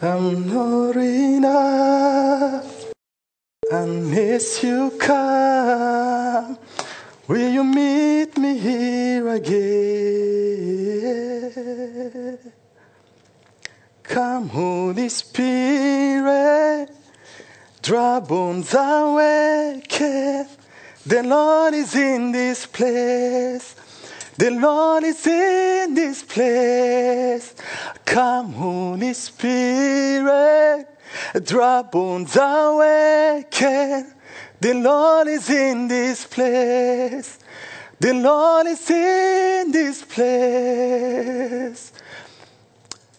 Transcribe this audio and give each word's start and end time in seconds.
I'm 0.00 0.48
not 0.48 0.96
enough 0.96 2.86
unless 3.68 4.62
you 4.62 4.92
come. 4.96 6.56
Will 7.26 7.50
you 7.50 7.64
meet 7.64 8.38
me 8.38 8.58
here 8.58 9.26
again? 9.28 9.58
Come, 14.04 14.48
Holy 14.50 15.08
Spirit, 15.08 16.90
dry 17.82 18.20
bones 18.20 18.72
awaken. 18.74 20.46
The 21.04 21.24
Lord 21.24 21.74
is 21.74 21.96
in 21.96 22.30
this 22.30 22.66
place. 22.66 23.74
The 24.38 24.50
Lord 24.52 25.02
is 25.02 25.26
in 25.26 25.94
this 25.94 26.22
place. 26.22 27.56
Come, 28.04 28.52
Holy 28.52 29.12
Spirit, 29.12 30.86
dry 31.42 31.82
bones 31.82 32.36
awaken. 32.36 34.14
The 34.60 34.74
Lord 34.74 35.26
is 35.26 35.50
in 35.50 35.88
this 35.88 36.24
place. 36.24 37.40
The 37.98 38.14
Lord 38.14 38.68
is 38.68 38.88
in 38.88 39.72
this 39.72 40.04
place. 40.04 41.92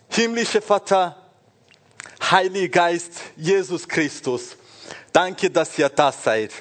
Himmlischer 0.10 0.62
Vater, 0.62 1.16
Heiliger 2.22 2.70
Geist, 2.70 3.34
Jesus 3.38 3.86
Christus, 3.86 4.56
danke, 5.12 5.50
dass 5.50 5.78
ihr 5.78 5.90
da 5.90 6.14
seid. 6.14 6.54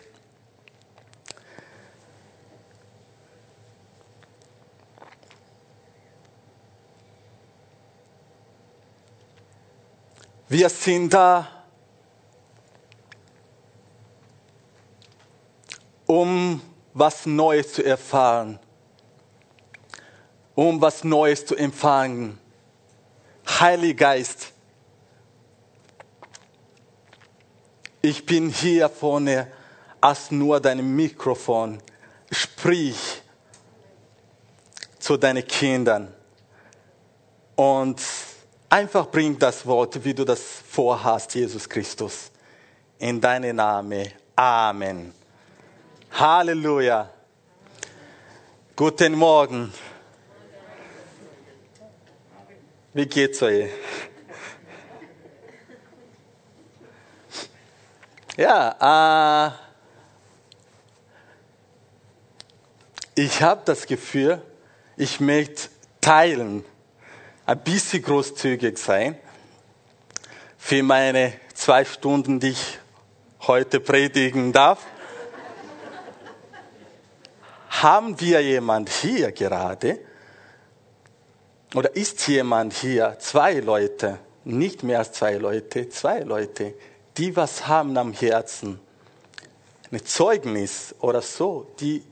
Wir 10.51 10.71
sind 10.71 11.13
da, 11.13 11.47
um 16.07 16.63
was 16.95 17.27
Neues 17.27 17.75
zu 17.75 17.85
erfahren, 17.85 18.59
um 20.55 20.81
was 20.81 21.05
Neues 21.05 21.45
zu 21.45 21.55
empfangen. 21.55 22.39
Heiliger 23.47 24.07
Geist, 24.07 24.53
ich 28.01 28.25
bin 28.25 28.49
hier 28.49 28.89
vorne 28.89 29.53
als 30.01 30.31
nur 30.31 30.61
dein 30.61 30.97
Mikrofon. 30.97 31.79
Sprich 32.31 33.23
zu 34.99 35.19
deinen 35.19 35.47
Kindern 35.47 36.15
und 37.55 38.01
einfach 38.69 39.07
bring 39.11 39.39
das 39.39 39.65
Wort, 39.67 40.05
wie 40.05 40.15
du 40.15 40.25
das 40.25 40.41
vorhast, 40.41 41.35
Jesus 41.35 41.69
Christus. 41.69 42.31
In 42.99 43.21
deinem 43.21 43.57
Namen. 43.57 44.11
Amen. 44.35 45.15
Halleluja. 46.13 47.09
Guten 48.75 49.15
Morgen. 49.15 49.73
Wie 52.95 53.07
geht's 53.07 53.43
euch? 53.43 53.71
Ja, 58.37 59.49
äh, 59.49 59.53
ich 63.21 63.43
habe 63.43 63.63
das 63.65 63.87
Gefühl, 63.87 64.41
ich 64.97 65.19
möchte 65.19 65.69
teilen, 66.01 66.65
ein 67.49 67.61
bisschen 67.61 68.03
großzügig 68.03 68.77
sein 68.77 69.17
für 70.59 70.83
meine 70.83 71.33
zwei 71.55 71.83
Stunden, 71.87 72.41
die 72.41 72.51
ich 72.51 72.79
heute 73.47 73.81
predigen 73.81 74.53
darf. 74.53 74.85
Haben 77.71 78.21
wir 78.21 78.43
jemand 78.43 78.91
hier 78.91 79.33
gerade? 79.33 79.99
Oder 81.75 81.97
ist 81.97 82.29
jemand 82.29 82.75
hier, 82.75 83.17
zwei 83.19 83.55
Leute, 83.61 84.19
nicht 84.45 84.83
mehr 84.83 84.99
als 84.99 85.13
zwei 85.13 85.37
Leute, 85.37 85.89
zwei 85.89 86.21
Leute, 86.21 86.75
die 87.17 87.35
was 87.35 87.67
haben 87.67 87.97
am 87.97 88.13
Herzen? 88.13 88.79
Ein 89.91 90.05
Zeugnis 90.05 90.95
oder 91.01 91.23
so, 91.23 91.67
die, 91.81 92.03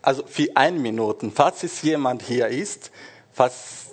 also 0.00 0.24
für 0.26 0.48
ein 0.54 0.80
Minuten, 0.80 1.32
falls 1.32 1.64
es 1.64 1.82
jemand 1.82 2.22
hier 2.22 2.48
ist, 2.48 2.90
falls 3.34 3.87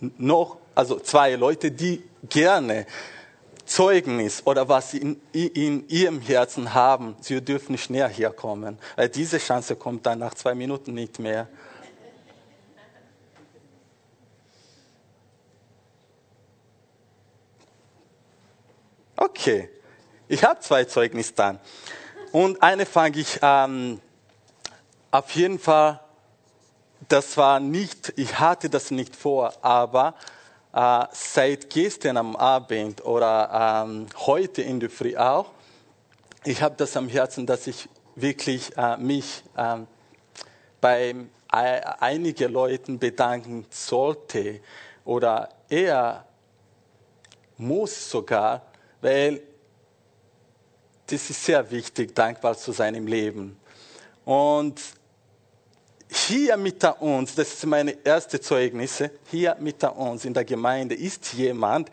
noch, 0.00 0.58
also 0.74 0.98
zwei 0.98 1.34
Leute, 1.34 1.70
die 1.70 2.02
gerne 2.28 2.86
Zeugnis 3.68 4.42
oder 4.46 4.68
was 4.68 4.92
sie 4.92 4.98
in, 4.98 5.20
in, 5.32 5.88
ihrem 5.88 6.20
Herzen 6.20 6.74
haben, 6.74 7.16
sie 7.20 7.40
dürfen 7.42 7.76
schnell 7.76 8.08
herkommen. 8.08 8.78
Weil 8.96 9.08
diese 9.08 9.38
Chance 9.38 9.76
kommt 9.76 10.06
dann 10.06 10.20
nach 10.20 10.34
zwei 10.34 10.54
Minuten 10.54 10.94
nicht 10.94 11.18
mehr. 11.18 11.48
Okay, 19.16 19.68
ich 20.28 20.44
habe 20.44 20.60
zwei 20.60 20.84
Zeugnisse 20.84 21.32
dann. 21.34 21.58
Und 22.32 22.62
eine 22.62 22.86
fange 22.86 23.18
ich 23.18 23.38
ähm, 23.42 24.00
auf 25.10 25.30
jeden 25.32 25.58
Fall, 25.58 26.00
das 27.08 27.36
war 27.36 27.58
nicht, 27.58 28.12
ich 28.16 28.38
hatte 28.38 28.68
das 28.68 28.90
nicht 28.90 29.16
vor, 29.16 29.52
aber 29.62 30.14
äh, 30.72 31.04
seit 31.12 31.70
gestern 31.70 32.18
am 32.18 32.36
Abend 32.36 33.04
oder 33.04 33.84
ähm, 33.86 34.06
heute 34.26 34.62
in 34.62 34.78
der 34.78 34.90
Früh 34.90 35.16
auch, 35.16 35.50
ich 36.44 36.62
habe 36.62 36.74
das 36.76 36.96
am 36.96 37.08
Herzen, 37.08 37.46
dass 37.46 37.66
ich 37.66 37.88
wirklich 38.14 38.76
äh, 38.76 38.96
mich 38.98 39.42
äh, 39.56 39.78
bei 40.80 41.14
einigen 41.50 42.52
Leuten 42.52 42.98
bedanken 42.98 43.64
sollte 43.70 44.60
oder 45.04 45.48
eher 45.68 46.26
muss 47.56 48.10
sogar, 48.10 48.62
weil 49.00 49.42
das 51.06 51.30
ist 51.30 51.42
sehr 51.42 51.70
wichtig, 51.70 52.14
dankbar 52.14 52.56
zu 52.56 52.72
sein 52.72 52.94
im 52.94 53.06
Leben. 53.06 53.58
Und 54.26 54.78
hier 56.10 56.56
mit 56.56 56.82
uns, 57.00 57.34
das 57.34 57.54
ist 57.54 57.66
meine 57.66 57.96
erste 58.04 58.40
Zeugnisse, 58.40 59.10
hier 59.30 59.56
mit 59.60 59.82
uns 59.84 60.24
in 60.24 60.34
der 60.34 60.44
Gemeinde 60.44 60.94
ist 60.94 61.32
jemand, 61.34 61.90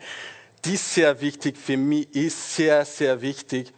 die 0.64 0.76
sehr 0.76 1.20
wichtig 1.20 1.56
für 1.58 1.76
mich 1.76 2.14
ist, 2.14 2.56
sehr, 2.56 2.84
sehr 2.84 3.20
wichtig, 3.20 3.72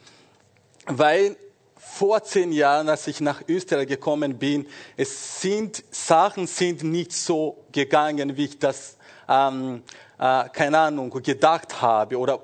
weil 0.86 1.36
vor 1.76 2.22
zehn 2.22 2.52
Jahren, 2.52 2.88
als 2.88 3.06
ich 3.08 3.20
nach 3.20 3.42
Österreich 3.48 3.88
gekommen 3.88 4.38
bin, 4.38 4.66
es 4.96 5.40
sind 5.40 5.82
Sachen 5.90 6.46
sind 6.46 6.84
nicht 6.84 7.12
so 7.12 7.64
gegangen, 7.72 8.36
wie 8.36 8.44
ich 8.44 8.58
das, 8.58 8.96
ähm, 9.28 9.82
äh, 10.18 10.48
keine 10.50 10.78
Ahnung, 10.78 11.10
gedacht 11.10 11.80
habe 11.82 12.16
oder 12.16 12.40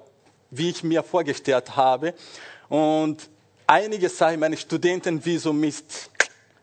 wie 0.51 0.71
ich 0.71 0.83
mir 0.83 1.03
vorgestellt 1.03 1.77
habe. 1.77 2.15
Und 2.69 3.29
einige 3.67 4.09
Sachen, 4.09 4.41
meine 4.41 4.57
Studentenvisum 4.57 5.63
ist 5.63 6.11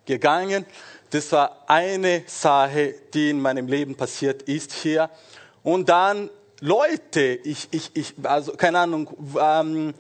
gegangen. 0.05 0.65
Das 1.11 1.31
war 1.33 1.63
eine 1.67 2.23
Sache, 2.25 2.95
die 3.13 3.31
in 3.31 3.41
meinem 3.41 3.67
Leben 3.67 3.95
passiert 3.95 4.43
ist 4.43 4.71
hier. 4.71 5.09
Und 5.61 5.89
dann 5.89 6.29
Leute, 6.61 7.21
ich, 7.21 7.67
ich, 7.71 7.91
ich, 7.93 8.13
also 8.23 8.53
keine 8.53 8.79
Ahnung, 8.79 9.09
ähm, 9.39 9.93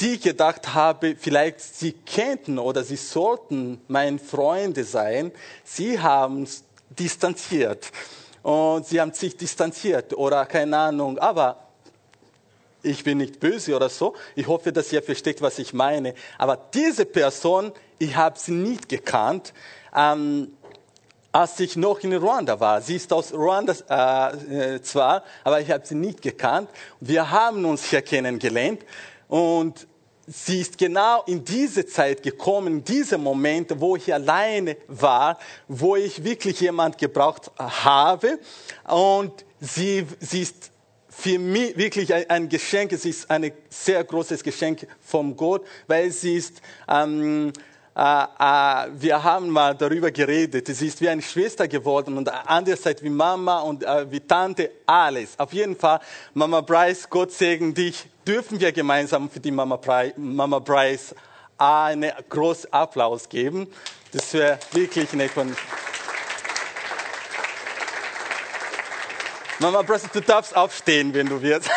die 0.00 0.20
gedacht 0.20 0.72
habe, 0.72 1.16
vielleicht 1.18 1.60
sie 1.60 1.92
könnten 1.92 2.58
oder 2.58 2.84
sie 2.84 2.96
sollten 2.96 3.80
meine 3.88 4.18
Freunde 4.18 4.84
sein, 4.84 5.32
sie 5.64 5.98
haben 5.98 6.46
distanziert. 6.90 7.90
Und 8.42 8.86
sie 8.86 9.00
haben 9.00 9.12
sich 9.12 9.36
distanziert 9.36 10.14
oder 10.14 10.46
keine 10.46 10.78
Ahnung, 10.78 11.18
aber 11.18 11.56
ich 12.82 13.02
bin 13.02 13.18
nicht 13.18 13.40
böse 13.40 13.74
oder 13.74 13.88
so. 13.88 14.14
Ich 14.36 14.46
hoffe, 14.46 14.72
dass 14.72 14.92
ihr 14.92 15.02
versteht, 15.02 15.42
was 15.42 15.58
ich 15.58 15.72
meine. 15.72 16.14
Aber 16.38 16.56
diese 16.72 17.04
Person, 17.04 17.72
ich 17.98 18.14
habe 18.14 18.38
sie 18.38 18.52
nicht 18.52 18.88
gekannt, 18.88 19.52
ähm, 19.94 20.52
als 21.32 21.60
ich 21.60 21.76
noch 21.76 22.00
in 22.00 22.14
Ruanda 22.14 22.58
war. 22.58 22.80
Sie 22.80 22.96
ist 22.96 23.12
aus 23.12 23.32
Ruanda 23.32 23.74
äh, 23.90 24.74
äh 24.74 24.82
zwar, 24.82 25.22
aber 25.44 25.60
ich 25.60 25.70
habe 25.70 25.86
sie 25.86 25.94
nicht 25.94 26.22
gekannt. 26.22 26.70
Wir 27.00 27.30
haben 27.30 27.64
uns 27.64 27.84
hier 27.84 28.02
kennengelernt 28.02 28.84
und 29.28 29.86
sie 30.26 30.60
ist 30.60 30.78
genau 30.78 31.22
in 31.26 31.44
diese 31.44 31.86
Zeit 31.86 32.22
gekommen, 32.22 32.78
in 32.78 32.84
diese 32.84 33.18
Momente, 33.18 33.80
wo 33.80 33.96
ich 33.96 34.12
alleine 34.12 34.76
war, 34.86 35.38
wo 35.66 35.96
ich 35.96 36.22
wirklich 36.22 36.60
jemand 36.60 36.98
gebraucht 36.98 37.50
habe. 37.58 38.38
Und 38.84 39.44
sie, 39.60 40.06
sie 40.20 40.42
ist 40.42 40.70
für 41.08 41.38
mich 41.38 41.76
wirklich 41.76 42.12
ein 42.30 42.48
Geschenk. 42.48 42.92
Es 42.92 43.04
ist 43.04 43.30
ein 43.30 43.50
sehr 43.70 44.04
großes 44.04 44.42
Geschenk 44.42 44.86
vom 45.00 45.36
Gott, 45.36 45.66
weil 45.86 46.10
sie 46.10 46.36
ist 46.36 46.60
ähm, 46.88 47.48
äh, 47.48 47.50
äh, 47.50 47.52
wir 47.98 49.24
haben 49.24 49.48
mal 49.48 49.74
darüber 49.74 50.12
geredet. 50.12 50.68
Sie 50.68 50.86
ist 50.86 51.00
wie 51.00 51.08
eine 51.08 51.20
Schwester 51.20 51.66
geworden 51.66 52.16
und 52.16 52.28
andererseits 52.28 53.02
wie 53.02 53.10
Mama 53.10 53.58
und 53.58 53.82
äh, 53.82 54.08
wie 54.08 54.20
Tante, 54.20 54.70
alles. 54.86 55.36
Auf 55.36 55.52
jeden 55.52 55.74
Fall, 55.74 55.98
Mama 56.32 56.60
Bryce, 56.60 57.10
Gott 57.10 57.32
segne 57.32 57.72
dich, 57.72 58.06
dürfen 58.24 58.60
wir 58.60 58.70
gemeinsam 58.70 59.28
für 59.28 59.40
die 59.40 59.50
Mama, 59.50 59.74
Bryce, 59.74 60.12
Mama 60.16 60.60
Bryce 60.60 61.12
einen 61.56 62.12
großen 62.28 62.72
Applaus 62.72 63.28
geben. 63.28 63.66
Das 64.12 64.32
wäre 64.32 64.60
wirklich 64.70 65.12
eine 65.12 65.28
von 65.28 65.56
Mama 69.58 69.82
Bryce, 69.82 70.04
du 70.12 70.20
darfst 70.20 70.54
aufstehen, 70.54 71.12
wenn 71.14 71.28
du 71.28 71.42
willst. 71.42 71.68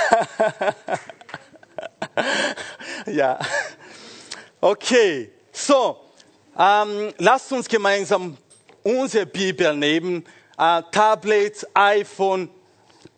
ja. 3.08 3.40
Okay, 4.62 5.32
so. 5.52 6.11
Ähm, 6.58 7.14
lasst 7.18 7.52
uns 7.54 7.68
gemeinsam 7.68 8.38
unsere 8.84 9.26
Bibel 9.26 9.76
nehmen, 9.76 10.26
äh, 10.58 10.82
Tablet, 10.92 11.68
iPhone, 11.74 12.50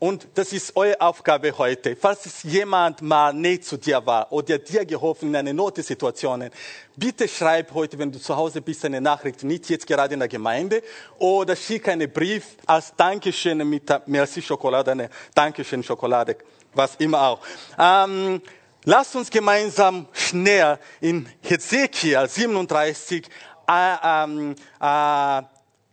und 0.03 0.27
das 0.33 0.51
ist 0.51 0.75
eure 0.75 1.00
Aufgabe 1.00 1.57
heute. 1.57 1.95
Falls 1.95 2.25
es 2.25 2.44
jemand 2.44 3.01
mal 3.01 3.33
nicht 3.33 3.63
zu 3.63 3.77
dir 3.77 4.06
war 4.06 4.30
oder 4.33 4.59
dir 4.59 4.83
geholfen 4.85 5.30
in 5.30 5.35
einer 5.38 5.53
Notsituation, 5.53 6.50
bitte 6.97 7.25
schreib 7.25 7.74
heute, 7.74 7.97
wenn 7.97 8.12
du 8.12 8.19
zu 8.19 8.35
Hause 8.35 8.62
bist, 8.62 8.83
eine 8.83 9.00
Nachricht, 9.00 9.44
nicht 9.44 9.69
jetzt 9.69 9.88
gerade 9.88 10.13
in 10.13 10.19
der 10.19 10.27
Gemeinde, 10.27 10.83
oder 11.19 11.56
schick 11.56 11.88
einen 11.88 12.12
Brief 12.12 12.57
als 12.65 12.94
Dankeschön 12.97 13.57
mit 13.69 13.88
der 13.88 14.01
Merci 14.06 14.41
Schokolade, 14.41 14.91
eine 14.91 15.09
Dankeschön 15.33 15.81
Schokolade, 15.81 16.36
was 16.74 16.95
immer 16.95 17.21
auch. 17.21 17.39
Ähm, 17.79 18.41
Lasst 18.85 19.15
uns 19.15 19.30
gemeinsam 19.30 20.07
schnell 20.12 20.77
in 21.00 21.30
Hezekiel 21.41 22.27
37, 22.27 23.25
äh, 23.65 23.95
ähm, 24.03 24.56
äh, 24.81 25.41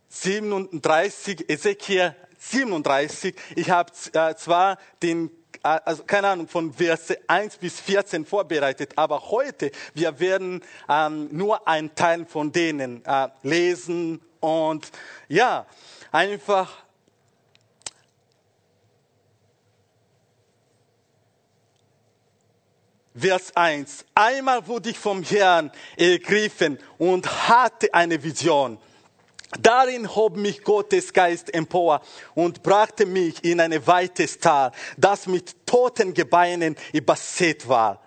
37, 0.09 1.49
Ezekiel 1.49 2.13
37. 2.37 3.33
Ich 3.55 3.69
habe 3.69 3.93
äh, 4.11 4.35
zwar 4.35 4.77
den 5.01 5.31
äh, 5.63 5.79
also 5.85 6.03
keine 6.03 6.27
Ahnung, 6.27 6.49
von 6.49 6.73
Verse 6.73 7.17
1 7.27 7.59
bis 7.59 7.79
14 7.79 8.25
vorbereitet, 8.25 8.91
aber 8.97 9.21
heute, 9.31 9.71
wir 9.93 10.19
werden 10.19 10.61
ähm, 10.89 11.29
nur 11.31 11.65
einen 11.69 11.95
Teil 11.95 12.25
von 12.25 12.51
denen 12.51 13.05
äh, 13.05 13.29
lesen 13.41 14.19
und 14.41 14.91
ja, 15.29 15.65
einfach 16.11 16.83
Vers 23.13 23.53
1. 23.55 24.05
Einmal 24.15 24.65
wurde 24.67 24.91
ich 24.91 24.97
vom 24.97 25.21
Herrn 25.21 25.69
ergriffen 25.97 26.79
und 26.97 27.49
hatte 27.49 27.93
eine 27.93 28.23
Vision. 28.23 28.77
Darin 29.59 30.15
hob 30.15 30.37
mich 30.37 30.63
Gottes 30.63 31.11
Geist 31.11 31.53
empor 31.53 32.01
und 32.35 32.63
brachte 32.63 33.05
mich 33.05 33.43
in 33.43 33.59
ein 33.59 33.85
weites 33.85 34.39
Tal, 34.39 34.71
das 34.95 35.27
mit 35.27 35.67
toten 35.67 36.13
Gebeinen 36.13 36.77
übersät 36.93 37.67
war. 37.67 38.01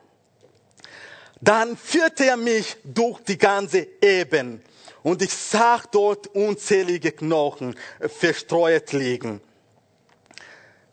Dann 1.43 1.77
führte 1.77 2.25
er 2.25 2.39
mich 2.39 2.79
durch 2.83 3.21
die 3.21 3.37
ganze 3.37 3.87
Eben 4.01 4.63
und 5.03 5.21
ich 5.21 5.35
sah 5.35 5.83
dort 5.93 6.29
unzählige 6.29 7.13
Knochen 7.13 7.77
verstreut 8.01 8.93
liegen. 8.93 9.43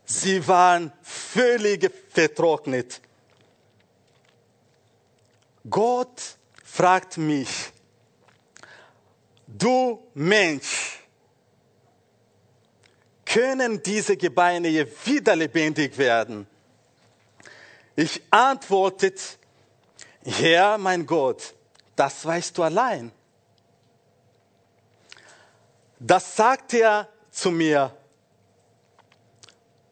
Sie 0.04 0.46
waren 0.46 0.92
völlig 1.00 1.90
vertrocknet 2.10 3.00
Gott 5.68 6.38
fragt 6.64 7.18
mich, 7.18 7.72
du 9.46 10.02
Mensch, 10.14 10.98
können 13.24 13.82
diese 13.82 14.16
Gebeine 14.16 14.86
wieder 15.04 15.36
lebendig 15.36 15.96
werden? 15.96 16.46
Ich 17.94 18.20
antwortet, 18.30 19.38
Herr, 20.24 20.78
mein 20.78 21.06
Gott, 21.06 21.54
das 21.96 22.24
weißt 22.24 22.58
du 22.58 22.62
allein. 22.62 23.12
Das 25.98 26.34
sagt 26.36 26.74
er 26.74 27.08
zu 27.30 27.50
mir. 27.50 27.94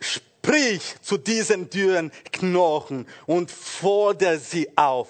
Sprich 0.01 0.97
zu 1.03 1.17
diesen 1.17 1.71
dürren 1.71 2.11
Knochen 2.33 3.07
und 3.27 3.51
fordere 3.51 4.39
sie 4.39 4.77
auf 4.77 5.09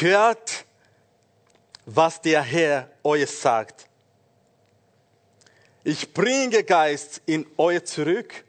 hört, 0.00 0.64
was 1.84 2.20
der 2.20 2.42
Herr 2.42 2.90
euch 3.02 3.30
sagt. 3.30 3.88
Ich 5.84 6.12
bringe 6.12 6.64
Geist 6.64 7.22
in 7.26 7.46
euch 7.56 7.84
zurück 7.84 8.44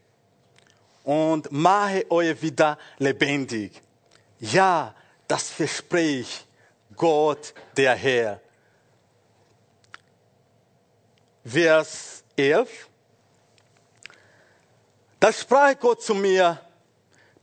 und 1.04 1.52
mache 1.52 2.10
euch 2.10 2.42
wieder 2.42 2.78
lebendig. 2.98 3.82
Ja, 4.40 4.96
das 5.28 5.50
verspricht 5.50 6.46
Gott, 6.96 7.54
der 7.76 7.96
Herr. 7.96 8.42
Vers 11.46 12.24
11. 12.36 12.90
Da 15.20 15.32
sprach 15.32 15.80
Gott 15.80 16.02
zu 16.02 16.14
mir, 16.16 16.60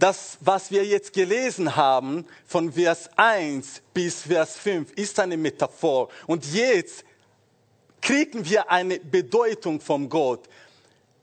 das, 0.05 0.37
was 0.43 0.71
wir 0.71 0.85
jetzt 0.85 1.15
gelesen 1.15 1.77
haben, 1.77 2.27
von 2.47 2.71
Vers 2.71 3.09
1 3.17 3.81
bis 3.95 4.21
Vers 4.21 4.59
5, 4.59 4.93
ist 4.97 5.19
eine 5.19 5.39
Metaphor. 5.39 6.11
Und 6.27 6.45
jetzt 6.53 7.07
kriegen 8.03 8.45
wir 8.45 8.71
eine 8.71 9.01
Bedeutung 9.01 9.81
von 9.81 10.11
Gott. 10.11 10.41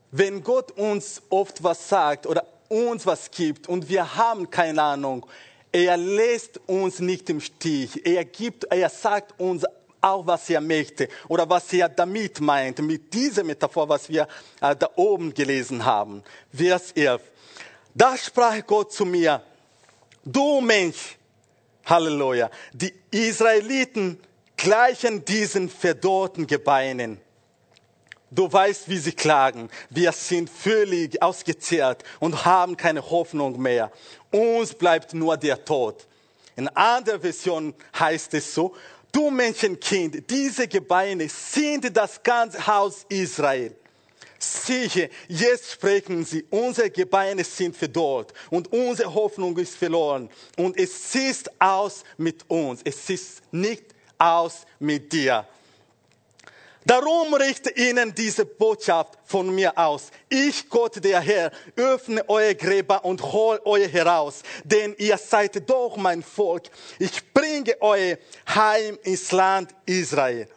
Wenn 0.10 0.42
Gott 0.42 0.72
uns 0.72 1.22
oft 1.30 1.64
was 1.64 1.90
sagt 1.90 2.26
oder 2.26 2.44
uns 2.70 3.06
was 3.06 3.30
gibt 3.30 3.70
und 3.70 3.88
wir 3.88 4.16
haben 4.16 4.50
keine 4.50 4.82
Ahnung, 4.82 5.28
er 5.72 5.96
lässt 5.96 6.60
uns 6.66 7.00
nicht 7.00 7.30
im 7.30 7.40
Stich. 7.40 8.04
Er 8.04 8.26
gibt, 8.26 8.64
er 8.64 8.90
sagt 8.90 9.40
uns 9.40 9.64
auch, 10.02 10.26
was 10.26 10.50
er 10.50 10.60
möchte 10.60 11.08
oder 11.28 11.48
was 11.48 11.72
er 11.72 11.88
damit 11.88 12.42
meint, 12.42 12.80
mit 12.80 13.14
dieser 13.14 13.44
Metaphor, 13.44 13.88
was 13.88 14.10
wir 14.10 14.28
äh, 14.60 14.76
da 14.76 14.90
oben 14.96 15.36
gelesen 15.36 15.86
haben. 15.86 16.24
Vers 16.52 16.94
11. 16.94 17.22
Da 17.94 18.18
sprach 18.18 18.66
Gott 18.66 18.94
zu 18.94 19.06
mir, 19.06 19.44
du 20.24 20.62
Mensch, 20.62 21.18
Halleluja, 21.86 22.50
die 22.74 22.94
Israeliten 23.12 24.20
gleichen 24.56 25.26
diesen 25.26 25.70
verdorrten 25.70 26.48
Gebeinen. 26.48 27.20
Du 28.30 28.52
weißt, 28.52 28.88
wie 28.88 28.98
sie 28.98 29.12
klagen. 29.12 29.70
Wir 29.90 30.14
sind 30.14 30.50
völlig 30.50 31.22
ausgezehrt 31.22 32.04
und 32.20 32.46
haben 32.46 32.78
keine 32.78 33.10
Hoffnung 33.10 33.62
mehr. 33.62 33.92
Uns 34.32 34.74
bleibt 34.74 35.14
nur 35.14 35.36
der 35.36 35.66
Tod. 35.66 36.08
In 36.56 36.70
anderer 36.70 37.20
Version 37.20 37.74
heißt 38.00 38.34
es 38.36 38.54
so, 38.54 38.74
du 39.12 39.30
Menschenkind, 39.30 40.30
diese 40.30 40.68
Gebeine 40.68 41.28
sind 41.28 41.96
das 41.96 42.24
ganze 42.24 42.66
Haus 42.66 43.06
Israel. 43.10 43.76
Siehe, 44.44 45.12
jetzt 45.28 45.72
sprechen 45.74 46.26
sie, 46.26 46.44
unsere 46.50 46.90
Gebeine 46.90 47.44
sind 47.44 47.78
verdorrt 47.78 48.34
und 48.50 48.74
unsere 48.74 49.14
Hoffnung 49.14 49.56
ist 49.58 49.76
verloren. 49.76 50.30
Und 50.58 50.80
es 50.80 51.14
ist 51.14 51.52
aus 51.62 52.04
mit 52.18 52.50
uns, 52.50 52.82
es 52.84 53.08
ist 53.08 53.42
nicht 53.52 53.84
aus 54.18 54.66
mit 54.80 55.14
dir. 55.14 55.46
Darum 56.84 57.32
richte 57.36 57.70
ihnen 57.70 58.16
diese 58.16 58.44
Botschaft 58.44 59.20
von 59.26 59.54
mir 59.54 59.78
aus. 59.78 60.10
Ich, 60.28 60.68
Gott 60.68 61.04
der 61.04 61.22
Herr, 61.22 61.52
öffne 61.76 62.28
eure 62.28 62.56
Gräber 62.56 63.06
und 63.06 63.22
hol 63.22 63.62
euch 63.66 63.94
heraus, 63.94 64.42
denn 64.64 64.96
ihr 64.98 65.20
seid 65.20 65.70
doch 65.70 65.96
mein 65.98 66.24
Volk. 66.24 66.64
Ich 66.98 67.32
bringe 67.32 67.80
euch 67.80 68.18
heim 68.50 68.98
ins 69.04 69.32
Land 69.32 69.76
Israel. 69.86 70.48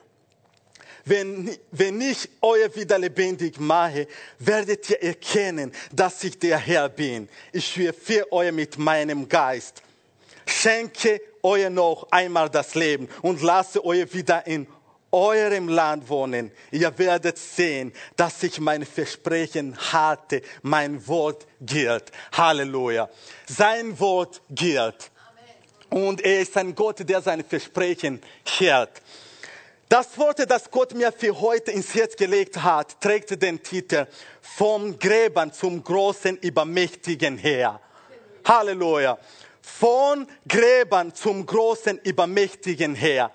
Wenn, 1.04 1.54
wenn 1.70 2.00
ich 2.00 2.28
euer 2.40 2.74
wieder 2.74 2.98
lebendig 2.98 3.60
mache, 3.60 4.06
werdet 4.38 4.88
ihr 4.90 5.02
erkennen, 5.02 5.72
dass 5.92 6.24
ich 6.24 6.38
der 6.38 6.58
Herr 6.58 6.88
bin. 6.88 7.28
Ich 7.52 7.72
für 7.72 8.32
euch 8.32 8.52
mit 8.52 8.78
meinem 8.78 9.28
Geist. 9.28 9.82
Schenke 10.46 11.20
euch 11.42 11.68
noch 11.70 12.06
einmal 12.10 12.48
das 12.48 12.74
Leben 12.74 13.08
und 13.22 13.42
lasse 13.42 13.84
euch 13.84 14.12
wieder 14.14 14.46
in 14.46 14.66
eurem 15.14 15.68
Land 15.68 16.08
wohnen. 16.08 16.50
Ihr 16.70 16.96
werdet 16.98 17.38
sehen, 17.38 17.92
dass 18.16 18.42
ich 18.42 18.58
mein 18.58 18.84
Versprechen 18.84 19.76
halte, 19.92 20.42
mein 20.62 21.06
Wort 21.06 21.46
gilt. 21.60 22.10
Halleluja. 22.32 23.08
Sein 23.46 23.98
Wort 24.00 24.42
gilt. 24.50 25.10
Und 25.88 26.20
er 26.22 26.40
ist 26.40 26.56
ein 26.56 26.74
Gott, 26.74 27.08
der 27.08 27.22
sein 27.22 27.44
Versprechen 27.44 28.20
hält. 28.44 28.90
Das 29.88 30.16
Wort, 30.18 30.50
das 30.50 30.70
Gott 30.70 30.94
mir 30.94 31.12
für 31.12 31.40
heute 31.40 31.70
ins 31.70 31.94
Herz 31.94 32.16
gelegt 32.16 32.62
hat, 32.62 33.00
trägt 33.00 33.40
den 33.42 33.62
Titel 33.62 34.06
Vom 34.40 34.98
Gräbern 34.98 35.52
zum 35.52 35.84
großen, 35.84 36.38
übermächtigen 36.38 37.38
Herr. 37.38 37.80
Halleluja. 38.46 39.18
von 39.64 40.26
Gräbern 40.46 41.14
zum 41.14 41.46
großen, 41.46 41.98
übermächtigen 41.98 42.94
Heer. 42.94 43.30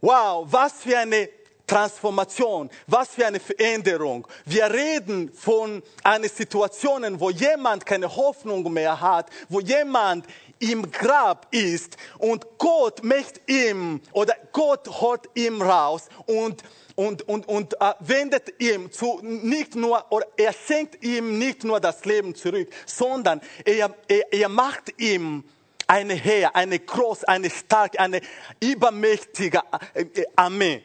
Wow, 0.00 0.46
was 0.48 0.74
für 0.82 0.96
eine 0.96 1.28
Transformation, 1.66 2.70
was 2.86 3.10
für 3.10 3.26
eine 3.26 3.38
Veränderung. 3.38 4.26
Wir 4.44 4.72
reden 4.72 5.32
von 5.32 5.82
einer 6.02 6.28
Situation, 6.28 7.20
wo 7.20 7.30
jemand 7.30 7.84
keine 7.84 8.14
Hoffnung 8.14 8.72
mehr 8.72 9.00
hat, 9.00 9.28
wo 9.48 9.60
jemand 9.60 10.26
im 10.60 10.90
Grab 10.92 11.48
ist 11.50 11.96
und 12.18 12.46
Gott 12.58 13.02
möchte 13.02 13.40
ihm 13.46 14.00
oder 14.12 14.34
Gott 14.52 14.86
holt 15.00 15.28
ihm 15.34 15.60
raus 15.60 16.08
und 16.26 16.62
und, 16.96 17.26
und, 17.28 17.48
und 17.48 17.80
äh, 17.80 17.94
wendet 18.00 18.60
ihm 18.60 18.92
zu 18.92 19.20
nicht 19.22 19.74
nur 19.74 20.04
oder 20.10 20.26
er 20.36 20.52
schenkt 20.52 21.02
ihm 21.02 21.38
nicht 21.38 21.64
nur 21.64 21.80
das 21.80 22.04
Leben 22.04 22.34
zurück, 22.34 22.68
sondern 22.84 23.40
er, 23.64 23.94
er, 24.06 24.32
er 24.32 24.48
macht 24.50 25.00
ihm 25.00 25.44
eine 25.86 26.14
Heer, 26.14 26.54
eine 26.54 26.78
große, 26.78 27.26
eine 27.26 27.48
starke, 27.48 27.98
eine 27.98 28.20
übermächtige 28.60 29.62
äh, 29.94 30.04
Armee. 30.36 30.82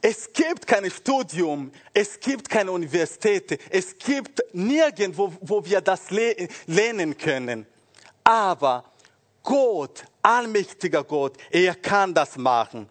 Es 0.00 0.32
gibt 0.32 0.66
kein 0.66 0.90
Studium, 0.90 1.70
es 1.92 2.18
gibt 2.18 2.48
keine 2.48 2.72
Universität, 2.72 3.58
es 3.70 3.96
gibt 3.96 4.42
nirgendwo, 4.52 5.32
wo 5.40 5.64
wir 5.64 5.80
das 5.80 6.10
lernen 6.66 7.16
können. 7.16 7.66
Aber 8.24 8.84
Gott, 9.42 10.04
allmächtiger 10.22 11.04
Gott, 11.04 11.36
er 11.50 11.74
kann 11.74 12.14
das 12.14 12.36
machen. 12.38 12.88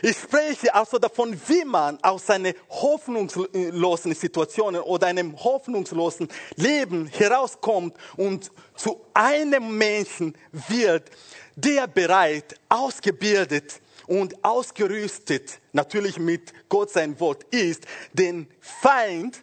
Ich 0.00 0.16
spreche 0.16 0.72
also 0.72 0.98
davon, 0.98 1.38
wie 1.48 1.64
man 1.64 2.02
aus 2.04 2.30
einer 2.30 2.52
hoffnungslosen 2.70 4.14
Situation 4.14 4.76
oder 4.76 5.08
einem 5.08 5.36
hoffnungslosen 5.42 6.28
Leben 6.54 7.06
herauskommt 7.08 7.96
und 8.16 8.50
zu 8.76 9.04
einem 9.12 9.76
Menschen 9.76 10.34
wird, 10.52 11.10
der 11.56 11.88
bereit, 11.88 12.54
ausgebildet 12.68 13.80
und 14.06 14.42
ausgerüstet, 14.44 15.60
natürlich 15.72 16.18
mit 16.18 16.52
Gott 16.68 16.90
sein 16.90 17.18
Wort, 17.18 17.42
ist, 17.50 17.84
den 18.12 18.48
Feind 18.60 19.42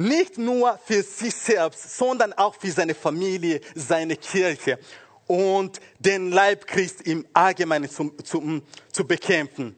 nicht 0.00 0.38
nur 0.38 0.78
für 0.84 1.02
sich 1.02 1.34
selbst, 1.34 1.96
sondern 1.96 2.32
auch 2.32 2.54
für 2.54 2.70
seine 2.70 2.94
Familie, 2.94 3.60
seine 3.74 4.16
Kirche 4.16 4.78
und 5.26 5.78
den 5.98 6.30
Leib 6.30 6.66
Christ 6.66 7.02
im 7.02 7.26
Allgemeinen 7.34 7.88
zu, 7.88 8.10
zu, 8.24 8.62
zu 8.90 9.06
bekämpfen. 9.06 9.76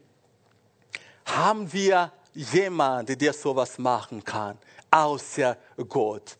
Haben 1.25 1.73
wir 1.73 2.13
jemanden, 2.35 3.19
der 3.19 3.33
sowas 3.33 3.79
machen 3.79 4.23
kann, 4.23 4.59
außer 4.91 5.57
Gott? 5.89 6.37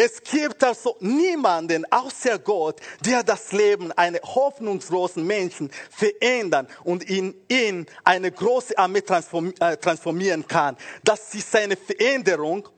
Es 0.00 0.22
gibt 0.22 0.62
also 0.62 0.96
niemanden 1.00 1.84
außer 1.90 2.38
Gott, 2.38 2.78
der 3.04 3.24
das 3.24 3.50
Leben 3.50 3.90
eines 3.90 4.22
hoffnungslosen 4.22 5.26
Menschen 5.26 5.72
verändern 5.90 6.68
und 6.84 7.02
in 7.10 7.34
ihn 7.48 7.84
eine 8.04 8.30
große 8.30 8.78
Armee 8.78 9.00
äh, 9.00 9.76
transformieren 9.76 10.46
kann. 10.46 10.76
Das 11.02 11.34
ist 11.34 11.52
eine 11.56 11.76
Veränderung 11.76 12.68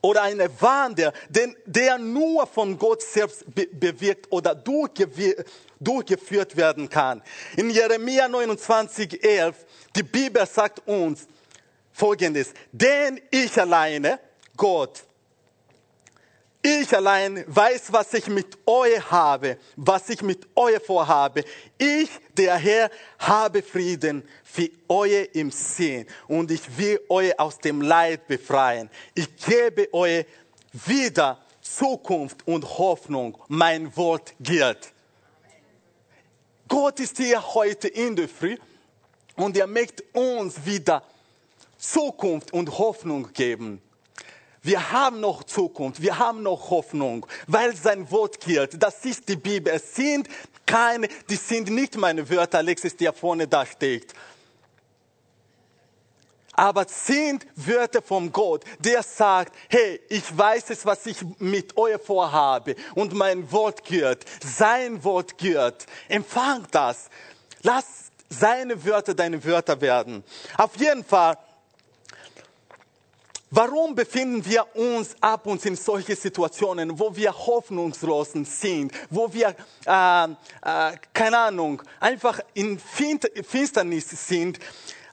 oder 0.00 0.22
eine 0.22 0.50
Wandel, 0.60 1.12
der 1.28 1.98
nur 1.98 2.44
von 2.48 2.76
Gott 2.76 3.02
selbst 3.02 3.44
bewirkt 3.54 4.26
oder 4.32 4.56
durchgeführt 4.56 6.56
werden 6.56 6.88
kann. 6.88 7.22
In 7.56 7.70
Jeremia 7.70 8.26
29, 8.26 9.22
11, 9.22 9.54
die 9.94 10.02
Bibel 10.02 10.44
sagt 10.44 10.84
uns 10.88 11.28
Folgendes, 11.92 12.52
denn 12.72 13.20
ich 13.30 13.56
alleine, 13.60 14.18
Gott, 14.56 15.04
ich 16.62 16.96
allein 16.96 17.44
weiß, 17.48 17.92
was 17.92 18.14
ich 18.14 18.28
mit 18.28 18.56
euch 18.66 19.10
habe, 19.10 19.58
was 19.74 20.08
ich 20.08 20.22
mit 20.22 20.46
euch 20.54 20.80
vorhabe. 20.80 21.44
Ich, 21.76 22.08
der 22.36 22.56
Herr, 22.56 22.90
habe 23.18 23.62
Frieden 23.62 24.22
für 24.44 24.70
euch 24.88 25.28
im 25.32 25.50
Sinn 25.50 26.06
und 26.28 26.52
ich 26.52 26.62
will 26.78 27.00
euch 27.08 27.38
aus 27.38 27.58
dem 27.58 27.82
Leid 27.82 28.28
befreien. 28.28 28.88
Ich 29.14 29.28
gebe 29.36 29.92
euch 29.92 30.24
wieder 30.72 31.40
Zukunft 31.60 32.46
und 32.46 32.78
Hoffnung. 32.78 33.36
Mein 33.48 33.94
Wort 33.96 34.34
gilt. 34.38 34.92
Gott 36.68 37.00
ist 37.00 37.16
hier 37.16 37.54
heute 37.54 37.88
in 37.88 38.14
der 38.14 38.28
Früh 38.28 38.56
und 39.36 39.56
er 39.56 39.66
möchte 39.66 40.04
uns 40.12 40.64
wieder 40.64 41.02
Zukunft 41.76 42.52
und 42.52 42.78
Hoffnung 42.78 43.32
geben. 43.32 43.82
Wir 44.62 44.92
haben 44.92 45.20
noch 45.20 45.42
Zukunft, 45.42 46.00
wir 46.00 46.18
haben 46.18 46.42
noch 46.42 46.70
Hoffnung, 46.70 47.26
weil 47.48 47.74
sein 47.76 48.08
Wort 48.10 48.40
gilt. 48.40 48.80
Das 48.80 49.04
ist 49.04 49.28
die 49.28 49.36
Bibel. 49.36 49.72
Es 49.72 49.94
sind 49.94 50.28
keine, 50.64 51.08
die 51.28 51.36
sind 51.36 51.68
nicht 51.70 51.96
meine 51.96 52.28
Wörter, 52.30 52.58
Alexis, 52.58 52.96
die 52.96 53.10
vorne 53.12 53.48
da 53.48 53.66
steht. 53.66 54.14
Aber 56.54 56.86
sind 56.86 57.46
Wörter 57.56 58.02
von 58.02 58.30
Gott, 58.30 58.64
der 58.78 59.02
sagt, 59.02 59.54
hey, 59.68 60.00
ich 60.08 60.36
weiß 60.36 60.70
es, 60.70 60.84
was 60.84 61.06
ich 61.06 61.16
mit 61.38 61.76
euch 61.76 62.00
vorhabe 62.00 62.76
und 62.94 63.14
mein 63.14 63.50
Wort 63.50 63.82
gilt, 63.84 64.24
sein 64.44 65.02
Wort 65.02 65.38
gilt. 65.38 65.86
Empfang 66.08 66.66
das. 66.70 67.08
Lass 67.62 68.10
seine 68.28 68.84
Wörter 68.84 69.14
deine 69.14 69.42
Wörter 69.42 69.80
werden. 69.80 70.22
Auf 70.56 70.76
jeden 70.76 71.04
Fall, 71.04 71.38
Warum 73.54 73.94
befinden 73.94 74.42
wir 74.46 74.64
uns 74.74 75.14
ab 75.20 75.46
und 75.46 75.60
zu 75.60 75.68
in 75.68 75.76
solchen 75.76 76.16
Situationen, 76.16 76.98
wo 76.98 77.14
wir 77.14 77.30
hoffnungslos 77.34 78.32
sind, 78.32 78.92
wo 79.10 79.30
wir, 79.30 79.54
äh, 79.84 80.24
äh, 80.24 80.96
keine 81.12 81.38
Ahnung, 81.38 81.82
einfach 82.00 82.40
in 82.54 82.78
Finsternis 82.78 84.08
sind? 84.08 84.58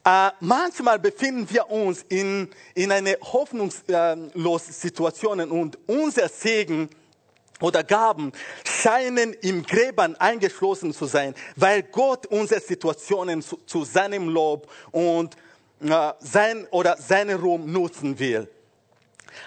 Äh, 0.05 0.29
manchmal 0.39 1.00
befinden 1.00 1.50
wir 1.50 1.69
uns 1.69 2.05
in, 2.08 2.50
in 2.75 2.93
einer 2.93 3.15
hoffnungslosen 3.22 4.74
Situation 4.74 5.41
und 5.51 5.77
unser 5.86 6.29
Segen 6.29 6.88
oder 7.60 7.84
Gaben 7.84 8.31
scheinen 8.63 9.34
im 9.41 9.63
Gräbern 9.63 10.15
eingeschlossen 10.15 10.93
zu 10.93 11.08
sein, 11.08 11.36
weil 11.58 11.84
Gott 11.84 12.25
unsere 12.27 12.62
Situationen 12.62 13.41
zu, 13.41 13.60
zu 13.65 13.84
seinem 13.84 14.29
Lob 14.29 14.72
und 14.91 15.36
sein 16.20 16.68
oder 16.72 16.98
seinen 16.98 17.40
Ruhm 17.40 17.72
nutzen 17.72 18.18
will. 18.20 18.50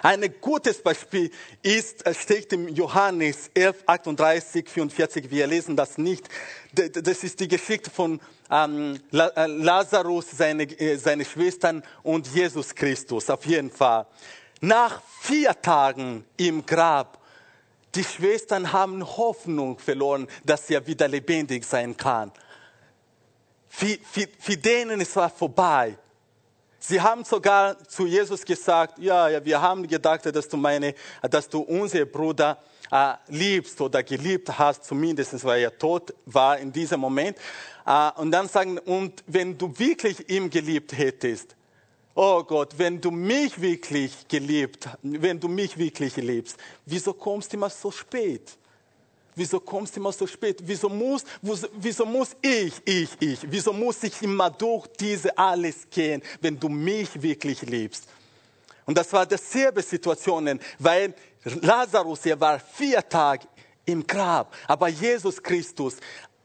Ein 0.01 0.33
gutes 0.41 0.81
Beispiel 0.81 1.31
ist, 1.61 2.03
steht 2.15 2.51
im 2.53 2.67
Johannes 2.69 3.49
11, 3.53 3.83
38, 3.85 4.69
44. 4.69 5.29
Wir 5.29 5.47
lesen 5.47 5.75
das 5.75 5.97
nicht. 5.97 6.27
Das 6.73 7.23
ist 7.23 7.39
die 7.39 7.47
Geschichte 7.47 7.89
von 7.89 8.19
ähm, 8.49 8.99
äh, 9.11 9.45
Lazarus, 9.47 10.25
seine, 10.31 10.63
äh, 10.63 10.97
seine 10.97 11.25
Schwestern 11.25 11.83
und 12.01 12.27
Jesus 12.27 12.73
Christus. 12.73 13.29
Auf 13.29 13.45
jeden 13.45 13.71
Fall. 13.71 14.05
Nach 14.61 15.01
vier 15.21 15.59
Tagen 15.61 16.25
im 16.37 16.65
Grab, 16.65 17.19
die 17.95 18.03
Schwestern 18.03 18.71
haben 18.71 19.05
Hoffnung 19.05 19.77
verloren, 19.77 20.27
dass 20.43 20.69
er 20.69 20.85
wieder 20.87 21.07
lebendig 21.07 21.63
sein 21.63 21.95
kann. 21.95 22.31
Für, 23.69 23.97
für, 24.11 24.27
für 24.39 24.57
denen 24.57 25.01
es 25.01 25.15
war 25.15 25.29
vorbei. 25.29 25.97
Sie 26.85 26.99
haben 26.99 27.23
sogar 27.23 27.81
zu 27.87 28.05
Jesus 28.05 28.43
gesagt, 28.43 28.99
ja, 28.99 29.29
ja 29.29 29.45
wir 29.45 29.61
haben 29.61 29.87
gedacht, 29.87 30.25
dass 30.25 30.49
du, 30.49 30.57
meine, 30.57 30.93
dass 31.21 31.47
du 31.47 31.59
unsere 31.61 32.05
Bruder 32.05 32.61
äh, 32.91 33.13
liebst 33.29 33.79
oder 33.79 34.03
geliebt 34.03 34.59
hast, 34.59 34.83
zumindest 34.83 35.45
weil 35.45 35.63
er 35.63 35.77
tot 35.77 36.13
war 36.25 36.57
in 36.57 36.73
diesem 36.73 36.99
Moment. 36.99 37.37
Äh, 37.85 38.11
und 38.17 38.31
dann 38.31 38.49
sagen, 38.49 38.79
und 38.79 39.23
wenn 39.27 39.57
du 39.57 39.73
wirklich 39.79 40.29
ihm 40.29 40.49
geliebt 40.49 40.91
hättest, 40.91 41.55
oh 42.15 42.43
Gott, 42.43 42.77
wenn 42.77 42.99
du 42.99 43.11
mich 43.11 43.61
wirklich 43.61 44.27
geliebt, 44.27 44.89
wenn 45.01 45.39
du 45.39 45.47
mich 45.47 45.77
wirklich 45.77 46.17
liebst, 46.17 46.57
wieso 46.85 47.13
kommst 47.13 47.53
du 47.53 47.57
immer 47.57 47.69
so 47.69 47.91
spät? 47.91 48.57
Wieso 49.35 49.59
kommst 49.59 49.95
du 49.95 49.99
immer 49.99 50.11
so 50.11 50.27
spät? 50.27 50.59
Wieso 50.61 50.89
muss, 50.89 51.23
wieso 51.41 52.05
muss 52.05 52.35
ich, 52.41 52.73
ich, 52.85 53.09
ich, 53.19 53.39
wieso 53.43 53.73
muss 53.73 54.03
ich 54.03 54.21
immer 54.21 54.49
durch 54.49 54.87
diese 54.99 55.35
alles 55.37 55.87
gehen, 55.89 56.21
wenn 56.41 56.59
du 56.59 56.69
mich 56.69 57.21
wirklich 57.21 57.61
liebst? 57.63 58.07
Und 58.85 58.97
das 58.97 59.11
war 59.13 59.25
dieselbe 59.25 59.81
Situation, 59.81 60.59
weil 60.79 61.13
Lazarus, 61.43 62.25
er 62.25 62.39
war 62.39 62.59
vier 62.59 63.07
Tage 63.07 63.47
im 63.85 64.05
Grab, 64.05 64.53
aber 64.67 64.87
Jesus 64.87 65.41
Christus, 65.41 65.97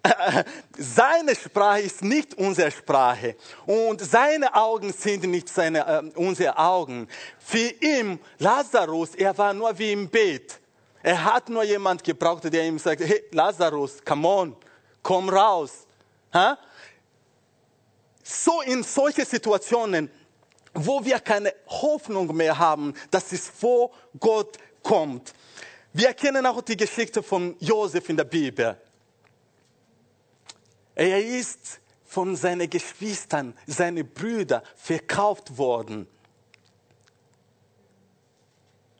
seine 0.78 1.34
Sprache 1.34 1.80
ist 1.80 2.02
nicht 2.02 2.34
unsere 2.34 2.70
Sprache 2.70 3.36
und 3.66 4.00
seine 4.00 4.54
Augen 4.54 4.92
sind 4.92 5.24
nicht 5.24 5.48
seine, 5.48 5.86
äh, 5.86 6.02
unsere 6.18 6.56
Augen. 6.56 7.08
Für 7.38 7.72
ihn, 7.80 8.18
Lazarus, 8.38 9.14
er 9.14 9.36
war 9.36 9.52
nur 9.52 9.76
wie 9.78 9.92
im 9.92 10.08
Bett. 10.08 10.60
Er 11.08 11.24
hat 11.24 11.48
nur 11.48 11.64
jemand 11.64 12.04
gebraucht, 12.04 12.44
der 12.44 12.64
ihm 12.64 12.78
sagt, 12.78 13.00
hey 13.00 13.24
Lazarus, 13.30 14.04
come 14.04 14.28
on, 14.28 14.56
komm 15.02 15.30
raus. 15.30 15.86
Ha? 16.34 16.58
So 18.22 18.60
in 18.60 18.82
solche 18.82 19.24
Situationen 19.24 20.10
wo 20.74 21.04
wir 21.04 21.18
keine 21.20 21.54
Hoffnung 21.66 22.36
mehr 22.36 22.58
haben, 22.58 22.94
dass 23.10 23.32
es 23.32 23.48
vor 23.48 23.90
Gott 24.20 24.58
kommt. 24.82 25.34
Wir 25.92 26.12
kennen 26.14 26.46
auch 26.46 26.60
die 26.62 26.76
Geschichte 26.76 27.22
von 27.22 27.56
Josef 27.58 28.08
in 28.08 28.16
der 28.16 28.24
Bibel. 28.24 28.76
Er 30.94 31.24
ist 31.24 31.80
von 32.04 32.36
seinen 32.36 32.68
Geschwistern, 32.68 33.56
seinen 33.66 34.08
Brüdern 34.08 34.62
verkauft 34.76 35.56
worden. 35.56 36.06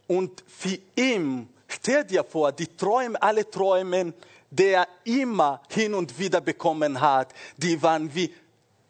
Und 0.07 0.43
für 0.47 0.79
ihn, 0.97 1.49
stell 1.69 2.05
dir 2.05 2.25
vor, 2.25 2.53
die 2.53 2.67
Träume, 2.67 3.21
alle 3.23 3.49
Träume, 3.49 4.15
die 4.51 4.67
er 4.67 4.89
immer 5.05 5.63
hin 5.71 5.95
und 5.95 6.19
wieder 6.19 6.41
bekommen 6.41 7.01
hat, 7.01 7.33
die 7.57 7.81
waren 7.83 8.13
wie 8.15 8.35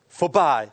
vorbei. 0.09 0.71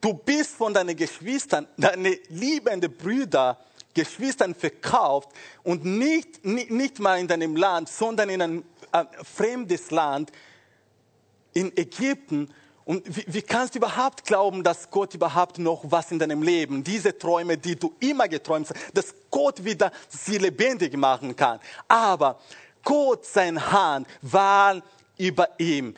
Du 0.00 0.14
bist 0.14 0.56
von 0.56 0.74
deinen 0.74 0.96
Geschwistern, 0.96 1.68
deine 1.76 2.18
liebenden 2.28 2.96
Brüder, 2.96 3.58
Geschwistern 3.94 4.54
verkauft 4.54 5.28
und 5.62 5.84
nicht, 5.84 6.44
nicht, 6.44 6.70
nicht 6.70 6.98
mal 6.98 7.20
in 7.20 7.28
deinem 7.28 7.54
Land, 7.54 7.88
sondern 7.88 8.30
in 8.30 8.42
ein 8.42 8.64
äh, 8.92 9.04
fremdes 9.22 9.90
Land, 9.90 10.32
in 11.52 11.76
Ägypten. 11.76 12.52
Und 12.84 13.04
wie, 13.16 13.24
wie 13.26 13.42
kannst 13.42 13.74
du 13.74 13.78
überhaupt 13.78 14.24
glauben, 14.24 14.64
dass 14.64 14.90
Gott 14.90 15.14
überhaupt 15.14 15.58
noch 15.58 15.82
was 15.84 16.10
in 16.10 16.18
deinem 16.18 16.42
Leben, 16.42 16.82
diese 16.82 17.16
Träume, 17.16 17.56
die 17.56 17.76
du 17.76 17.94
immer 18.00 18.26
geträumt 18.28 18.70
hast, 18.70 18.80
dass 18.94 19.14
Gott 19.30 19.64
wieder 19.64 19.92
sie 20.08 20.38
lebendig 20.38 20.96
machen 20.96 21.36
kann? 21.36 21.60
Aber 21.86 22.40
Gott, 22.82 23.24
sein 23.24 23.70
Hand, 23.70 24.08
war 24.22 24.82
über 25.16 25.48
ihm. 25.58 25.94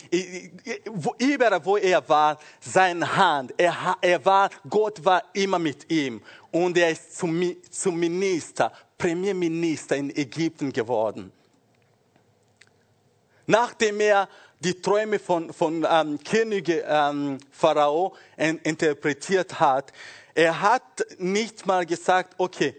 Überall, 1.18 1.64
wo 1.64 1.76
er 1.76 2.06
war, 2.08 2.38
seine 2.60 3.16
Hand. 3.16 3.54
Er, 3.56 3.96
er 4.00 4.24
war, 4.24 4.50
Gott 4.68 5.02
war 5.04 5.22
immer 5.32 5.58
mit 5.58 5.90
ihm. 5.90 6.20
Und 6.50 6.76
er 6.76 6.90
ist 6.90 7.16
zum, 7.16 7.56
zum 7.70 7.98
Minister, 7.98 8.72
Premierminister 8.98 9.96
in 9.96 10.14
Ägypten 10.14 10.72
geworden. 10.72 11.32
Nachdem 13.46 14.00
er 14.00 14.28
die 14.64 14.80
Träume 14.80 15.18
von, 15.18 15.52
von 15.52 15.86
ähm, 15.88 16.18
König 16.24 16.68
ähm, 16.86 17.38
Pharao 17.50 18.14
interpretiert 18.36 19.60
hat, 19.60 19.92
er 20.34 20.60
hat 20.60 21.06
nicht 21.18 21.66
mal 21.66 21.86
gesagt, 21.86 22.34
okay, 22.38 22.74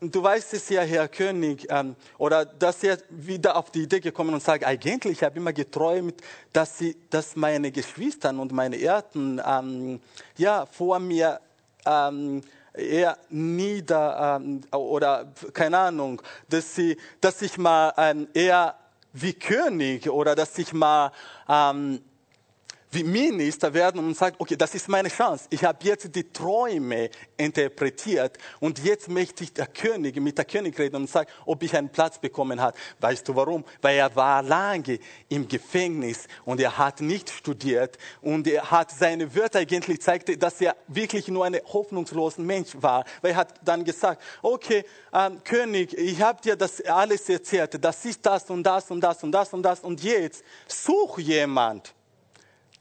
du 0.00 0.22
weißt 0.22 0.54
es 0.54 0.68
ja, 0.68 0.82
Herr 0.82 1.08
König, 1.08 1.66
ähm, 1.70 1.96
oder 2.18 2.44
dass 2.44 2.82
er 2.82 2.98
wieder 3.08 3.56
auf 3.56 3.70
die 3.70 3.82
Idee 3.82 4.00
gekommen 4.00 4.34
und 4.34 4.42
sagt, 4.42 4.64
eigentlich 4.64 5.22
habe 5.22 5.34
ich 5.34 5.40
immer 5.40 5.52
geträumt, 5.52 6.20
dass, 6.52 6.78
sie, 6.78 6.96
dass 7.08 7.36
meine 7.36 7.70
Geschwister 7.70 8.30
und 8.30 8.52
meine 8.52 8.76
Erden 8.76 9.40
ähm, 9.46 10.00
ja, 10.36 10.66
vor 10.66 10.98
mir 10.98 11.40
ähm, 11.86 12.42
eher 12.74 13.16
nieder 13.30 14.40
ähm, 14.40 14.60
oder 14.72 15.32
keine 15.54 15.78
Ahnung, 15.78 16.20
dass, 16.48 16.74
sie, 16.74 16.96
dass 17.20 17.42
ich 17.42 17.56
mal 17.58 17.92
ähm, 17.96 18.28
eher 18.34 18.76
wie 19.12 19.32
König 19.32 20.08
oder 20.10 20.34
dass 20.34 20.56
ich 20.58 20.72
mal 20.72 21.12
ähm, 21.48 22.00
wie 22.92 23.04
Minister 23.04 23.72
werden 23.72 24.04
und 24.04 24.16
sagen, 24.16 24.36
okay, 24.38 24.56
das 24.56 24.74
ist 24.74 24.88
meine 24.88 25.08
Chance. 25.08 25.46
Ich 25.50 25.64
habe 25.64 25.78
jetzt 25.82 26.14
die 26.14 26.32
Träume 26.32 27.10
interpretiert 27.36 28.36
und 28.58 28.82
jetzt 28.84 29.08
möchte 29.08 29.44
ich 29.44 29.52
der 29.52 29.66
König, 29.66 30.16
mit 30.16 30.36
der 30.36 30.44
König 30.44 30.78
reden 30.78 30.96
und 30.96 31.10
sagen, 31.10 31.30
ob 31.46 31.62
ich 31.62 31.76
einen 31.76 31.88
Platz 31.88 32.18
bekommen 32.18 32.60
habe. 32.60 32.76
Weißt 32.98 33.28
du 33.28 33.36
warum? 33.36 33.64
Weil 33.80 33.96
er 33.98 34.14
war 34.16 34.42
lange 34.42 34.98
im 35.28 35.46
Gefängnis 35.46 36.26
und 36.44 36.60
er 36.60 36.76
hat 36.76 37.00
nicht 37.00 37.30
studiert 37.30 37.96
und 38.22 38.46
er 38.48 38.70
hat 38.70 38.90
seine 38.90 39.34
Wörter 39.34 39.60
eigentlich 39.60 40.00
zeigte, 40.00 40.36
dass 40.36 40.60
er 40.60 40.76
wirklich 40.88 41.28
nur 41.28 41.44
ein 41.44 41.60
hoffnungsloser 41.72 42.42
Mensch 42.42 42.70
war. 42.74 43.04
Weil 43.22 43.32
er 43.32 43.36
hat 43.36 43.54
dann 43.64 43.84
gesagt, 43.84 44.20
okay, 44.42 44.84
ähm, 45.12 45.42
König, 45.44 45.96
ich 45.96 46.20
habe 46.20 46.40
dir 46.42 46.56
das 46.56 46.80
alles 46.82 47.28
erzählt, 47.28 47.82
das 47.82 48.04
ist 48.04 48.26
das 48.26 48.50
und 48.50 48.64
das 48.64 48.90
und 48.90 49.00
das 49.00 49.22
und 49.22 49.32
das 49.32 49.52
und 49.52 49.62
das 49.62 49.80
und 49.80 50.02
jetzt 50.02 50.42
such 50.66 51.18
jemand 51.18 51.94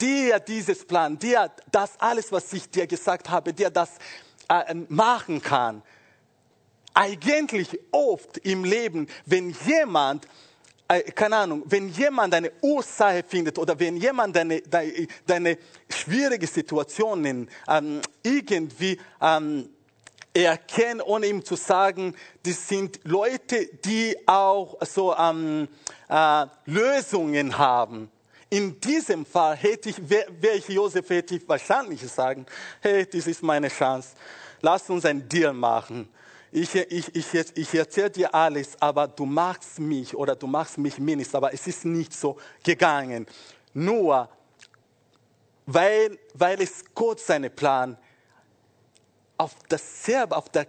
der 0.01 0.39
dieses 0.39 0.85
Plan, 0.85 1.17
der 1.19 1.51
das 1.71 1.99
alles, 1.99 2.31
was 2.31 2.51
ich 2.53 2.69
dir 2.69 2.87
gesagt 2.87 3.29
habe, 3.29 3.53
der 3.53 3.69
das 3.69 3.91
äh, 4.47 4.73
machen 4.87 5.41
kann. 5.41 5.81
Eigentlich 6.93 7.79
oft 7.91 8.37
im 8.39 8.63
Leben, 8.63 9.07
wenn 9.25 9.55
jemand 9.65 10.27
äh, 10.89 11.03
keine 11.11 11.37
Ahnung, 11.37 11.63
wenn 11.67 11.89
jemand 11.89 12.33
eine 12.33 12.51
Ursache 12.61 13.23
findet 13.23 13.59
oder 13.59 13.79
wenn 13.79 13.95
jemand 13.95 14.35
deine, 14.35 14.61
deine, 14.61 15.07
deine 15.25 15.57
schwierige 15.87 16.47
Situationen 16.47 17.47
ähm, 17.67 18.01
irgendwie 18.23 18.99
ähm, 19.21 19.69
erkennt, 20.33 21.05
ohne 21.05 21.27
ihm 21.27 21.45
zu 21.45 21.55
sagen, 21.55 22.15
das 22.43 22.67
sind 22.67 22.99
Leute, 23.03 23.67
die 23.85 24.15
auch 24.27 24.77
so 24.81 25.15
ähm, 25.15 25.67
äh, 26.09 26.45
Lösungen 26.65 27.57
haben. 27.57 28.09
In 28.49 28.79
diesem 28.79 29.25
Fall 29.25 29.55
hätte 29.55 29.89
ich, 29.89 30.09
wäre 30.09 30.55
ich 30.55 30.67
Josef, 30.67 31.07
hätte 31.09 31.35
ich 31.35 31.47
wahrscheinlich 31.47 32.01
sagen, 32.11 32.45
hey, 32.81 33.05
das 33.05 33.27
ist 33.27 33.43
meine 33.43 33.69
Chance. 33.69 34.09
Lass 34.61 34.89
uns 34.89 35.05
einen 35.05 35.27
Deal 35.29 35.53
machen. 35.53 36.09
Ich, 36.51 36.73
ich, 36.73 37.15
ich, 37.15 37.33
ich 37.33 37.75
erzähle 37.75 38.09
dir 38.09 38.33
alles, 38.33 38.81
aber 38.81 39.07
du 39.07 39.25
machst 39.25 39.77
mich 39.79 40.15
oder 40.15 40.35
du 40.35 40.47
machst 40.47 40.79
mich 40.79 40.97
Minister. 40.97 41.37
Aber 41.37 41.53
es 41.53 41.67
ist 41.67 41.85
nicht 41.85 42.11
so 42.11 42.37
gegangen. 42.63 43.27
Nur, 43.73 44.27
weil, 45.67 46.17
weil 46.33 46.59
es 46.59 46.83
Gott 46.95 47.19
seinen 47.19 47.55
Plan 47.55 47.95
auf 49.37 49.55
dasselbe, 49.69 50.35
auf 50.35 50.49
der 50.49 50.65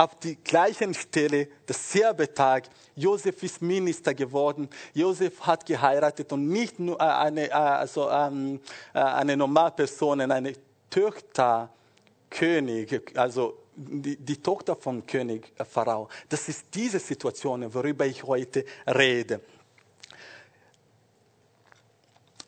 auf 0.00 0.18
die 0.18 0.36
gleichen 0.36 0.94
Stelle, 0.94 1.46
derselbe 1.68 2.32
Tag, 2.32 2.70
Josef 2.96 3.42
ist 3.42 3.60
Minister 3.60 4.14
geworden. 4.14 4.66
Josef 4.94 5.42
hat 5.42 5.66
geheiratet 5.66 6.32
und 6.32 6.48
nicht 6.48 6.78
nur 6.78 6.98
äh, 6.98 7.04
eine, 7.04 7.50
äh, 7.50 7.52
also, 7.52 8.08
ähm, 8.08 8.60
äh, 8.94 8.98
eine 8.98 9.36
normale 9.36 9.72
Person, 9.72 10.22
eine 10.22 10.54
Tochter, 10.88 11.68
König, 12.30 13.12
also 13.14 13.58
die, 13.76 14.16
die, 14.16 14.36
Tochter 14.38 14.74
von 14.74 15.04
König 15.06 15.52
Pharao. 15.68 16.08
Das 16.30 16.48
ist 16.48 16.66
diese 16.72 16.98
Situation, 16.98 17.72
worüber 17.74 18.06
ich 18.06 18.24
heute 18.24 18.64
rede. 18.86 19.40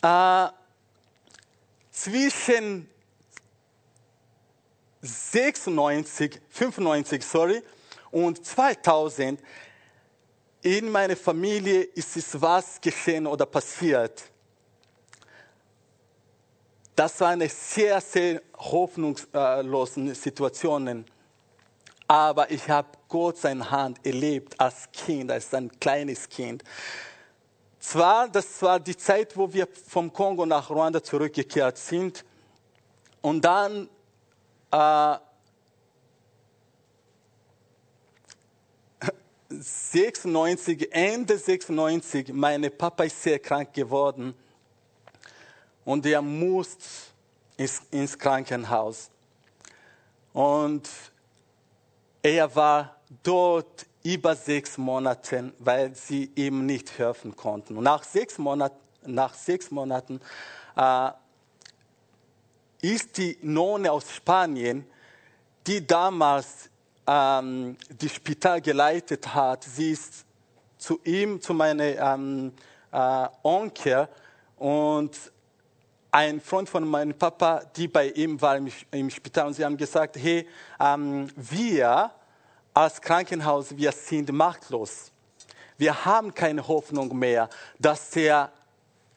Äh, 0.00 0.46
zwischen 1.90 2.88
96, 5.02 6.40
95, 6.48 7.22
sorry, 7.24 7.62
und 8.10 8.44
2000 8.44 9.40
in 10.62 10.90
meiner 10.90 11.16
Familie 11.16 11.82
ist 11.82 12.16
es 12.16 12.40
was 12.40 12.80
geschehen 12.80 13.26
oder 13.26 13.46
passiert. 13.46 14.22
Das 16.94 17.20
war 17.20 17.30
eine 17.30 17.48
sehr, 17.48 18.00
sehr 18.00 18.42
hoffnungslose 18.56 20.14
Situation. 20.14 21.04
Aber 22.06 22.50
ich 22.50 22.68
habe 22.68 22.88
Gott 23.08 23.38
seine 23.38 23.68
Hand 23.68 24.04
erlebt 24.06 24.60
als 24.60 24.88
Kind, 24.92 25.32
als 25.32 25.52
ein 25.54 25.70
kleines 25.80 26.28
Kind. 26.28 26.62
Zwar, 27.80 28.28
das 28.28 28.62
war 28.62 28.78
die 28.78 28.96
Zeit, 28.96 29.36
wo 29.36 29.52
wir 29.52 29.66
vom 29.88 30.12
Kongo 30.12 30.46
nach 30.46 30.70
Ruanda 30.70 31.02
zurückgekehrt 31.02 31.78
sind. 31.78 32.24
Und 33.22 33.44
dann 33.44 33.88
äh, 34.72 35.16
96, 39.50 40.88
Ende 40.90 41.38
96, 41.38 42.32
mein 42.32 42.68
Papa 42.76 43.04
ist 43.04 43.22
sehr 43.22 43.38
krank 43.38 43.72
geworden 43.72 44.35
und 45.85 46.06
er 46.06 46.22
musste 46.22 46.85
ins, 47.56 48.18
Krankenhaus. 48.18 49.11
Und 50.32 50.88
er 52.22 52.54
war 52.54 52.96
dort 53.22 53.87
über 54.02 54.35
sechs 54.35 54.78
Monate, 54.78 55.52
weil 55.58 55.94
sie 55.94 56.30
ihm 56.35 56.66
nicht 56.66 56.98
helfen 56.98 57.37
konnten. 57.37 57.80
Nach 57.82 58.02
sechs 58.02 58.38
Monaten, 58.38 58.76
nach 59.04 59.35
sechs 59.35 59.70
Monaten 59.70 60.20
äh, 60.76 61.11
ist 62.83 63.16
die 63.16 63.38
Nonne 63.40 63.90
aus 63.90 64.12
Spanien, 64.12 64.85
die 65.66 65.87
damals 65.87 66.68
ähm, 67.07 67.77
die 67.88 68.09
Spital 68.09 68.61
geleitet 68.61 69.33
hat. 69.35 69.64
Sie 69.64 69.92
ist 69.92 70.27
zu 70.77 71.01
ihm, 71.05 71.40
zu 71.40 71.55
meinem 71.55 71.97
ähm, 71.99 72.53
äh, 72.90 73.29
Onkel 73.42 74.09
und 74.57 75.16
ein 76.11 76.40
Freund 76.40 76.68
von 76.68 76.87
meinem 76.87 77.14
Papa, 77.14 77.62
die 77.77 77.88
bei 77.88 78.09
ihm 78.11 78.40
war 78.40 78.57
im, 78.57 78.71
im 78.90 79.09
Spital 79.09 79.47
und 79.47 79.55
sie 79.55 79.64
haben 79.64 79.77
gesagt, 79.77 80.16
hey, 80.16 80.47
ähm, 80.79 81.29
wir 81.37 82.11
als 82.75 83.01
Krankenhaus, 83.01 83.77
wir 83.77 83.92
sind 83.92 84.31
machtlos. 84.33 85.11
Wir 85.79 86.05
haben 86.05 86.35
keine 86.35 86.66
Hoffnung 86.66 87.16
mehr, 87.18 87.49
dass 87.79 88.14
er 88.16 88.53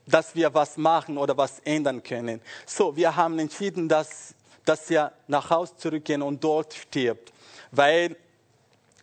dass 0.08 0.36
wir 0.36 0.54
was 0.54 0.78
machen 0.78 1.18
oder 1.18 1.36
was 1.38 1.60
ändern 1.60 2.02
können. 2.04 2.42
So, 2.66 2.96
wir 2.96 3.16
haben 3.16 3.40
entschieden, 3.40 3.90
dass, 3.90 4.34
dass 4.64 4.90
er 4.92 5.12
nach 5.28 5.50
Hause 5.50 5.76
zurückgehen 5.78 6.22
und 6.22 6.44
dort 6.44 6.74
stirbt, 6.74 7.34
weil 7.72 8.16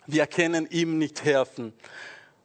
wir 0.06 0.26
können 0.26 0.68
ihm 0.70 0.98
nicht 0.98 1.24
helfen. 1.24 1.72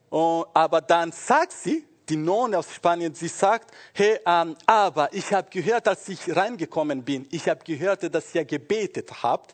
Und, 0.10 0.46
aber 0.54 0.82
dann 0.82 1.12
sagt 1.12 1.52
sie, 1.52 1.86
die 2.10 2.16
Nonne 2.16 2.60
aus 2.60 2.74
Spanien, 2.74 3.14
sie 3.14 3.28
sagt, 3.28 3.72
hey, 3.94 4.20
ähm, 4.26 4.56
aber 4.66 5.14
ich 5.14 5.34
habe 5.34 5.50
gehört, 5.50 5.88
als 5.88 6.08
ich 6.08 6.36
reingekommen 6.36 7.04
bin, 7.04 7.28
ich 7.32 7.50
habe 7.50 7.64
gehört, 7.64 8.14
dass 8.14 8.34
ihr 8.34 8.46
gebetet 8.46 9.24
habt. 9.24 9.54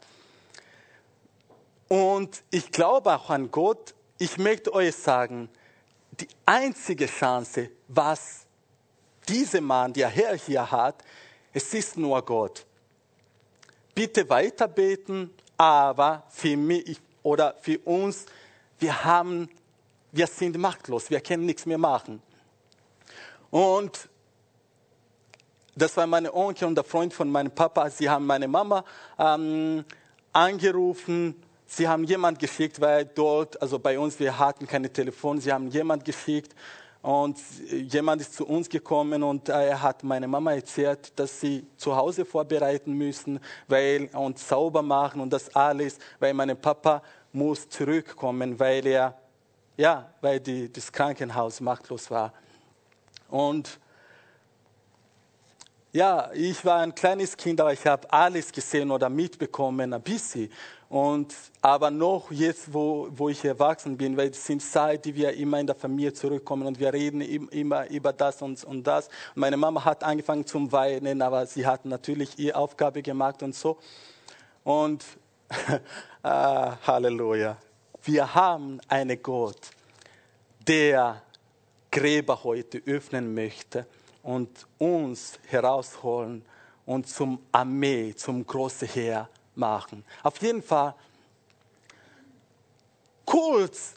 Und 1.87 2.43
ich 2.51 2.71
glaube 2.71 3.13
auch 3.13 3.29
an 3.29 3.49
Gott. 3.49 3.93
Ich 4.19 4.37
möchte 4.37 4.73
euch 4.73 4.95
sagen, 4.95 5.49
die 6.11 6.27
einzige 6.45 7.07
Chance, 7.07 7.69
was 7.87 8.45
dieser 9.27 9.62
Mann, 9.62 9.93
der 9.93 10.09
Herr 10.09 10.36
hier 10.36 10.69
hat, 10.69 11.03
es 11.53 11.73
ist 11.73 11.97
nur 11.97 12.21
Gott. 12.23 12.65
Bitte 13.95 14.27
weiter 14.29 14.67
beten, 14.67 15.33
aber 15.57 16.23
für 16.29 16.57
mich 16.57 16.99
oder 17.21 17.55
für 17.62 17.79
uns, 17.79 18.25
wir 18.79 19.03
haben, 19.03 19.49
wir 20.12 20.27
sind 20.27 20.57
machtlos, 20.57 21.09
wir 21.09 21.21
können 21.21 21.45
nichts 21.45 21.65
mehr 21.65 21.77
machen. 21.77 22.21
Und 23.51 24.09
das 25.75 25.95
war 25.97 26.07
meine 26.07 26.33
Onkel 26.33 26.67
und 26.67 26.75
der 26.75 26.83
Freund 26.83 27.13
von 27.13 27.31
meinem 27.31 27.51
Papa. 27.51 27.89
Sie 27.89 28.09
haben 28.09 28.25
meine 28.25 28.47
Mama 28.47 28.83
ähm, 29.17 29.86
angerufen. 30.31 31.41
Sie 31.65 31.88
haben 31.88 32.03
jemand 32.03 32.39
geschickt, 32.39 32.79
weil 32.81 33.05
dort, 33.05 33.59
also 33.62 33.79
bei 33.79 33.97
uns, 33.97 34.19
wir 34.19 34.38
hatten 34.38 34.67
keine 34.67 34.91
Telefon. 34.91 35.39
Sie 35.39 35.51
haben 35.51 35.67
jemand 35.67 36.05
geschickt 36.05 36.53
und 37.03 37.37
jemand 37.69 38.21
ist 38.21 38.33
zu 38.33 38.47
uns 38.47 38.69
gekommen 38.69 39.23
und 39.23 39.49
er 39.49 39.81
hat 39.81 40.03
meine 40.03 40.27
Mama 40.27 40.53
erzählt, 40.53 41.11
dass 41.19 41.41
sie 41.41 41.67
zu 41.75 41.95
Hause 41.95 42.23
vorbereiten 42.23 42.93
müssen, 42.93 43.39
weil 43.67 44.09
und 44.13 44.39
sauber 44.39 44.81
machen 44.81 45.19
und 45.19 45.31
das 45.31 45.53
alles, 45.53 45.99
weil 46.19 46.33
mein 46.33 46.59
Papa 46.59 47.03
muss 47.33 47.67
zurückkommen, 47.67 48.57
weil 48.57 48.87
er 48.87 49.17
ja, 49.75 50.13
weil 50.21 50.39
die, 50.39 50.71
das 50.71 50.91
Krankenhaus 50.91 51.59
machtlos 51.59 52.09
war. 52.09 52.31
Und 53.29 53.79
ja, 55.91 56.31
ich 56.33 56.63
war 56.63 56.79
ein 56.79 56.95
kleines 56.95 57.35
Kind, 57.35 57.59
aber 57.59 57.73
ich 57.73 57.85
habe 57.85 58.11
alles 58.11 58.51
gesehen 58.51 58.89
oder 58.91 59.09
mitbekommen, 59.09 59.93
ein 59.93 60.01
bisschen. 60.01 60.49
Und, 60.93 61.34
aber 61.60 61.89
noch 61.89 62.29
jetzt, 62.29 62.71
wo, 62.71 63.08
wo 63.10 63.27
ich 63.27 63.43
erwachsen 63.43 63.97
bin, 63.97 64.15
weil 64.15 64.29
es 64.29 64.45
sind 64.45 64.62
Zeiten, 64.62 65.01
die 65.01 65.15
wir 65.15 65.34
immer 65.34 65.60
in 65.60 65.65
der 65.65 65.75
Familie 65.75 66.13
zurückkommen 66.13 66.67
und 66.67 66.79
wir 66.79 66.93
reden 66.93 67.19
immer 67.21 67.89
über 67.89 68.13
das 68.13 68.43
und, 68.43 68.63
und 68.63 68.86
das. 68.86 69.10
Meine 69.34 69.58
Mama 69.58 69.84
hat 69.84 70.03
angefangen 70.03 70.45
zum 70.45 70.71
Weinen, 70.71 71.23
aber 71.23 71.47
sie 71.47 71.65
hat 71.65 71.84
natürlich 71.86 72.38
ihre 72.38 72.58
Aufgabe 72.58 73.01
gemacht 73.01 73.41
und 73.41 73.56
so. 73.56 73.79
Und 74.63 75.03
ah, 76.21 76.77
Halleluja. 76.86 77.58
Wir 78.03 78.36
haben 78.36 78.79
einen 78.88 79.19
Gott, 79.23 79.71
der 80.67 81.23
Gräber 81.89 82.43
heute 82.43 82.84
öffnen 82.86 83.34
möchte 83.34 83.88
und 84.21 84.67
uns 84.77 85.39
herausholen 85.47 86.45
und 86.86 87.08
zum 87.08 87.39
Armee, 87.51 88.13
zum 88.13 88.45
großen 88.45 88.88
Heer 88.88 89.27
machen. 89.55 90.03
Auf 90.23 90.41
jeden 90.41 90.61
Fall, 90.61 90.95
kurz 93.25 93.95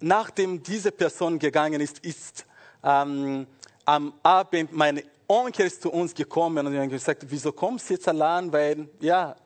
nachdem 0.00 0.62
diese 0.62 0.92
Person 0.92 1.38
gegangen 1.38 1.80
ist, 1.80 1.98
ist 2.00 2.46
ähm, 2.82 3.46
am 3.84 4.14
Abend 4.22 4.72
mein 4.72 5.02
Onkel 5.26 5.66
ist 5.66 5.82
zu 5.82 5.90
uns 5.90 6.14
gekommen 6.14 6.66
und 6.66 6.78
hat 6.78 6.88
gesagt, 6.88 7.24
wieso 7.28 7.52
kommst 7.52 7.90
du 7.90 7.94
jetzt 7.94 8.08
allein? 8.08 8.52
Weil, 8.52 8.88
ja, 9.00 9.36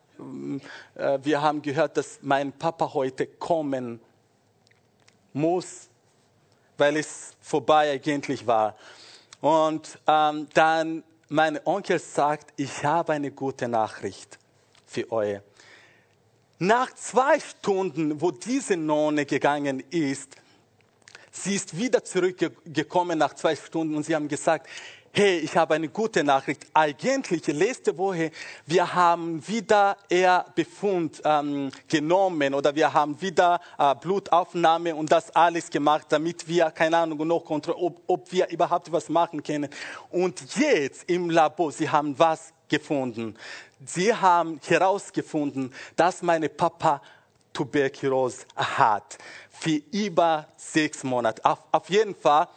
äh, 0.95 1.19
wir 1.23 1.41
haben 1.41 1.61
gehört, 1.61 1.97
dass 1.97 2.19
mein 2.23 2.53
Papa 2.53 2.93
heute 2.93 3.27
kommen 3.27 4.01
muss 5.33 5.89
weil 6.83 6.97
es 6.97 7.37
vorbei 7.41 7.93
eigentlich 7.93 8.45
war. 8.45 8.77
Und 9.41 9.99
ähm, 10.09 10.49
dann 10.55 11.05
mein 11.29 11.65
Onkel 11.65 12.01
sagt, 12.01 12.53
ich 12.57 12.85
habe 12.85 13.13
eine 13.13 13.31
gute 13.31 13.69
Nachricht 13.69 14.39
für 14.93 15.11
euch. 15.11 15.41
Nach 16.59 16.95
zwei 16.95 17.41
Stunden, 17.41 18.21
wo 18.21 18.31
diese 18.31 18.77
Nonne 18.77 19.27
gegangen 19.27 19.83
ist, 19.91 20.37
sie 21.33 21.57
ist 21.57 21.77
wieder 21.77 22.05
zurückgekommen 22.05 23.19
nach 23.19 23.35
zwei 23.35 23.57
Stunden 23.57 23.97
und 23.97 24.05
sie 24.05 24.15
haben 24.15 24.29
gesagt, 24.29 24.69
hey, 25.15 25.39
ich 25.39 25.57
habe 25.57 25.75
eine 25.75 25.89
gute 25.89 26.25
Nachricht. 26.25 26.67
Eigentlich 26.73 27.47
letzte 27.49 27.97
Woche, 27.99 28.31
wir 28.67 28.95
haben 28.95 29.47
wieder 29.47 29.97
eher 30.09 30.47
Befund 30.55 31.21
ähm, 31.25 31.71
genommen 31.89 32.55
oder 32.55 32.75
wir 32.75 32.93
haben 32.93 33.21
wieder 33.21 33.61
äh, 33.79 33.95
Blutaufnahme 33.95 34.95
und 34.95 35.13
das 35.13 35.31
alles 35.35 35.69
gemacht, 35.69 36.07
damit 36.09 36.49
wir, 36.49 36.71
keine 36.71 36.97
Ahnung, 36.97 37.27
noch 37.27 37.45
kontrollieren, 37.45 37.87
ob, 37.87 38.03
ob 38.07 38.33
wir 38.33 38.49
überhaupt 38.49 38.91
was 38.91 39.09
machen 39.11 39.43
können. 39.43 39.69
Und 40.11 40.43
jetzt 40.57 41.11
im 41.11 41.29
Labor, 41.29 41.73
sie 41.73 41.91
haben 41.91 42.19
was 42.19 42.55
gefunden. 42.69 43.37
Sie 43.85 44.15
haben 44.15 44.61
herausgefunden, 44.67 45.73
dass 45.97 46.23
meine 46.23 46.49
Papa 46.49 47.03
Tuberkulose 47.53 48.47
hat. 48.57 49.19
Für 49.51 49.81
über 49.93 50.49
sechs 50.57 51.05
Monate. 51.05 51.45
Auf, 51.45 51.59
auf 51.71 51.91
jeden 51.91 52.15
Fall 52.15 52.49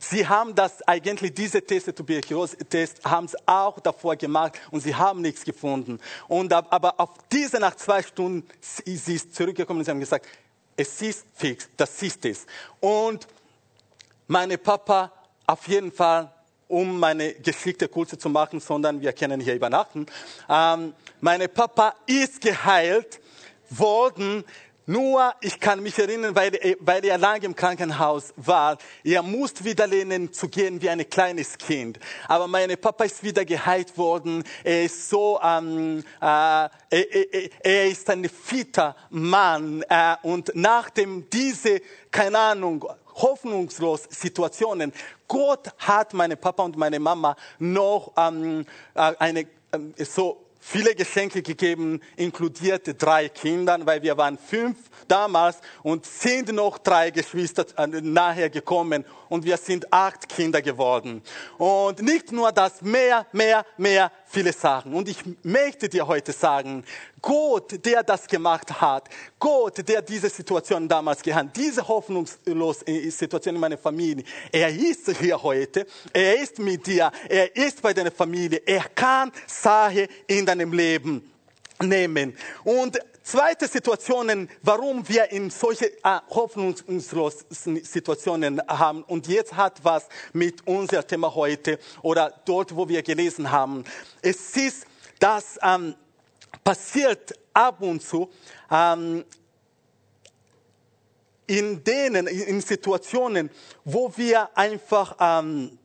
Sie 0.00 0.26
haben 0.26 0.54
das 0.54 0.82
eigentlich, 0.86 1.32
diese 1.32 1.62
Teste, 1.62 1.94
Tuberkulose-Test, 1.94 3.04
haben 3.04 3.28
sie 3.28 3.36
auch 3.46 3.78
davor 3.80 4.16
gemacht 4.16 4.54
und 4.70 4.80
sie 4.80 4.94
haben 4.94 5.22
nichts 5.22 5.44
gefunden. 5.44 6.00
Und, 6.28 6.52
aber 6.52 6.98
auf 7.00 7.10
diese 7.32 7.58
nach 7.58 7.74
zwei 7.76 8.02
Stunden, 8.02 8.46
sie 8.60 9.14
ist 9.14 9.34
zurückgekommen 9.34 9.78
und 9.78 9.84
sie 9.84 9.90
haben 9.90 10.00
gesagt, 10.00 10.26
es 10.76 11.00
ist 11.00 11.24
fix, 11.34 11.68
das 11.76 12.02
ist 12.02 12.24
es. 12.26 12.46
Und 12.80 13.26
meine 14.26 14.58
Papa, 14.58 15.12
auf 15.46 15.66
jeden 15.68 15.92
Fall, 15.92 16.30
um 16.68 16.98
meine 16.98 17.34
Geschichte 17.34 17.88
kurz 17.88 18.18
zu 18.18 18.28
machen, 18.28 18.60
sondern 18.60 19.00
wir 19.00 19.12
können 19.12 19.40
hier 19.40 19.54
übernachten, 19.54 20.06
ähm, 20.48 20.94
meine 21.20 21.48
Papa 21.48 21.94
ist 22.06 22.40
geheilt 22.40 23.20
worden 23.70 24.44
nur, 24.88 25.34
ich 25.40 25.58
kann 25.58 25.82
mich 25.82 25.98
erinnern, 25.98 26.36
weil, 26.36 26.54
er, 26.54 26.76
weil 26.78 27.04
er 27.04 27.18
lange 27.18 27.46
im 27.46 27.56
Krankenhaus 27.56 28.32
war, 28.36 28.78
er 29.02 29.20
musste 29.24 29.64
wieder 29.64 29.84
lernen 29.88 30.32
zu 30.32 30.48
gehen 30.48 30.80
wie 30.80 30.88
ein 30.88 31.10
kleines 31.10 31.58
Kind. 31.58 31.98
Aber 32.28 32.46
mein 32.46 32.70
Papa 32.78 33.02
ist 33.02 33.24
wieder 33.24 33.44
geheilt 33.44 33.98
worden. 33.98 34.44
Er 34.62 34.84
ist 34.84 35.10
so, 35.10 35.40
ähm, 35.42 36.04
äh, 36.20 36.24
er, 36.24 36.70
er, 36.90 37.50
er, 37.64 37.86
ist 37.88 38.08
ein 38.10 38.28
fitter 38.28 38.94
Mann. 39.10 39.82
Äh, 39.88 40.16
und 40.22 40.52
nachdem 40.54 41.28
diese, 41.30 41.80
keine 42.12 42.38
Ahnung, 42.38 42.86
hoffnungslos 43.16 44.04
Situationen, 44.10 44.92
Gott 45.28 45.72
hat 45.78 46.14
meine 46.14 46.36
Papa 46.36 46.62
und 46.62 46.76
meine 46.76 47.00
Mama 47.00 47.36
noch 47.58 48.12
ähm, 48.16 48.64
äh, 48.94 49.12
eine 49.18 49.40
äh, 49.40 50.04
so 50.04 50.46
viele 50.66 50.94
Geschenke 50.94 51.42
gegeben, 51.42 52.00
inkludierte 52.16 52.94
drei 52.94 53.28
Kinder, 53.28 53.78
weil 53.84 54.02
wir 54.02 54.16
waren 54.16 54.36
fünf 54.36 54.76
damals 55.06 55.58
und 55.82 56.04
sind 56.04 56.52
noch 56.52 56.78
drei 56.78 57.10
Geschwister 57.10 57.66
äh, 57.76 57.86
nachher 57.86 58.50
gekommen 58.50 59.04
und 59.28 59.44
wir 59.44 59.56
sind 59.56 59.92
acht 59.92 60.28
Kinder 60.28 60.60
geworden. 60.62 61.22
Und 61.58 62.02
nicht 62.02 62.32
nur 62.32 62.50
das, 62.50 62.82
mehr, 62.82 63.26
mehr, 63.32 63.64
mehr, 63.76 64.10
viele 64.28 64.52
Sachen. 64.52 64.92
Und 64.94 65.08
ich 65.08 65.18
möchte 65.42 65.88
dir 65.88 66.06
heute 66.06 66.32
sagen, 66.32 66.84
Gott, 67.22 67.84
der 67.84 68.02
das 68.02 68.26
gemacht 68.26 68.80
hat, 68.80 69.08
Gott, 69.38 69.86
der 69.88 70.02
diese 70.02 70.28
Situation 70.28 70.88
damals 70.88 71.22
gehabt, 71.22 71.56
diese 71.56 71.86
hoffnungslose 71.86 72.84
Situation 73.10 73.54
in 73.54 73.60
meiner 73.60 73.78
Familie, 73.78 74.24
er 74.52 74.68
ist 74.68 75.10
hier 75.18 75.42
heute, 75.42 75.86
er 76.12 76.40
ist 76.40 76.58
mit 76.58 76.86
dir, 76.86 77.10
er 77.28 77.54
ist 77.56 77.80
bei 77.80 77.94
deiner 77.94 78.10
Familie, 78.10 78.60
er 78.66 78.84
kann 78.94 79.32
Sache 79.46 80.08
in 80.26 80.44
deinem 80.44 80.72
Leben 80.72 81.30
nehmen. 81.80 82.36
Und 82.64 82.98
Zweite 83.26 83.66
Situationen, 83.66 84.48
warum 84.62 85.08
wir 85.08 85.32
in 85.32 85.50
solche 85.50 85.86
äh, 86.04 86.20
hoffnungslosen 86.30 87.82
Situationen 87.82 88.62
haben. 88.68 89.02
Und 89.02 89.26
jetzt 89.26 89.56
hat 89.56 89.82
was 89.82 90.06
mit 90.32 90.64
unserem 90.64 91.04
Thema 91.08 91.34
heute 91.34 91.80
oder 92.02 92.32
dort, 92.44 92.76
wo 92.76 92.88
wir 92.88 93.02
gelesen 93.02 93.50
haben. 93.50 93.82
Es 94.22 94.56
ist, 94.56 94.86
dass 95.18 95.58
ähm, 95.60 95.96
passiert 96.62 97.32
ab 97.52 97.82
und 97.82 98.00
zu 98.00 98.30
ähm, 98.70 99.24
in 101.48 101.82
denen, 101.82 102.28
in 102.28 102.60
Situationen, 102.60 103.50
wo 103.84 104.16
wir 104.16 104.56
einfach 104.56 105.16
ähm, 105.18 105.76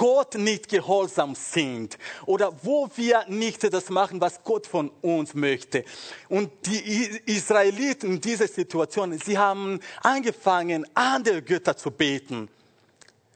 Gott 0.00 0.34
nicht 0.36 0.70
gehorsam 0.70 1.34
sind 1.34 1.98
oder 2.24 2.56
wo 2.62 2.88
wir 2.96 3.22
nicht 3.28 3.62
das 3.70 3.90
machen, 3.90 4.18
was 4.18 4.42
Gott 4.42 4.66
von 4.66 4.88
uns 5.02 5.34
möchte. 5.34 5.84
Und 6.30 6.50
die 6.64 7.20
Israeliten 7.26 8.14
in 8.14 8.20
dieser 8.22 8.48
Situation, 8.48 9.18
sie 9.18 9.36
haben 9.36 9.78
angefangen, 10.02 10.86
andere 10.94 11.42
Götter 11.42 11.76
zu 11.76 11.90
beten. 11.90 12.48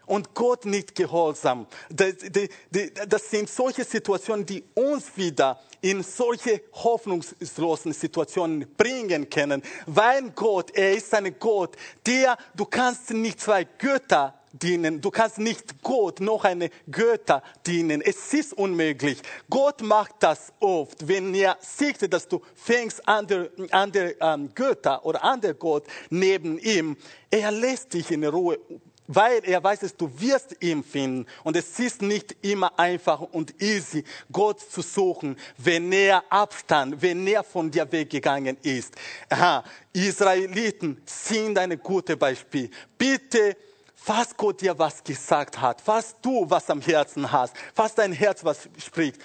und 0.07 0.33
Gott 0.33 0.65
nicht 0.65 0.95
gehorsam. 0.95 1.67
Das, 1.91 3.31
sind 3.31 3.49
solche 3.51 3.85
Situationen, 3.85 4.47
die 4.47 4.65
uns 4.75 5.17
wieder 5.17 5.61
in 5.83 6.03
solche 6.03 6.63
hoffnungslosen 6.73 7.93
Situationen 7.93 8.75
bringen 8.77 9.29
können, 9.29 9.63
weil 9.87 10.31
Gott, 10.31 10.71
er 10.71 10.93
ist 10.93 11.13
ein 11.13 11.39
Gott, 11.39 11.77
der, 12.07 12.39
du 12.55 12.65
kannst 12.65 13.11
nicht 13.11 13.41
zwei 13.41 13.65
Götter 13.65 14.35
dienen. 14.63 15.01
Du 15.01 15.11
kannst 15.11 15.39
nicht 15.39 15.83
Gott 15.83 16.21
noch 16.21 16.45
eine 16.45 16.71
Götter 16.91 17.43
dienen. 17.67 18.01
Es 18.01 18.33
ist 18.33 18.53
unmöglich. 18.53 19.21
Gott 19.51 19.83
macht 19.83 20.15
das 20.21 20.53
oft. 20.61 21.07
Wenn 21.07 21.35
er 21.35 21.57
sieht, 21.61 22.13
dass 22.13 22.29
du 22.29 22.41
fängst 22.55 23.07
andere, 23.07 23.51
andere 23.71 24.15
ähm, 24.21 24.51
Götter 24.55 25.05
oder 25.05 25.23
andere 25.25 25.55
Gott 25.55 25.85
neben 26.11 26.59
ihm, 26.59 26.97
er 27.31 27.51
lässt 27.51 27.93
dich 27.95 28.11
in 28.11 28.25
Ruhe 28.25 28.59
weil 29.07 29.43
er 29.45 29.63
weiß, 29.63 29.81
dass 29.81 29.97
du 29.97 30.11
wirst 30.19 30.57
ihn 30.61 30.83
finden. 30.83 31.27
Und 31.43 31.57
es 31.57 31.79
ist 31.79 32.01
nicht 32.03 32.37
immer 32.43 32.79
einfach 32.79 33.21
und 33.21 33.61
easy, 33.63 34.05
Gott 34.33 34.61
zu 34.61 34.83
suchen, 34.83 35.37
wenn 35.59 35.93
er 35.93 36.25
Abstand, 36.31 37.01
wenn 37.03 37.27
er 37.27 37.45
von 37.45 37.71
dir 37.71 37.91
weggegangen 37.91 38.57
ist. 38.63 38.95
Aha, 39.29 39.65
Israeliten 39.93 41.03
sind 41.05 41.59
ein 41.59 41.79
gutes 41.79 42.17
Beispiel. 42.17 42.71
Bitte 42.97 43.57
falls 44.05 44.37
Gott 44.37 44.61
dir 44.61 44.79
was 44.79 45.03
gesagt 45.03 45.59
hat, 45.59 45.81
falls 45.81 46.15
du 46.21 46.45
was 46.49 46.69
am 46.69 46.81
Herzen 46.81 47.31
hast, 47.31 47.55
falls 47.75 47.95
dein 47.95 48.13
Herz 48.13 48.45
was 48.45 48.69
spricht, 48.79 49.19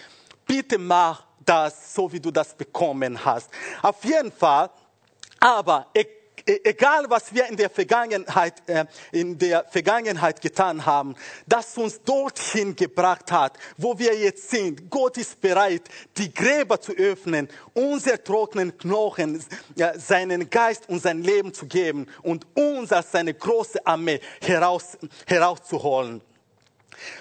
bitte 0.47 0.77
mach 0.77 1.25
das, 1.45 1.93
so 1.93 2.11
wie 2.11 2.19
du 2.19 2.31
das 2.31 2.55
bekommen 2.55 3.23
hast. 3.25 3.49
Auf 3.81 4.03
jeden 4.05 4.31
Fall, 4.31 4.69
aber 5.39 5.87
egal 6.63 7.05
was 7.09 7.33
wir 7.33 7.47
in 7.47 7.57
der 7.57 7.69
Vergangenheit, 7.69 8.67
äh, 8.67 8.85
in 9.11 9.37
der 9.37 9.65
Vergangenheit 9.69 10.41
getan 10.41 10.85
haben, 10.85 11.15
das 11.47 11.77
uns 11.77 12.01
dorthin 12.03 12.75
gebracht 12.75 13.31
hat, 13.31 13.57
wo 13.77 13.97
wir 13.97 14.15
jetzt 14.17 14.49
sind. 14.49 14.89
Gott 14.89 15.17
ist 15.17 15.39
bereit, 15.41 15.83
die 16.17 16.33
Gräber 16.33 16.81
zu 16.81 16.93
öffnen, 16.93 17.47
unser 17.73 18.23
trockenen 18.23 18.77
Knochen, 18.77 19.43
seinen 19.95 20.49
Geist 20.49 20.89
und 20.89 21.01
sein 21.01 21.23
Leben 21.23 21.53
zu 21.53 21.67
geben 21.67 22.07
und 22.21 22.45
uns 22.55 22.91
als 22.91 23.11
seine 23.11 23.33
große 23.33 23.85
Armee 23.85 24.19
heraus, 24.41 24.97
herauszuholen. 25.27 26.21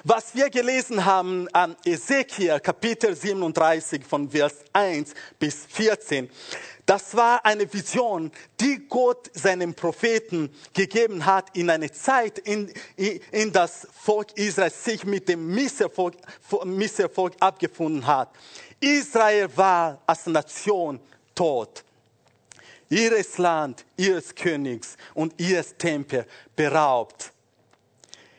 Was 0.04 0.34
wir 0.34 0.50
gelesen 0.50 1.04
haben 1.04 1.48
an 1.52 1.76
Ezekiel 1.84 2.58
Kapitel 2.60 3.14
37 3.14 4.04
von 4.04 4.30
Vers 4.30 4.56
1 4.72 5.14
bis 5.38 5.66
14, 5.66 6.28
das 6.88 7.14
war 7.14 7.44
eine 7.44 7.70
Vision, 7.70 8.32
die 8.58 8.88
Gott 8.88 9.30
seinem 9.34 9.74
Propheten 9.74 10.48
gegeben 10.72 11.26
hat 11.26 11.54
in 11.54 11.68
einer 11.68 11.92
Zeit, 11.92 12.38
in, 12.38 12.72
in 12.96 13.52
das 13.52 13.86
Volk 13.92 14.32
Israel 14.38 14.70
sich 14.70 15.04
mit 15.04 15.28
dem 15.28 15.54
Misserfolg, 15.54 16.14
Misserfolg 16.64 17.34
abgefunden 17.40 18.06
hat. 18.06 18.34
Israel 18.80 19.54
war 19.54 20.00
als 20.06 20.24
Nation 20.28 20.98
tot. 21.34 21.84
Ihres 22.88 23.36
Land, 23.36 23.84
ihres 23.98 24.34
Königs 24.34 24.96
und 25.12 25.38
ihres 25.38 25.76
Tempel 25.76 26.24
beraubt. 26.56 27.32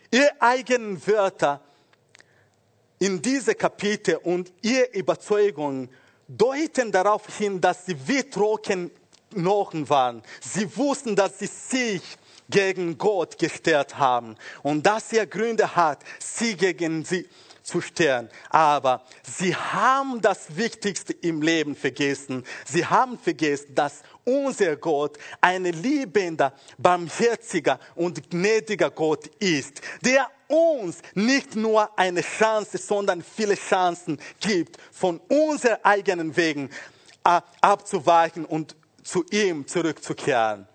Ihre 0.09 0.41
eigenen 0.41 1.05
Wörter 1.05 1.61
in 2.97 3.21
diese 3.21 3.53
Kapitel 3.53 4.15
und 4.15 4.51
ihre 4.63 4.89
Überzeugungen 4.93 5.87
deuten 6.29 6.91
darauf 6.91 7.25
hin, 7.37 7.59
dass 7.59 7.85
sie 7.85 7.97
wie 8.07 8.23
trocken 8.23 8.91
Knochen 9.33 9.89
waren. 9.89 10.23
Sie 10.41 10.75
wussten, 10.77 11.15
dass 11.15 11.39
sie 11.39 11.47
sich 11.47 12.01
gegen 12.49 12.97
Gott 12.97 13.37
gestellt 13.37 13.97
haben 13.97 14.35
und 14.63 14.85
dass 14.85 15.13
er 15.13 15.27
Gründe 15.27 15.75
hat, 15.75 16.03
sie 16.19 16.55
gegen 16.55 17.03
sie 17.05 17.27
zu 17.69 17.81
stellen. 17.81 18.29
Aber 18.49 19.03
sie 19.23 19.55
haben 19.55 20.21
das 20.21 20.57
Wichtigste 20.57 21.13
im 21.13 21.41
Leben 21.41 21.75
vergessen. 21.75 22.43
Sie 22.65 22.85
haben 22.85 23.17
vergessen, 23.17 23.75
dass 23.75 24.01
unser 24.25 24.75
Gott 24.75 25.17
ein 25.39 25.65
liebender, 25.65 26.53
barmherziger 26.77 27.79
und 27.95 28.29
gnädiger 28.29 28.89
Gott 28.91 29.27
ist, 29.39 29.81
der 30.03 30.27
uns 30.47 30.97
nicht 31.13 31.55
nur 31.55 31.97
eine 31.97 32.21
Chance, 32.21 32.77
sondern 32.77 33.23
viele 33.23 33.55
Chancen 33.55 34.19
gibt, 34.39 34.77
von 34.91 35.19
unseren 35.29 35.77
eigenen 35.83 36.35
Wegen 36.35 36.69
äh, 37.23 37.41
abzuweichen 37.61 38.45
und 38.45 38.75
zu 39.03 39.23
ihm 39.31 39.67
zurückzukehren. 39.67 40.67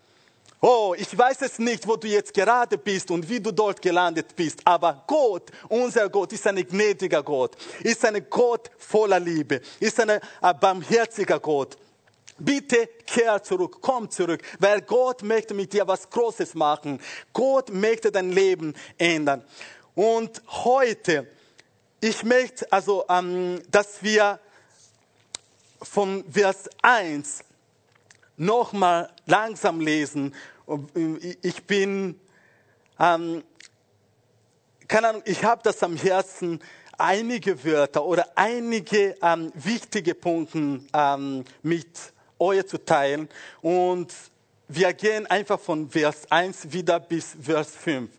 Oh, 0.66 0.94
ich 0.96 1.18
weiß 1.18 1.42
es 1.42 1.58
nicht, 1.58 1.86
wo 1.86 1.94
du 1.94 2.08
jetzt 2.08 2.32
gerade 2.32 2.78
bist 2.78 3.10
und 3.10 3.28
wie 3.28 3.38
du 3.38 3.52
dort 3.52 3.82
gelandet 3.82 4.34
bist, 4.34 4.62
aber 4.64 5.04
Gott, 5.06 5.50
unser 5.68 6.08
Gott, 6.08 6.32
ist 6.32 6.46
ein 6.46 6.56
gnädiger 6.66 7.22
Gott, 7.22 7.54
ist 7.82 8.02
ein 8.02 8.24
Gott 8.30 8.70
voller 8.78 9.20
Liebe, 9.20 9.60
ist 9.78 10.00
ein 10.00 10.18
barmherziger 10.58 11.38
Gott. 11.38 11.76
Bitte 12.38 12.88
kehr 13.04 13.42
zurück, 13.42 13.76
komm 13.82 14.10
zurück, 14.10 14.40
weil 14.58 14.80
Gott 14.80 15.22
möchte 15.22 15.52
mit 15.52 15.70
dir 15.74 15.86
was 15.86 16.08
Großes 16.08 16.54
machen. 16.54 16.98
Gott 17.34 17.68
möchte 17.68 18.10
dein 18.10 18.32
Leben 18.32 18.72
ändern. 18.96 19.44
Und 19.94 20.40
heute, 20.48 21.26
ich 22.00 22.24
möchte 22.24 22.72
also, 22.72 23.04
ähm, 23.10 23.60
dass 23.70 24.02
wir 24.02 24.40
von 25.82 26.24
Vers 26.32 26.70
1 26.80 27.44
nochmal 28.38 29.10
langsam 29.26 29.80
lesen 29.80 30.32
äh, 30.32 30.53
ich 31.42 31.64
bin, 31.64 32.18
ähm, 32.98 33.42
keine 34.88 35.08
Ahnung, 35.08 35.22
ich 35.24 35.44
habe 35.44 35.60
das 35.64 35.82
am 35.82 35.96
Herzen, 35.96 36.60
einige 36.98 37.64
Wörter 37.64 38.04
oder 38.04 38.26
einige 38.34 39.16
ähm, 39.22 39.52
wichtige 39.54 40.14
Punkte 40.14 40.80
ähm, 40.92 41.44
mit 41.62 41.88
euch 42.38 42.66
zu 42.66 42.78
teilen. 42.78 43.28
Und 43.60 44.12
wir 44.68 44.92
gehen 44.92 45.26
einfach 45.26 45.60
von 45.60 45.90
Vers 45.90 46.30
1 46.30 46.72
wieder 46.72 47.00
bis 47.00 47.36
Vers 47.40 47.70
5. 47.76 48.10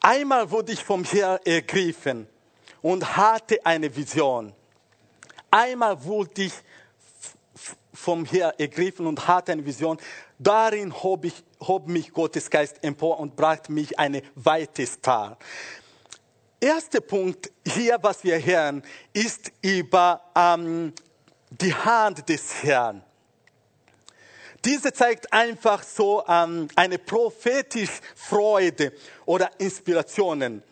Einmal 0.00 0.50
wurde 0.50 0.72
ich 0.72 0.82
vom 0.82 1.04
Herrn 1.04 1.38
ergriffen 1.44 2.26
und 2.80 3.16
hatte 3.16 3.64
eine 3.64 3.94
Vision. 3.94 4.52
Einmal 5.50 6.02
wurde 6.04 6.42
ich 6.42 6.52
vom 8.02 8.24
Herrn 8.24 8.52
ergriffen 8.58 9.06
und 9.06 9.28
hatte 9.28 9.52
eine 9.52 9.64
Vision. 9.64 9.96
Darin 10.38 10.92
hob, 11.02 11.24
ich, 11.24 11.44
hob 11.60 11.86
mich 11.88 12.12
Gottes 12.12 12.50
Geist 12.50 12.82
empor 12.82 13.20
und 13.20 13.36
brachte 13.36 13.70
mich 13.70 13.98
eine 13.98 14.22
weite 14.34 14.86
Tal. 15.00 15.36
Erster 16.60 17.00
Punkt 17.00 17.50
hier, 17.66 17.98
was 18.02 18.24
wir 18.24 18.44
hören, 18.44 18.82
ist 19.12 19.52
über 19.62 20.20
ähm, 20.34 20.92
die 21.50 21.74
Hand 21.74 22.28
des 22.28 22.62
Herrn. 22.62 23.02
Diese 24.64 24.92
zeigt 24.92 25.32
einfach 25.32 25.82
so 25.82 26.24
ähm, 26.26 26.68
eine 26.76 26.98
prophetische 26.98 28.00
Freude 28.14 28.92
oder 29.26 29.50
Inspirationen. 29.58 30.62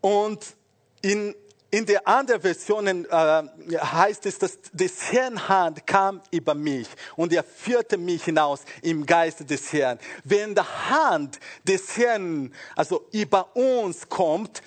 Und 0.00 0.56
in 1.02 1.34
in 1.70 1.84
der 1.84 2.06
anderen 2.06 2.40
Version 2.40 2.86
äh, 2.86 3.42
heißt 3.76 4.26
es, 4.26 4.38
dass 4.38 4.58
des 4.72 5.12
Herrn 5.12 5.48
Hand 5.48 5.86
kam 5.86 6.20
über 6.30 6.54
mich 6.54 6.88
und 7.16 7.32
er 7.32 7.42
führte 7.42 7.96
mich 7.96 8.24
hinaus 8.24 8.60
im 8.82 9.04
Geiste 9.04 9.44
des 9.44 9.72
Herrn. 9.72 9.98
Wenn 10.24 10.54
die 10.54 10.60
Hand 10.60 11.40
des 11.64 11.96
Herrn 11.96 12.54
also 12.76 13.08
über 13.12 13.54
uns 13.56 14.08
kommt 14.08 14.62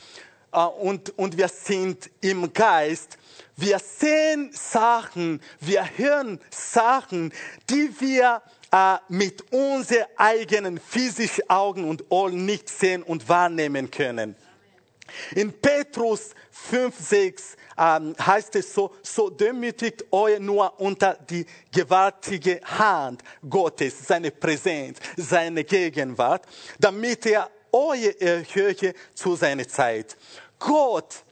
äh, 0.52 0.60
und, 0.60 1.18
und 1.18 1.38
wir 1.38 1.48
sind 1.48 2.10
im 2.22 2.52
Geist, 2.52 3.18
wir 3.56 3.80
sehen 3.80 4.52
Sachen, 4.54 5.42
wir 5.62 5.86
hören 5.98 6.40
Sachen, 6.50 7.34
die 7.70 7.90
wir 8.00 8.42
äh, 8.72 8.98
mit 9.08 9.52
unseren 9.52 10.06
eigenen 10.18 10.80
physischen 10.80 11.50
Augen 11.50 11.86
und 11.86 12.12
Ohren 12.12 12.46
nicht 12.46 12.70
sehen 12.70 13.04
und 13.04 13.28
wahrnehmen 13.30 13.90
können. 13.90 14.36
In 15.36 15.54
Petrus 15.54 16.32
5, 16.52 16.96
6 16.98 17.58
ähm, 17.78 18.16
heißt 18.20 18.56
es 18.56 18.74
so, 18.74 18.94
so 19.02 19.30
demütigt 19.30 20.06
euch 20.12 20.40
nur 20.40 20.80
unter 20.80 21.14
die 21.14 21.46
gewaltige 21.72 22.60
Hand 22.64 23.24
Gottes, 23.48 23.96
seine 24.06 24.32
Präsenz, 24.32 25.00
seine 25.16 25.64
Gegenwart, 25.64 26.46
damit 26.80 27.26
er 27.26 27.50
euch 27.72 28.16
erhöhe 28.20 28.94
zu 29.14 29.36
seiner 29.36 29.68
Zeit. 29.68 30.18
Gott, 30.58 31.24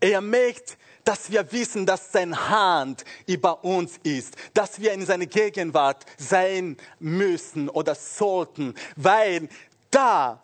er 0.00 0.20
möchte, 0.20 0.74
dass 1.04 1.30
wir 1.30 1.50
wissen, 1.52 1.86
dass 1.86 2.10
seine 2.10 2.48
Hand 2.48 3.04
über 3.26 3.62
uns 3.62 3.98
ist, 4.02 4.34
dass 4.54 4.80
wir 4.80 4.92
in 4.92 5.06
seiner 5.06 5.26
Gegenwart 5.26 6.04
sein 6.18 6.76
müssen 6.98 7.68
oder 7.68 7.94
sollten, 7.94 8.74
weil 8.96 9.48
da 9.90 10.43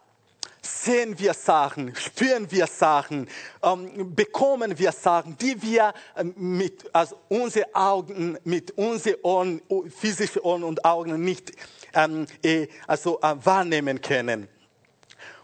sehen 0.62 1.18
wir 1.18 1.34
Sachen, 1.34 1.94
spüren 1.96 2.50
wir 2.50 2.66
Sachen, 2.66 3.28
ähm, 3.62 4.14
bekommen 4.14 4.78
wir 4.78 4.92
Sachen, 4.92 5.36
die 5.38 5.60
wir 5.62 5.92
ähm, 6.16 6.34
mit 6.36 6.84
also 6.94 7.16
unseren 7.28 7.74
Augen, 7.74 8.38
mit 8.44 8.70
unseren 8.72 9.16
Ohren, 9.22 9.62
physischen 9.90 10.42
Ohren 10.42 10.64
und 10.64 10.84
Augen 10.84 11.22
nicht 11.22 11.52
ähm, 11.94 12.26
eh, 12.42 12.68
also, 12.86 13.18
äh, 13.20 13.34
wahrnehmen 13.44 14.00
können. 14.00 14.48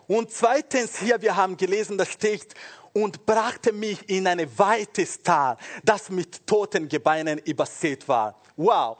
Und 0.06 0.30
zweitens 0.30 0.98
hier, 0.98 1.20
wir 1.20 1.34
haben 1.34 1.56
gelesen, 1.56 1.98
da 1.98 2.06
steht, 2.06 2.54
und 2.92 3.26
brachte 3.26 3.72
mich 3.74 4.08
in 4.08 4.26
ein 4.26 4.48
weites 4.58 5.22
Tal, 5.22 5.58
das 5.84 6.08
mit 6.08 6.46
toten 6.46 6.88
Gebeinen 6.88 7.38
übersät 7.40 8.08
war. 8.08 8.40
Wow. 8.56 8.96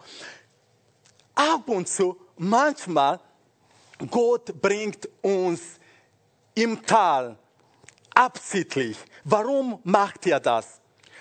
Ab 1.34 1.66
und 1.68 1.88
zu, 1.88 2.18
manchmal, 2.36 3.18
Gott 4.10 4.60
bringt 4.60 5.08
uns 5.22 5.75
im 6.56 6.84
Tal 6.84 7.36
absichtlich. 8.14 8.96
Warum 9.24 9.78
macht 9.84 10.26
er 10.26 10.40
das? 10.40 10.80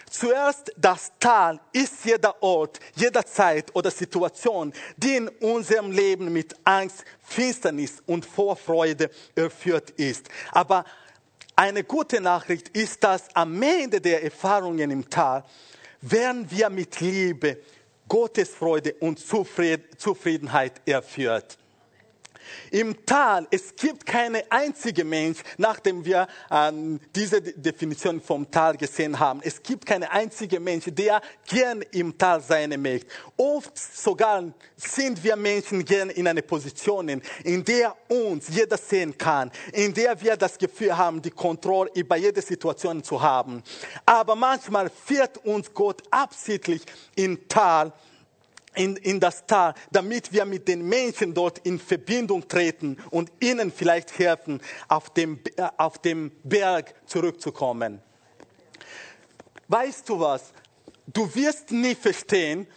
Zuerst 0.10 0.72
das 0.78 1.12
Tal 1.20 1.60
ist 1.74 2.06
jeder 2.06 2.42
Ort, 2.42 2.80
jeder 2.96 3.26
Zeit 3.26 3.76
oder 3.76 3.92
Situation, 3.92 4.72
die 4.96 5.18
in 5.18 5.28
unserem 5.28 5.92
Leben 5.92 6.32
mit 6.32 6.56
Angst, 6.64 7.04
Finsternis 7.22 8.02
und 8.06 8.26
Vorfreude 8.26 9.10
erfüllt 9.36 9.90
ist. 9.92 10.30
Aber 10.52 10.86
eine 11.56 11.84
gute 11.84 12.22
Nachricht 12.22 12.70
ist, 12.70 13.04
dass 13.04 13.36
am 13.36 13.62
Ende 13.62 14.00
der 14.00 14.24
Erfahrungen 14.24 14.90
im 14.90 15.10
Tal 15.10 15.44
werden 16.00 16.50
wir 16.50 16.70
mit 16.70 17.02
Liebe, 17.02 17.58
Gottesfreude 18.08 18.94
und 19.00 19.20
Zufriedenheit 19.20 20.82
erfüllt. 20.86 21.58
Im 22.72 23.06
Tal, 23.06 23.48
es 23.52 23.76
gibt 23.76 24.06
keine 24.06 24.44
einzige 24.52 25.04
Mensch, 25.04 25.40
nachdem 25.58 26.04
wir 26.04 26.28
ähm, 26.52 27.00
diese 27.16 27.42
Definition 27.42 28.22
vom 28.22 28.50
Tal 28.50 28.78
gesehen 28.78 29.20
haben, 29.20 29.42
es 29.44 29.62
gibt 29.62 29.86
keine 29.86 30.12
einzige 30.12 30.60
Mensch, 30.60 30.86
der 30.88 31.22
gern 31.48 31.82
im 31.92 32.18
Tal 32.18 32.42
sein 32.42 32.82
möchte. 32.82 33.08
Oft 33.38 33.78
sogar 33.78 34.44
sind 34.76 35.24
wir 35.24 35.36
Menschen 35.36 35.84
gern 35.84 36.10
in 36.10 36.28
einer 36.28 36.42
Position, 36.42 37.22
in 37.44 37.64
der 37.64 37.96
uns 38.08 38.48
jeder 38.50 38.78
sehen 38.78 39.18
kann, 39.18 39.52
in 39.74 39.94
der 39.94 40.20
wir 40.22 40.38
das 40.38 40.58
Gefühl 40.58 40.96
haben, 40.98 41.22
die 41.22 41.32
Kontrolle 41.32 41.90
über 41.96 42.16
jede 42.16 42.42
Situation 42.42 43.04
zu 43.04 43.22
haben. 43.22 43.64
Aber 44.06 44.36
manchmal 44.36 44.90
führt 44.90 45.38
uns 45.46 45.74
Gott 45.74 46.02
absichtlich 46.12 46.82
im 47.16 47.48
Tal, 47.48 47.92
in, 48.76 48.96
in 48.98 49.20
das 49.20 49.46
Tal, 49.46 49.74
damit 49.92 50.32
wir 50.32 50.46
mit 50.46 50.68
den 50.68 50.88
Menschen 50.88 51.34
dort 51.34 51.60
in 51.60 51.80
Verbindung 51.80 52.48
treten 52.48 52.98
und 53.10 53.32
ihnen 53.40 53.72
vielleicht 53.72 54.18
helfen, 54.18 54.62
auf 54.88 55.14
dem, 55.14 55.40
äh, 55.58 55.68
auf 55.78 55.98
dem 56.00 56.32
Berg 56.44 56.94
zurückzukommen. 57.06 58.02
Weißt 59.68 60.08
du 60.10 60.20
was? 60.20 60.52
Du 61.08 61.34
wirst 61.34 61.72
nie 61.72 61.96
verstehen, 61.96 62.68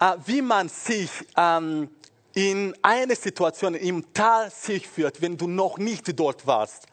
äh, 0.00 0.16
wie 0.26 0.42
man 0.42 0.68
sich 0.68 1.10
ähm, 1.36 1.90
in 2.34 2.74
eine 2.82 3.14
Situation 3.14 3.74
im 3.74 4.12
Tal 4.12 4.50
sich 4.50 4.88
führt, 4.88 5.20
wenn 5.22 5.36
du 5.36 5.46
noch 5.46 5.78
nicht 5.78 6.18
dort 6.18 6.46
warst. 6.46 6.86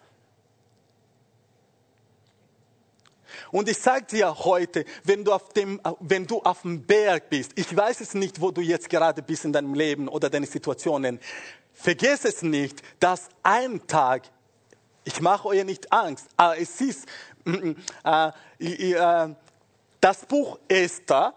Und 3.52 3.70
ich 3.70 3.78
sage 3.78 4.06
dir 4.06 4.36
heute, 4.40 4.86
wenn 5.04 5.24
du, 5.24 5.32
auf 5.32 5.50
dem, 5.50 5.82
wenn 6.00 6.28
du 6.28 6.42
auf 6.42 6.62
dem 6.62 6.84
Berg 6.84 7.30
bist, 7.30 7.52
ich 7.56 7.76
weiß 7.76 8.02
es 8.02 8.14
nicht, 8.14 8.42
wo 8.42 8.52
du 8.52 8.62
jetzt 8.62 8.90
gerade 8.90 9.22
bist 9.22 9.46
in 9.46 9.54
deinem 9.54 9.74
Leben 9.74 10.08
oder 10.08 10.30
deine 10.30 10.46
Situationen, 10.46 11.20
vergiss 11.74 12.26
es 12.26 12.42
nicht, 12.42 12.82
dass 13.00 13.30
ein 13.44 13.86
Tag, 13.88 14.24
ich 15.04 15.20
mache 15.22 15.48
euch 15.48 15.64
nicht 15.64 15.92
Angst, 15.92 16.28
aber 16.38 16.60
es 16.60 16.80
ist, 16.82 17.08
äh, 18.04 18.32
äh, 18.60 19.36
das 20.00 20.26
Buch 20.26 20.60
Esther 20.68 21.34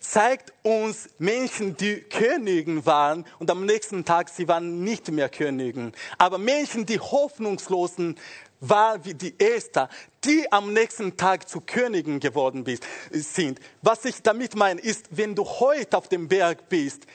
zeigt 0.00 0.52
uns 0.62 1.10
Menschen, 1.18 1.76
die 1.76 1.96
Königen 2.00 2.86
waren 2.86 3.26
und 3.38 3.50
am 3.50 3.66
nächsten 3.66 4.04
Tag 4.04 4.28
sie 4.28 4.48
waren 4.48 4.82
nicht 4.82 5.10
mehr 5.10 5.28
Königen. 5.28 5.92
Aber 6.16 6.38
Menschen, 6.38 6.86
die 6.86 6.98
hoffnungslosen 6.98 8.16
war 8.60 9.04
wie 9.04 9.14
die 9.14 9.38
Esther, 9.38 9.88
die 10.28 10.50
am 10.52 10.72
nächsten 10.72 11.16
Tag 11.16 11.48
zu 11.48 11.60
Königen 11.60 12.20
geworden 12.20 12.62
bist, 12.62 12.84
sind. 13.10 13.58
Was 13.80 14.04
ich 14.04 14.22
damit 14.22 14.54
meine, 14.54 14.80
ist, 14.80 15.06
wenn 15.10 15.34
du 15.34 15.44
heute 15.44 15.96
auf 15.96 16.08
dem 16.08 16.28
Berg 16.28 16.68
bist, 16.68 17.06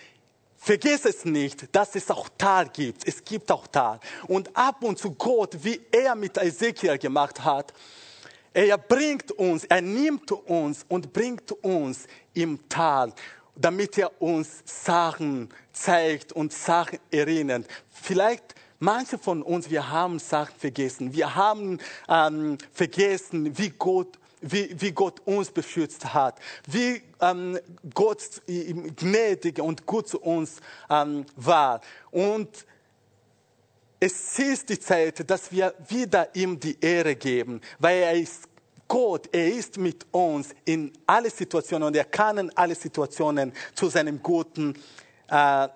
vergiss 0.57 1.05
es 1.05 1.23
nicht, 1.23 1.73
dass 1.75 1.95
es 1.95 2.09
auch 2.09 2.27
Tal 2.37 2.69
gibt. 2.69 3.07
Es 3.07 3.23
gibt 3.23 3.51
auch 3.51 3.67
Tal. 3.67 3.99
Und 4.27 4.55
ab 4.55 4.83
und 4.83 4.97
zu 4.97 5.11
Gott, 5.11 5.55
wie 5.63 5.79
er 5.91 6.15
mit 6.15 6.37
Ezekiel 6.37 6.97
gemacht 6.97 7.43
hat, 7.43 7.73
er 8.51 8.77
bringt 8.77 9.31
uns, 9.31 9.65
er 9.65 9.81
nimmt 9.81 10.31
uns 10.31 10.85
und 10.87 11.13
bringt 11.13 11.51
uns 11.63 12.07
im 12.33 12.67
Tal, 12.69 13.13
damit 13.55 13.97
er 13.97 14.21
uns 14.21 14.63
Sachen 14.65 15.49
zeigt 15.71 16.33
und 16.33 16.53
Sachen 16.53 16.99
erinnert. 17.11 17.67
Vielleicht 17.89 18.55
Manche 18.79 19.17
von 19.17 19.41
uns, 19.41 19.69
wir 19.69 19.89
haben 19.89 20.19
Sachen 20.19 20.55
vergessen. 20.57 21.13
Wir 21.13 21.35
haben 21.35 21.79
ähm, 22.09 22.57
vergessen, 22.71 23.57
wie 23.57 23.69
Gott, 23.69 24.19
wie, 24.41 24.75
wie 24.79 24.91
Gott 24.91 25.21
uns 25.25 25.51
beschützt 25.51 26.13
hat, 26.13 26.39
wie 26.67 27.01
ähm, 27.21 27.59
Gott 27.93 28.41
gnädig 28.47 29.61
und 29.61 29.85
gut 29.85 30.07
zu 30.07 30.19
uns 30.19 30.57
ähm, 30.89 31.25
war. 31.35 31.81
Und 32.11 32.65
es 33.99 34.37
ist 34.37 34.67
die 34.67 34.79
Zeit, 34.79 35.29
dass 35.29 35.49
wir 35.51 35.73
wieder 35.87 36.35
ihm 36.35 36.59
die 36.59 36.77
Ehre 36.81 37.15
geben, 37.15 37.61
weil 37.79 37.99
er 37.99 38.13
ist 38.13 38.49
Gott, 38.89 39.29
er 39.31 39.47
ist 39.47 39.77
mit 39.77 40.05
uns 40.11 40.49
in 40.65 40.91
alle 41.07 41.29
Situationen 41.29 41.87
und 41.87 41.95
er 41.95 42.03
kann 42.03 42.37
in 42.37 42.57
alle 42.57 42.75
Situationen 42.75 43.53
zu 43.73 43.87
seinem 43.87 44.21
Guten 44.21 44.75
äh, 45.29 45.69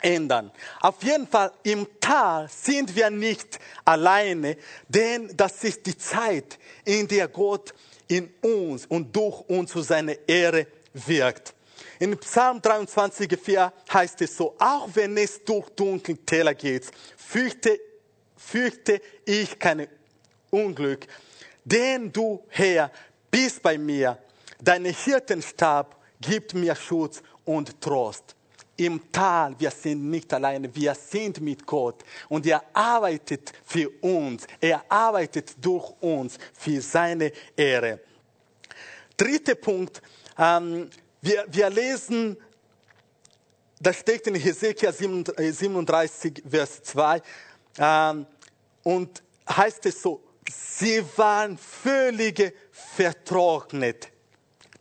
ändern. 0.00 0.50
Auf 0.80 1.02
jeden 1.02 1.26
Fall 1.26 1.52
im 1.62 1.86
Tal 2.00 2.48
sind 2.48 2.94
wir 2.94 3.10
nicht 3.10 3.58
alleine, 3.84 4.56
denn 4.88 5.30
das 5.36 5.64
ist 5.64 5.84
die 5.86 5.96
Zeit, 5.96 6.58
in 6.84 7.06
der 7.08 7.28
Gott 7.28 7.74
in 8.06 8.32
uns 8.40 8.86
und 8.86 9.14
durch 9.14 9.40
uns 9.48 9.70
zu 9.72 9.82
seiner 9.82 10.14
Ehre 10.26 10.66
wirkt. 10.92 11.54
In 11.98 12.16
Psalm 12.18 12.62
23, 12.62 13.38
4 13.38 13.72
heißt 13.92 14.22
es 14.22 14.36
so, 14.36 14.54
auch 14.58 14.88
wenn 14.94 15.16
es 15.16 15.44
durch 15.44 15.68
dunkle 15.70 16.16
Täler 16.16 16.54
geht, 16.54 16.90
fürchte, 17.16 17.78
fürchte 18.36 19.00
ich 19.24 19.58
kein 19.58 19.86
Unglück, 20.50 21.06
denn 21.64 22.10
du, 22.12 22.42
Herr, 22.48 22.90
bist 23.30 23.62
bei 23.62 23.76
mir. 23.76 24.16
Dein 24.60 24.86
Hirtenstab 24.86 25.96
gibt 26.20 26.54
mir 26.54 26.74
Schutz 26.74 27.22
und 27.44 27.80
Trost 27.80 28.37
im 28.78 29.10
Tal, 29.10 29.58
wir 29.58 29.70
sind 29.70 30.08
nicht 30.08 30.32
alleine, 30.32 30.74
wir 30.74 30.94
sind 30.94 31.40
mit 31.40 31.66
Gott 31.66 32.04
und 32.28 32.46
er 32.46 32.62
arbeitet 32.72 33.52
für 33.64 33.90
uns, 34.00 34.46
er 34.60 34.84
arbeitet 34.88 35.56
durch 35.60 35.92
uns 36.00 36.38
für 36.54 36.80
seine 36.80 37.32
Ehre. 37.56 38.00
Dritter 39.16 39.56
Punkt, 39.56 40.00
ähm, 40.38 40.88
wir, 41.20 41.44
wir 41.48 41.68
lesen, 41.70 42.36
da 43.80 43.92
steht 43.92 44.28
in 44.28 44.36
Hesekiel 44.36 44.92
37, 44.92 46.42
Vers 46.48 46.82
2, 46.84 47.22
ähm, 47.78 48.26
und 48.84 49.22
heißt 49.48 49.86
es 49.86 50.02
so, 50.02 50.22
sie 50.48 51.04
waren 51.16 51.58
völlig 51.58 52.54
vertrocknet. 52.70 54.08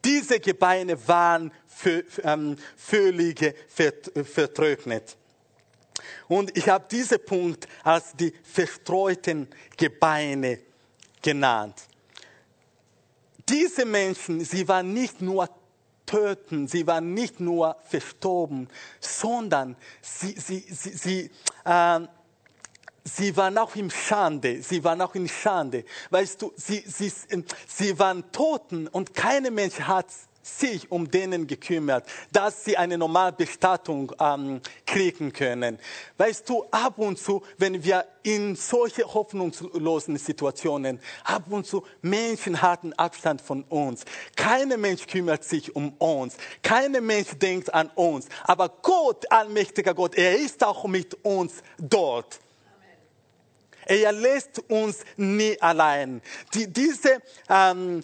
Diese 0.05 0.39
Gebeine 0.39 1.07
waren 1.07 1.51
für, 1.77 2.03
ähm, 2.23 2.57
völlig 2.75 3.53
vertrocknet. 3.69 5.15
Und 6.27 6.55
ich 6.57 6.67
habe 6.67 6.85
diesen 6.89 7.23
Punkt 7.23 7.67
als 7.83 8.13
die 8.13 8.33
verstreuten 8.43 9.47
Gebeine 9.75 10.59
genannt. 11.21 11.75
Diese 13.47 13.85
Menschen, 13.85 14.43
sie 14.43 14.67
waren 14.67 14.93
nicht 14.93 15.21
nur 15.21 15.49
töten, 16.05 16.67
sie 16.67 16.85
waren 16.87 17.13
nicht 17.13 17.39
nur 17.39 17.75
verstorben, 17.83 18.67
sondern 18.99 19.75
sie, 20.01 20.35
sie, 20.37 20.65
sie, 20.69 20.89
sie, 20.89 21.31
äh, 21.63 21.99
sie 23.03 23.35
waren 23.37 23.57
auch 23.57 23.75
in 23.75 23.89
Schande, 23.91 24.61
sie 24.61 24.83
waren 24.83 25.01
auch 25.01 25.15
in 25.15 25.29
Schande. 25.29 25.85
Weißt 26.09 26.41
du, 26.41 26.51
sie, 26.55 26.83
sie, 26.85 27.11
sie 27.67 27.99
waren 27.99 28.29
Toten 28.31 28.87
und 28.87 29.13
kein 29.13 29.53
Mensch 29.53 29.79
hat 29.79 30.07
sich 30.47 30.91
um 30.91 31.09
denen 31.11 31.47
gekümmert, 31.47 32.05
dass 32.31 32.63
sie 32.63 32.77
eine 32.77 32.97
normale 32.97 33.33
Bestattung 33.33 34.11
ähm, 34.19 34.61
kriegen 34.85 35.33
können. 35.33 35.77
Weißt 36.17 36.47
du, 36.49 36.63
ab 36.71 36.97
und 36.97 37.19
zu, 37.19 37.43
wenn 37.57 37.83
wir 37.83 38.05
in 38.23 38.55
solche 38.55 39.03
hoffnungslosen 39.03 40.17
Situationen, 40.17 40.99
ab 41.23 41.43
und 41.49 41.65
zu 41.65 41.83
Menschen 42.01 42.61
hatten 42.61 42.93
Abstand 42.93 43.41
von 43.41 43.63
uns. 43.63 44.03
Kein 44.35 44.69
Mensch 44.79 45.07
kümmert 45.07 45.43
sich 45.43 45.75
um 45.75 45.93
uns. 45.93 46.35
Kein 46.61 46.91
Mensch 47.05 47.29
denkt 47.39 47.73
an 47.73 47.89
uns. 47.95 48.27
Aber 48.43 48.69
Gott, 48.81 49.31
allmächtiger 49.31 49.93
Gott, 49.93 50.15
er 50.15 50.37
ist 50.37 50.63
auch 50.63 50.85
mit 50.85 51.13
uns 51.23 51.53
dort. 51.77 52.39
Er 53.87 54.11
lässt 54.11 54.59
uns 54.69 54.99
nie 55.15 55.59
allein. 55.61 56.21
Die, 56.53 56.67
diese, 56.67 57.21
ähm, 57.49 58.01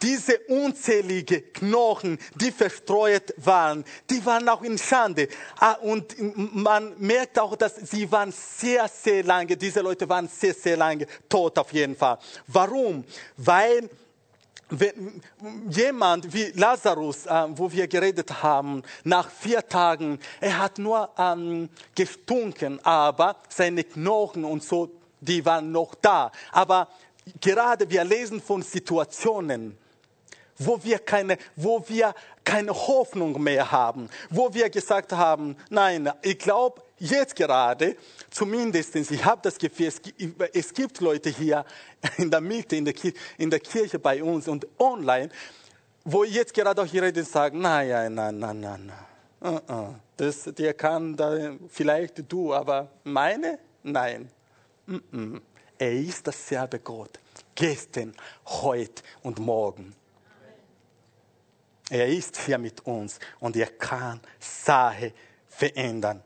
diese 0.00 0.38
unzählige 0.48 1.42
Knochen, 1.42 2.18
die 2.36 2.52
verstreut 2.52 3.34
waren, 3.36 3.84
die 4.08 4.24
waren 4.24 4.48
auch 4.48 4.62
in 4.62 4.78
Schande. 4.78 5.28
Ah, 5.58 5.72
und 5.72 6.14
man 6.54 6.94
merkt 6.98 7.38
auch, 7.38 7.56
dass 7.56 7.74
sie 7.76 8.10
waren 8.12 8.32
sehr, 8.32 8.88
sehr 8.88 9.24
lange, 9.24 9.56
diese 9.56 9.80
Leute 9.80 10.08
waren 10.08 10.28
sehr, 10.28 10.54
sehr 10.54 10.76
lange 10.76 11.06
tot 11.28 11.58
auf 11.58 11.72
jeden 11.72 11.96
Fall. 11.96 12.18
Warum? 12.46 13.04
Weil 13.36 13.90
wenn 14.72 15.22
jemand 15.68 16.32
wie 16.32 16.50
Lazarus, 16.54 17.26
äh, 17.26 17.46
wo 17.50 17.70
wir 17.70 17.86
geredet 17.86 18.42
haben, 18.42 18.82
nach 19.04 19.30
vier 19.30 19.66
Tagen, 19.66 20.18
er 20.40 20.58
hat 20.58 20.78
nur 20.78 21.10
ähm, 21.18 21.68
gestunken, 21.94 22.84
aber 22.84 23.36
seine 23.48 23.84
Knochen 23.84 24.44
und 24.44 24.62
so, 24.62 24.90
die 25.20 25.44
waren 25.44 25.70
noch 25.70 25.94
da. 25.94 26.32
Aber 26.52 26.88
gerade 27.40 27.88
wir 27.90 28.02
lesen 28.04 28.40
von 28.40 28.62
Situationen, 28.62 29.76
wo 30.58 30.82
wir 30.82 30.98
keine, 30.98 31.36
wo 31.54 31.84
wir 31.88 32.14
keine 32.44 32.72
Hoffnung 32.72 33.42
mehr 33.42 33.70
haben, 33.70 34.08
wo 34.30 34.52
wir 34.54 34.70
gesagt 34.70 35.12
haben, 35.12 35.56
nein, 35.68 36.10
ich 36.22 36.38
glaube 36.38 36.82
jetzt 37.02 37.34
gerade, 37.34 37.96
zumindest, 38.30 38.94
ich 38.94 39.24
habe 39.24 39.40
das 39.42 39.58
Gefühl, 39.58 39.92
es, 40.52 40.72
gibt 40.72 41.00
Leute 41.00 41.30
hier 41.30 41.64
in 42.16 42.30
der 42.30 42.40
Mitte, 42.40 42.76
in 42.76 42.84
der, 42.84 42.94
in 43.38 43.50
der 43.50 43.60
Kirche 43.60 43.98
bei 43.98 44.22
uns 44.22 44.48
und 44.48 44.66
online, 44.78 45.28
wo 46.04 46.24
jetzt 46.24 46.54
gerade 46.54 46.80
auch 46.80 46.86
hier 46.86 47.02
reden 47.02 47.24
sagen, 47.24 47.60
nein, 47.60 48.14
nein, 48.14 48.38
nein, 48.38 48.60
nein, 48.60 48.86
nein. 48.86 48.92
Uh 49.40 49.58
-uh. 49.68 49.94
Das, 50.16 50.44
der 50.44 50.74
kann 50.74 51.16
da, 51.16 51.56
vielleicht 51.68 52.22
du, 52.30 52.54
aber 52.54 52.88
meine? 53.02 53.58
Nein. 53.82 54.30
Er 55.78 55.92
ist 55.92 56.26
dasselbe 56.26 56.78
Gott. 56.78 57.18
Gestern, 57.54 58.14
heute 58.46 59.02
und 59.22 59.40
morgen. 59.40 59.94
Er 61.90 62.08
ist 62.08 62.38
hier 62.38 62.58
mit 62.58 62.86
uns 62.86 63.18
und 63.40 63.56
er 63.56 63.66
kann 63.66 64.20
Sache 64.38 65.12
verändern. 65.48 66.22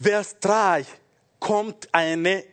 Vers 0.00 0.36
3 0.40 0.86
kommt 1.38 1.88
eine, 1.92 2.44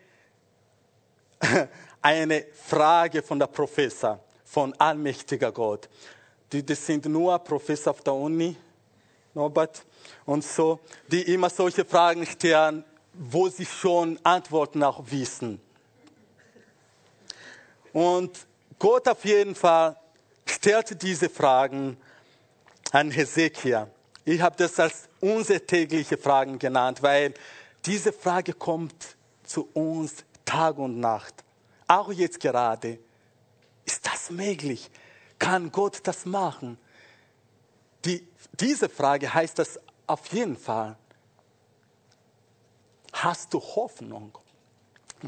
eine 2.02 2.46
Frage 2.54 3.24
von 3.24 3.40
der 3.40 3.48
Professor, 3.48 4.20
von 4.44 4.74
allmächtiger 4.74 5.54
Gott. 5.54 5.88
Die, 6.52 6.66
das 6.66 6.86
sind 6.86 7.06
nur 7.06 7.40
Professor 7.40 7.92
auf 7.92 8.02
der 8.02 8.14
Uni, 8.14 8.56
Norbert, 9.34 9.86
und 10.26 10.44
so, 10.44 10.80
die 11.08 11.22
immer 11.34 11.50
solche 11.50 11.86
Fragen 11.86 12.26
stellen, 12.26 12.84
wo 13.14 13.48
sie 13.48 13.66
schon 13.66 14.20
Antworten 14.24 14.84
auch 14.84 15.02
wissen. 15.10 15.62
Und 17.94 18.46
Gott 18.78 19.08
auf 19.08 19.24
jeden 19.24 19.56
Fall 19.56 19.96
stellte 20.46 20.98
diese 20.98 21.30
Fragen 21.30 21.98
an 22.92 23.10
Hesekiah. 23.10 23.88
Ich 24.26 24.42
habe 24.42 24.56
das 24.58 24.78
als 24.80 25.07
unsere 25.20 25.66
tägliche 25.66 26.18
Fragen 26.18 26.60
genannt, 26.60 27.02
weil 27.02 27.34
diese 27.86 28.12
Frage 28.12 28.54
kommt 28.54 29.16
zu 29.44 29.70
uns 29.74 30.26
Tag 30.46 30.78
und 30.78 31.00
Nacht. 31.00 31.44
Auch 31.88 32.12
jetzt 32.12 32.40
gerade. 32.40 33.00
Ist 33.86 34.06
das 34.06 34.30
möglich? 34.30 34.90
Kann 35.40 35.72
Gott 35.72 36.02
das 36.04 36.26
machen? 36.26 36.78
Die, 38.06 38.28
diese 38.60 38.90
Frage 38.90 39.34
heißt 39.34 39.60
das 39.60 39.80
auf 40.06 40.28
jeden 40.28 40.58
Fall. 40.58 40.98
Hast 43.14 43.54
du 43.54 43.60
Hoffnung? 43.60 44.38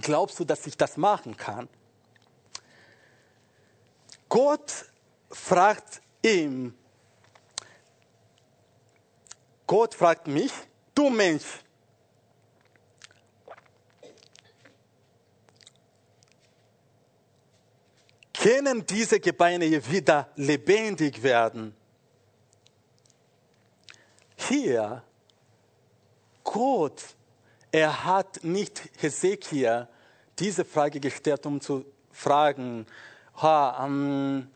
Glaubst 0.02 0.40
du, 0.40 0.46
dass 0.46 0.68
ich 0.68 0.78
das 0.78 0.98
machen 0.98 1.36
kann? 1.36 1.68
Gott 4.28 4.86
fragt 5.32 6.02
ihm, 6.22 6.76
Gott 9.70 9.94
fragt 9.94 10.26
mich, 10.26 10.52
du 10.96 11.12
Mensch, 11.12 11.46
können 18.34 18.84
diese 18.84 19.20
Gebeine 19.20 19.70
wieder 19.92 20.28
lebendig 20.38 21.22
werden? 21.22 21.76
Hier, 24.38 25.04
Gott, 26.44 27.04
er 27.72 28.06
hat 28.06 28.44
nicht 28.44 28.90
Hesekiah 28.98 29.88
diese 30.40 30.66
Frage 30.66 31.00
gestellt, 31.00 31.46
um 31.46 31.62
zu 31.62 31.86
fragen, 32.12 32.88
ha, 33.36 33.86
ähm, 33.86 34.50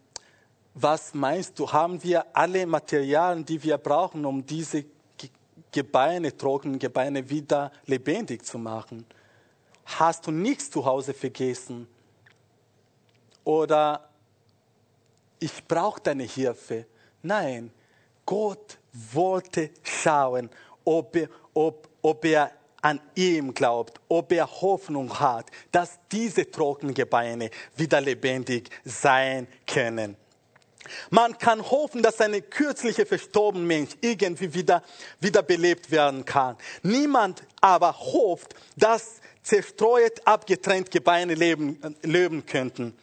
was 0.74 1.14
meinst 1.14 1.59
du, 1.59 1.72
haben 1.72 2.01
wir 2.01 2.36
alle 2.36 2.66
Materialien, 2.66 3.45
die 3.45 3.61
wir 3.61 3.78
brauchen, 3.78 4.26
um 4.26 4.43
diese 4.43 4.84
Gebeine, 5.74 6.38
trockenen 6.38 6.80
Gebeine 6.80 7.30
wieder 7.30 7.72
lebendig 7.86 8.46
zu 8.46 8.58
machen? 8.58 9.06
Hast 9.86 10.26
du 10.26 10.32
nichts 10.32 10.72
zu 10.72 10.86
Hause 10.86 11.14
vergessen? 11.14 11.88
Oder 13.44 14.10
ich 15.40 15.68
brauche 15.68 16.00
deine 16.00 16.24
Hilfe? 16.24 16.86
Nein, 17.22 17.72
Gott 18.26 18.78
wollte 18.94 19.72
schauen, 19.84 20.50
ob 20.86 21.16
er, 21.18 21.28
ob, 21.54 21.90
ob 22.02 22.24
er 22.24 22.52
an 22.82 23.00
ihm 23.16 23.54
glaubt, 23.54 24.00
ob 24.10 24.32
er 24.32 24.46
Hoffnung 24.46 25.20
hat, 25.20 25.50
dass 25.72 26.00
diese 26.12 26.50
trockenen 26.50 26.94
Gebeine 26.94 27.50
wieder 27.76 28.00
lebendig 28.00 28.70
sein 28.86 29.48
können. 29.66 30.18
Man 31.10 31.38
kann 31.38 31.62
hoffen, 31.70 32.02
dass 32.02 32.22
ein 32.22 32.50
kürzlich 32.50 32.96
verstorbener 33.08 33.66
Mensch 33.66 33.92
irgendwie 34.02 34.54
wieder, 34.54 34.84
wieder 35.20 35.44
belebt 35.44 35.92
werden 35.92 36.26
kann. 36.26 36.58
Niemand 36.82 37.44
aber 37.62 37.98
hofft, 37.98 38.56
dass 38.76 39.22
zerstreut, 39.44 40.26
abgetrennt 40.26 40.92
Gebeine 40.92 41.36
leben, 41.36 41.80
leben 42.02 42.46
könnten. 42.46 42.98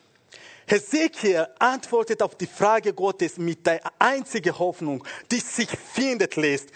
Hesekiel 0.67 1.49
antwortet 1.59 2.23
auf 2.23 2.37
die 2.37 2.47
Frage 2.47 2.95
Gottes 2.95 3.39
mit 3.39 3.67
der 3.67 3.81
einzigen 3.99 4.57
Hoffnung, 4.57 5.05
die 5.31 5.41
sich 5.41 5.69
findet 5.69 6.37
lässt, 6.37 6.69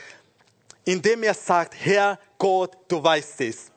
indem 0.85 1.23
er 1.23 1.35
sagt, 1.35 1.75
Herr 1.79 2.19
Gott, 2.37 2.77
du 2.89 3.03
weißt 3.03 3.41
es. 3.43 3.71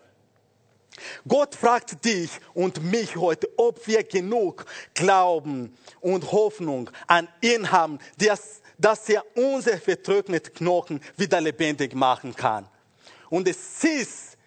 Gott 1.27 1.55
fragt 1.55 2.03
dich 2.03 2.29
und 2.53 2.83
mich 2.83 3.15
heute, 3.15 3.49
ob 3.57 3.85
wir 3.87 4.03
genug 4.03 4.65
Glauben 4.93 5.75
und 6.01 6.31
Hoffnung 6.31 6.89
an 7.07 7.27
ihn 7.41 7.71
haben, 7.71 7.99
dass, 8.17 9.09
er 9.09 9.23
unsere 9.35 9.77
vertrockneten 9.77 10.53
Knochen 10.53 11.01
wieder 11.15 11.41
lebendig 11.41 11.95
machen 11.95 12.35
kann. 12.35 12.67
Und 13.29 13.47
es 13.47 13.83
ist 13.83 14.37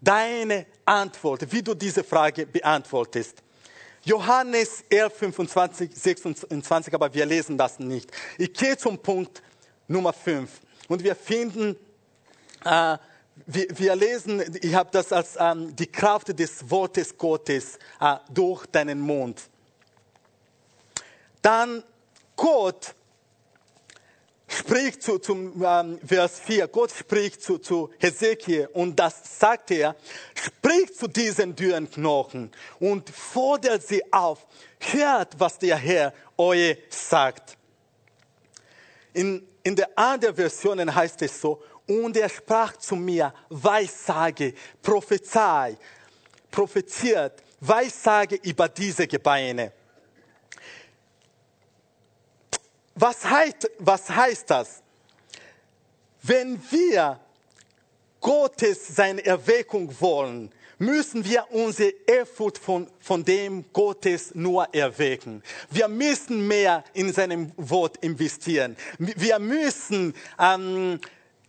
deine 0.00 0.66
Antwort, 0.84 1.50
wie 1.52 1.62
du 1.62 1.74
diese 1.74 2.04
Frage 2.04 2.46
beantwortest. 2.46 3.42
Johannes 4.04 4.84
11, 4.88 5.12
25, 5.12 5.90
26, 5.94 6.94
aber 6.94 7.12
wir 7.12 7.26
lesen 7.26 7.58
das 7.58 7.78
nicht. 7.78 8.10
Ich 8.38 8.52
gehe 8.54 8.76
zum 8.76 8.98
Punkt 8.98 9.42
Nummer 9.86 10.12
5 10.12 10.50
und 10.88 11.02
wir 11.02 11.14
finden 11.14 11.76
äh, 12.64 12.96
wir, 13.46 13.66
wir 13.78 13.96
lesen, 13.96 14.42
ich 14.60 14.74
habe 14.74 14.90
das 14.92 15.12
als 15.12 15.36
ähm, 15.38 15.74
die 15.74 15.86
Kraft 15.86 16.38
des 16.38 16.70
Wortes 16.70 17.16
Gottes 17.16 17.78
äh, 18.00 18.16
durch 18.30 18.66
deinen 18.66 19.00
Mund. 19.00 19.42
Dann 21.42 21.82
Gott 22.36 22.94
spricht 24.48 25.02
zu, 25.02 25.18
zum 25.18 25.62
ähm, 25.62 25.98
Vers 26.04 26.40
4, 26.40 26.68
Gott 26.68 26.90
spricht 26.90 27.42
zu, 27.42 27.58
zu 27.58 27.90
Hesekiel 27.98 28.68
und 28.72 28.96
das 28.98 29.38
sagt 29.38 29.70
er, 29.70 29.94
spricht 30.34 30.96
zu 30.96 31.06
diesen 31.06 31.54
dürren 31.54 31.90
Knochen 31.90 32.50
und 32.80 33.10
fordert 33.10 33.86
sie 33.86 34.02
auf, 34.12 34.46
hört, 34.78 35.38
was 35.38 35.58
der 35.58 35.76
Herr 35.76 36.14
euch 36.36 36.78
sagt. 36.88 37.56
In, 39.12 39.46
in 39.62 39.76
der 39.76 39.90
anderen 39.96 40.36
Version 40.36 40.94
heißt 40.94 41.22
es 41.22 41.40
so, 41.40 41.62
und 41.88 42.16
er 42.16 42.28
sprach 42.28 42.76
zu 42.76 42.94
mir, 42.94 43.32
Weissage, 43.48 44.54
prophezei, 44.82 45.76
propheziert, 46.50 47.42
Weissage 47.60 48.36
über 48.42 48.68
diese 48.68 49.06
Gebeine. 49.06 49.72
Was 52.94 53.24
heißt, 53.24 53.70
was 53.78 54.10
heißt 54.10 54.50
das? 54.50 54.82
Wenn 56.22 56.60
wir 56.70 57.18
Gottes 58.20 58.88
seine 58.88 59.24
Erweckung 59.24 59.92
wollen, 60.00 60.52
müssen 60.78 61.24
wir 61.24 61.46
unsere 61.50 61.92
Ehrfurcht 62.06 62.58
von, 62.58 62.88
von 63.00 63.24
dem 63.24 63.64
Gottes 63.72 64.34
nur 64.34 64.72
erwecken. 64.74 65.42
Wir 65.70 65.88
müssen 65.88 66.46
mehr 66.46 66.84
in 66.92 67.12
seinem 67.12 67.52
Wort 67.56 67.96
investieren. 67.98 68.76
Wir 68.98 69.38
müssen 69.38 70.14
ähm, 70.38 71.00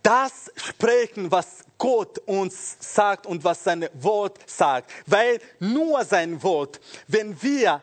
das 0.03 0.51
sprechen, 0.55 1.31
was 1.31 1.65
Gott 1.77 2.19
uns 2.25 2.77
sagt 2.79 3.25
und 3.25 3.43
was 3.43 3.63
sein 3.63 3.87
Wort 3.93 4.37
sagt. 4.45 4.91
Weil 5.05 5.39
nur 5.59 6.03
sein 6.03 6.41
Wort, 6.43 6.79
wenn 7.07 7.41
wir, 7.41 7.81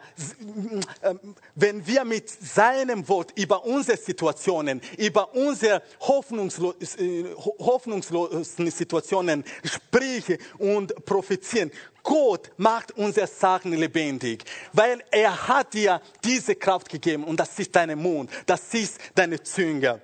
äh, 1.00 1.14
wenn 1.54 1.86
wir 1.86 2.04
mit 2.04 2.28
seinem 2.28 3.08
Wort 3.08 3.32
über 3.36 3.64
unsere 3.64 3.96
Situationen, 3.96 4.82
über 4.98 5.34
unsere 5.34 5.82
hoffnungslo 6.00 6.74
äh, 6.98 7.24
hoffnungslosen 7.36 8.70
Situationen 8.70 9.44
sprechen 9.64 10.38
und 10.58 11.04
prophezieren, 11.06 11.70
Gott 12.02 12.50
macht 12.58 12.92
unsere 12.92 13.26
Sachen 13.26 13.72
lebendig, 13.72 14.44
weil 14.72 15.02
er 15.10 15.48
hat 15.48 15.74
dir 15.74 16.00
diese 16.22 16.54
Kraft 16.54 16.88
gegeben 16.88 17.24
und 17.24 17.40
das 17.40 17.58
ist 17.58 17.74
dein 17.74 17.98
Mund, 17.98 18.30
das 18.44 18.72
ist 18.74 19.00
deine 19.14 19.42
Zunge. 19.42 20.00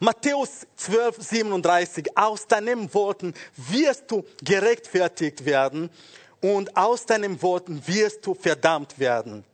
Matthäus 0.00 0.66
12, 0.76 1.16
37, 1.18 2.16
aus 2.16 2.46
deinen 2.46 2.92
Worten 2.94 3.34
wirst 3.56 4.10
du 4.10 4.24
gerechtfertigt 4.42 5.44
werden 5.44 5.90
und 6.40 6.76
aus 6.76 7.06
deinen 7.06 7.40
Worten 7.42 7.82
wirst 7.86 8.24
du 8.26 8.34
verdammt 8.34 8.98
werden. 8.98 9.44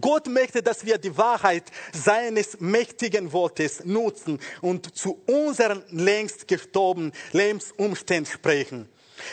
Gott 0.00 0.26
möchte, 0.26 0.62
dass 0.62 0.84
wir 0.84 0.98
die 0.98 1.16
Wahrheit 1.16 1.64
seines 1.92 2.60
mächtigen 2.60 3.32
Wortes 3.32 3.84
nutzen 3.84 4.40
und 4.60 4.96
zu 4.96 5.20
unseren 5.26 5.84
längst 5.90 6.48
gestorbenen 6.48 7.12
Lebensumständen 7.32 8.32
sprechen. 8.32 8.88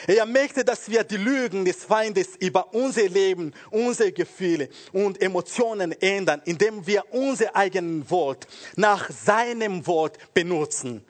Er 0.07 0.25
möchte, 0.25 0.63
dass 0.63 0.89
wir 0.89 1.03
die 1.03 1.17
Lügen 1.17 1.65
des 1.65 1.83
Feindes 1.83 2.29
über 2.39 2.73
unser 2.73 3.07
Leben, 3.07 3.53
unsere 3.69 4.11
Gefühle 4.11 4.69
und 4.91 5.21
Emotionen 5.21 5.91
ändern, 6.01 6.41
indem 6.45 6.85
wir 6.85 7.03
unser 7.11 7.55
eigenes 7.55 8.09
Wort 8.09 8.47
nach 8.75 9.09
seinem 9.09 9.85
Wort 9.87 10.17
benutzen. 10.33 11.03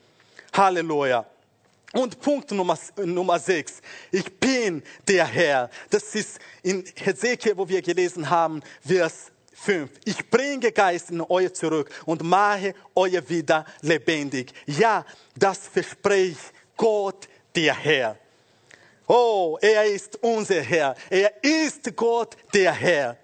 Halleluja. 0.53 1.25
Und 1.93 2.21
Punkt 2.21 2.51
Nummer, 2.51 2.77
Nummer 3.03 3.37
6. 3.37 3.81
Ich 4.11 4.39
bin 4.39 4.81
der 5.07 5.25
Herr. 5.25 5.69
Das 5.89 6.15
ist 6.15 6.39
in 6.63 6.85
Hesekiel, 6.95 7.57
wo 7.57 7.67
wir 7.67 7.81
gelesen 7.81 8.29
haben, 8.29 8.61
Vers 8.85 9.31
5. 9.53 9.89
Ich 10.05 10.29
bringe 10.29 10.71
Geist 10.71 11.11
in 11.11 11.21
euch 11.21 11.53
zurück 11.53 11.89
und 12.05 12.23
mache 12.23 12.73
euch 12.95 13.29
wieder 13.29 13.65
lebendig. 13.81 14.53
Ja, 14.65 15.05
das 15.35 15.67
verspricht 15.67 16.53
Gott, 16.77 17.27
der 17.55 17.75
Herr. 17.75 18.17
Oh, 19.13 19.57
er 19.59 19.83
ist 19.87 20.23
unser 20.23 20.61
Herr. 20.61 20.95
Er 21.09 21.43
ist 21.43 21.93
Gott, 21.97 22.37
der 22.53 22.71
Herr. 22.71 23.17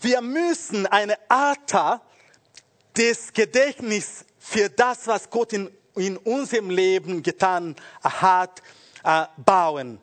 Wir 0.00 0.20
müssen 0.20 0.86
eine 0.86 1.18
Art 1.28 2.00
des 2.96 3.32
Gedächtnisses 3.32 4.26
für 4.38 4.70
das, 4.70 5.08
was 5.08 5.28
Gott 5.28 5.54
in, 5.54 5.68
in 5.96 6.16
unserem 6.18 6.70
Leben 6.70 7.20
getan 7.20 7.74
hat, 8.00 8.62
äh, 9.02 9.24
bauen. 9.38 10.00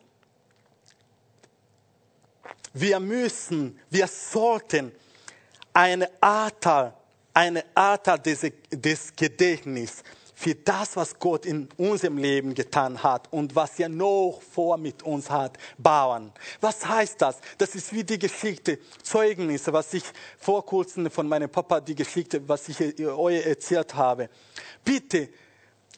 Wir 2.74 3.00
müssen, 3.00 3.80
wir 3.88 4.06
sollten 4.06 4.92
eine 5.72 6.10
Art, 6.20 6.94
eine 7.32 7.64
Art 7.74 8.26
des, 8.26 8.40
des 8.70 9.16
Gedächtnisses 9.16 10.02
für 10.42 10.56
das, 10.56 10.96
was 10.96 11.16
Gott 11.20 11.46
in 11.46 11.68
unserem 11.76 12.18
Leben 12.18 12.52
getan 12.52 13.00
hat 13.00 13.32
und 13.32 13.54
was 13.54 13.78
er 13.78 13.88
noch 13.88 14.40
vor 14.42 14.76
mit 14.76 15.04
uns 15.04 15.30
hat, 15.30 15.56
bauen. 15.78 16.32
Was 16.60 16.84
heißt 16.84 17.22
das? 17.22 17.38
Das 17.58 17.76
ist 17.76 17.92
wie 17.92 18.02
die 18.02 18.18
Geschichte, 18.18 18.80
Zeugnisse, 19.04 19.72
was 19.72 19.94
ich 19.94 20.02
vor 20.38 20.66
kurzem 20.66 21.08
von 21.12 21.28
meinem 21.28 21.48
Papa, 21.48 21.80
die 21.80 21.94
Geschichte, 21.94 22.42
was 22.48 22.68
ich 22.68 22.80
euch 23.06 23.46
erzählt 23.46 23.94
habe. 23.94 24.28
Bitte 24.84 25.28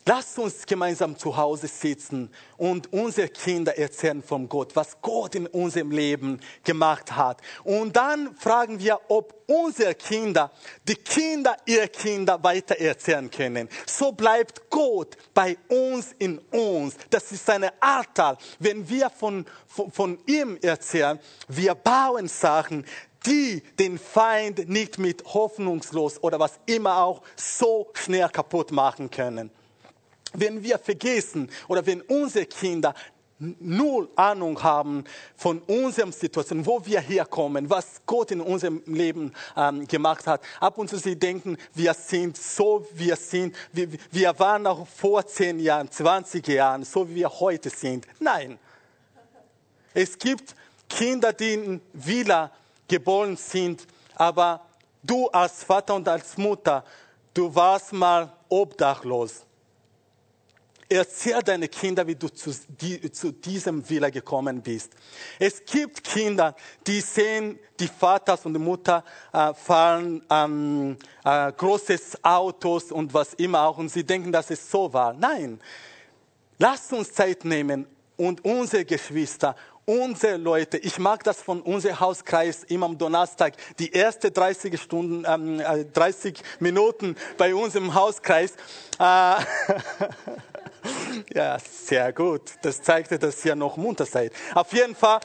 Lasst 0.06 0.38
uns 0.38 0.66
gemeinsam 0.66 1.16
zu 1.16 1.34
Hause 1.34 1.66
sitzen 1.66 2.30
und 2.58 2.92
unsere 2.92 3.30
Kinder 3.30 3.78
erzählen 3.78 4.22
von 4.22 4.50
Gott, 4.50 4.76
was 4.76 5.00
Gott 5.00 5.34
in 5.34 5.46
unserem 5.46 5.90
Leben 5.90 6.40
gemacht 6.62 7.16
hat. 7.16 7.40
Und 7.62 7.96
dann 7.96 8.36
fragen 8.36 8.78
wir, 8.80 9.00
ob 9.08 9.34
unsere 9.46 9.94
Kinder 9.94 10.52
die 10.86 10.96
Kinder 10.96 11.56
ihrer 11.64 11.88
Kinder 11.88 12.44
weiter 12.44 12.78
erzählen 12.78 13.30
können. 13.30 13.66
So 13.86 14.12
bleibt 14.12 14.68
Gott 14.68 15.16
bei 15.32 15.56
uns 15.68 16.14
in 16.18 16.36
uns. 16.50 16.96
Das 17.08 17.32
ist 17.32 17.48
eine 17.48 17.72
Art, 17.80 18.38
wenn 18.58 18.86
wir 18.86 19.08
von, 19.08 19.46
von, 19.66 19.90
von 19.90 20.18
ihm 20.26 20.58
erzählen, 20.60 21.18
wir 21.48 21.74
bauen 21.74 22.28
Sachen, 22.28 22.84
die 23.24 23.62
den 23.78 23.98
Feind 23.98 24.68
nicht 24.68 24.98
mit 24.98 25.24
hoffnungslos 25.24 26.22
oder 26.22 26.38
was 26.38 26.60
immer 26.66 27.02
auch 27.02 27.22
so 27.36 27.90
schnell 27.94 28.28
kaputt 28.28 28.70
machen 28.70 29.10
können 29.10 29.50
wenn 30.34 30.62
wir 30.62 30.78
vergessen 30.78 31.50
oder 31.68 31.84
wenn 31.86 32.00
unsere 32.02 32.46
Kinder 32.46 32.94
null 33.38 34.08
Ahnung 34.16 34.62
haben 34.62 35.04
von 35.36 35.60
unserer 35.60 36.12
Situation, 36.12 36.64
wo 36.64 36.84
wir 36.84 37.00
herkommen, 37.00 37.68
was 37.68 38.02
Gott 38.06 38.30
in 38.30 38.40
unserem 38.40 38.82
Leben 38.86 39.32
ähm, 39.56 39.86
gemacht 39.86 40.26
hat. 40.26 40.42
Ab 40.60 40.78
und 40.78 40.88
zu 40.88 40.98
sie 40.98 41.16
denken, 41.16 41.56
wir 41.74 41.94
sind 41.94 42.36
so, 42.36 42.86
wir 42.94 43.16
sind. 43.16 43.54
Wir, 43.72 43.88
wir 44.10 44.38
waren 44.38 44.66
auch 44.66 44.86
vor 44.86 45.26
zehn 45.26 45.58
Jahren, 45.58 45.90
20 45.90 46.46
Jahren, 46.48 46.84
so 46.84 47.08
wie 47.08 47.16
wir 47.16 47.28
heute 47.28 47.70
sind. 47.70 48.06
Nein. 48.20 48.58
Es 49.92 50.18
gibt 50.18 50.54
Kinder, 50.88 51.32
die 51.32 51.54
in 51.54 51.80
Villa 51.92 52.50
geboren 52.88 53.36
sind, 53.36 53.86
aber 54.14 54.60
du 55.02 55.28
als 55.28 55.64
Vater 55.64 55.94
und 55.94 56.08
als 56.08 56.36
Mutter, 56.36 56.84
du 57.32 57.54
warst 57.54 57.92
mal 57.92 58.32
obdachlos. 58.48 59.44
Erzähl 60.88 61.40
deine 61.42 61.68
Kinder, 61.68 62.06
wie 62.06 62.14
du 62.14 62.28
zu, 62.28 62.50
die, 62.68 63.10
zu 63.10 63.32
diesem 63.32 63.88
Villa 63.88 64.10
gekommen 64.10 64.62
bist. 64.62 64.92
Es 65.38 65.64
gibt 65.64 66.04
Kinder, 66.04 66.54
die 66.86 67.00
sehen, 67.00 67.58
die 67.80 67.88
Vater 67.88 68.38
und 68.44 68.54
die 68.54 68.60
Mutter 68.60 69.02
äh, 69.32 69.54
fahren 69.54 70.22
ähm, 70.30 70.96
äh, 71.24 71.52
großes 71.52 72.22
Autos 72.22 72.92
und 72.92 73.12
was 73.14 73.34
immer 73.34 73.62
auch 73.62 73.78
und 73.78 73.88
sie 73.88 74.04
denken, 74.04 74.30
dass 74.30 74.50
es 74.50 74.70
so 74.70 74.92
war. 74.92 75.14
Nein, 75.14 75.60
lasst 76.58 76.92
uns 76.92 77.12
Zeit 77.12 77.44
nehmen 77.44 77.86
und 78.16 78.44
unsere 78.44 78.84
Geschwister 78.84 79.56
unsere 79.86 80.36
Leute, 80.36 80.78
ich 80.78 80.98
mag 80.98 81.24
das 81.24 81.40
von 81.40 81.60
unserem 81.60 82.00
Hauskreis 82.00 82.64
immer 82.64 82.86
am 82.86 82.98
Donnerstag, 82.98 83.54
die 83.78 83.92
erste 83.92 84.30
30 84.30 84.80
Stunden, 84.80 85.24
ähm, 85.26 85.62
30 85.92 86.38
äh, 86.38 86.42
Minuten 86.60 87.16
bei 87.36 87.54
uns 87.54 87.74
im 87.74 87.94
Hauskreis. 87.94 88.54
Äh, 88.98 89.34
ja, 91.34 91.58
sehr 91.58 92.12
gut. 92.12 92.52
Das 92.62 92.82
zeigte, 92.82 93.18
dass 93.18 93.44
ihr 93.44 93.54
noch 93.54 93.76
munter 93.76 94.06
seid. 94.06 94.32
Auf 94.54 94.72
jeden 94.72 94.94
Fall, 94.94 95.20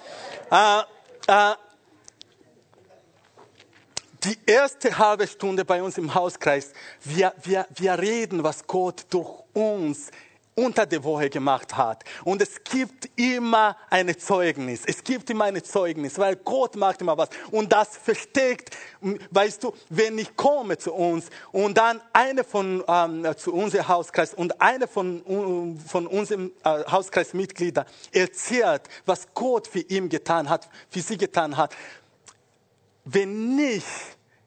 äh, 0.52 0.80
äh, 1.28 1.56
die 4.24 4.38
erste 4.46 4.98
halbe 4.98 5.28
Stunde 5.28 5.64
bei 5.64 5.82
uns 5.82 5.98
im 5.98 6.14
Hauskreis, 6.14 6.74
wir, 7.04 7.34
wir, 7.44 7.66
wir 7.76 7.98
reden, 7.98 8.44
was 8.44 8.68
Gott 8.68 9.06
durch 9.10 9.44
uns 9.54 10.12
unter 10.60 10.86
der 10.86 11.04
Woche 11.04 11.30
gemacht 11.30 11.76
hat. 11.78 12.04
Und 12.24 12.42
es 12.42 12.64
gibt 12.64 13.10
immer 13.16 13.78
eine 13.90 14.18
Zeugnis. 14.18 14.82
Es 14.86 15.04
gibt 15.04 15.30
immer 15.30 15.46
eine 15.46 15.64
Zeugnis, 15.64 16.18
weil 16.20 16.36
Gott 16.36 16.76
macht 16.76 17.02
immer 17.02 17.18
was. 17.18 17.30
Und 17.52 17.72
das 17.72 17.96
versteckt, 17.98 18.76
weißt 19.32 19.64
du, 19.64 19.74
wenn 19.90 20.18
ich 20.18 20.36
komme 20.36 20.78
zu 20.78 20.94
uns 20.94 21.28
und 21.52 21.78
dann 21.78 22.02
eine 22.12 22.44
von 22.44 22.84
ähm, 22.88 23.26
zu 23.38 23.54
unserem 23.54 23.88
Hauskreis 23.88 24.34
und 24.34 24.62
eine 24.62 24.88
von, 24.88 25.80
von 25.88 26.08
unserem 26.08 26.52
äh, 26.64 26.84
Hauskreismitgliedern 26.86 27.86
erzählt, 28.12 28.82
was 29.06 29.28
Gott 29.34 29.68
für 29.68 29.80
ihn 29.80 30.10
getan 30.10 30.50
hat, 30.50 30.70
für 30.90 31.02
sie 31.02 31.18
getan 31.18 31.56
hat. 31.56 31.74
Wenn 33.06 33.58
ich 33.58 33.84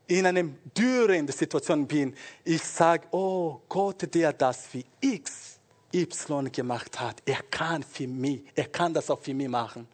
in 0.06 0.26
einem 0.26 0.58
dürren 0.76 1.26
Situation 1.28 1.86
bin, 1.86 2.14
ich 2.44 2.62
sage, 2.62 3.06
oh 3.12 3.60
Gott, 3.68 4.14
der 4.14 4.34
das 4.34 4.66
für 4.66 4.84
X 5.00 5.52
Y 5.92 6.50
gemacht 6.50 6.98
hat. 6.98 7.22
Er 7.24 7.42
kann 7.50 7.82
für 7.82 8.06
mich, 8.06 8.42
er 8.54 8.66
kann 8.66 8.92
das 8.94 9.10
auch 9.10 9.20
für 9.20 9.34
mich 9.34 9.48
machen. 9.48 9.86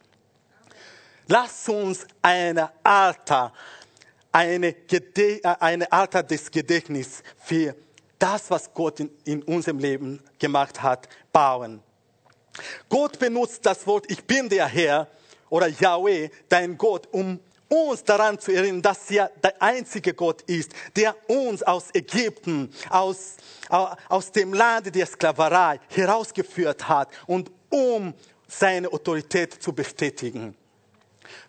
Lass 1.26 1.68
uns 1.68 2.06
eine 2.22 2.70
Alter, 2.82 3.52
eine, 4.32 4.72
Gede 4.72 5.40
eine 5.60 5.90
Alter 5.92 6.22
des 6.22 6.50
Gedächtnisses 6.50 7.22
für 7.38 7.74
das, 8.18 8.50
was 8.50 8.72
Gott 8.72 9.00
in, 9.00 9.10
in 9.24 9.42
unserem 9.42 9.78
Leben 9.78 10.20
gemacht 10.38 10.82
hat, 10.82 11.08
bauen. 11.32 11.82
Gott 12.88 13.18
benutzt 13.18 13.64
das 13.64 13.86
Wort, 13.86 14.10
ich 14.10 14.24
bin 14.24 14.48
der 14.48 14.66
Herr 14.66 15.08
oder 15.50 15.68
Yahweh, 15.68 16.30
dein 16.48 16.76
Gott, 16.76 17.06
um 17.12 17.38
uns 17.68 18.02
daran 18.04 18.38
zu 18.38 18.52
erinnern, 18.52 18.82
dass 18.82 19.10
er 19.10 19.30
der 19.42 19.60
einzige 19.60 20.14
Gott 20.14 20.42
ist, 20.42 20.72
der 20.96 21.14
uns 21.28 21.62
aus 21.62 21.94
Ägypten, 21.94 22.72
aus, 22.88 23.36
aus 24.08 24.32
dem 24.32 24.54
Land 24.54 24.94
der 24.94 25.06
Sklaverei 25.06 25.80
herausgeführt 25.88 26.88
hat 26.88 27.08
und 27.26 27.50
um 27.70 28.14
seine 28.46 28.90
Autorität 28.92 29.62
zu 29.62 29.72
bestätigen. 29.72 30.56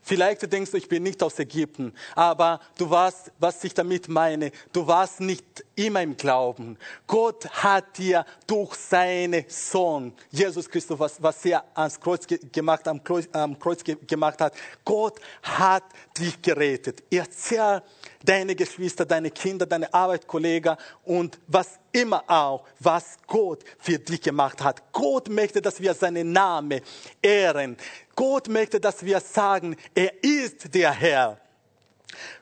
Vielleicht 0.10 0.51
denkst 0.51 0.72
du, 0.72 0.78
ich 0.78 0.89
bin 0.89 1.03
nicht 1.03 1.22
aus 1.22 1.38
Ägypten, 1.38 1.93
aber 2.16 2.60
du 2.80 2.89
weißt, 2.89 3.32
was 3.38 3.64
ich 3.64 3.76
damit 3.76 4.10
meine. 4.10 4.49
Du 4.74 4.88
warst 4.88 5.20
nicht 5.20 5.64
immer 5.76 6.01
im 6.01 6.18
Glauben. 6.18 6.80
Gott 7.05 7.47
hat 7.47 7.95
dir 7.99 8.26
durch 8.47 8.74
seinen 8.74 9.45
Sohn, 9.47 10.12
Jesus 10.32 10.68
Christus, 10.68 10.97
was, 10.97 11.22
was 11.22 11.45
er 11.45 11.64
ans 11.76 11.99
Kreuz 11.99 12.26
gemacht, 12.51 12.88
am 12.88 13.03
Kreuz, 13.03 13.30
am 13.34 13.60
Kreuz 13.60 13.84
gemacht 13.84 14.41
hat, 14.41 14.55
Gott 14.84 15.20
hat 15.43 15.84
dich 16.18 16.41
gerettet. 16.41 17.03
Erzähl 17.12 17.84
deine 18.26 18.55
Geschwister, 18.55 19.05
deine 19.05 19.30
Kinder, 19.30 19.68
deine 19.68 19.93
Arbeitskollegen 19.93 20.76
und 21.03 21.38
was 21.45 21.80
immer 21.91 22.24
auch, 22.28 22.66
was 22.80 23.18
Gott 23.28 23.64
für 23.78 23.97
dich 23.97 24.22
gemacht 24.22 24.64
hat. 24.64 24.91
Gott 24.91 25.30
möchte, 25.30 25.62
dass 25.62 25.80
wir 25.80 25.93
seinen 25.93 26.32
Namen 26.32 26.82
ehren. 27.22 27.78
Gott 28.16 28.49
möchte, 28.49 28.80
dass 28.80 29.03
wir 29.03 29.20
sagen, 29.22 29.78
er 29.99 30.23
ist 30.23 30.73
der 30.73 30.93
Herr. 30.93 31.37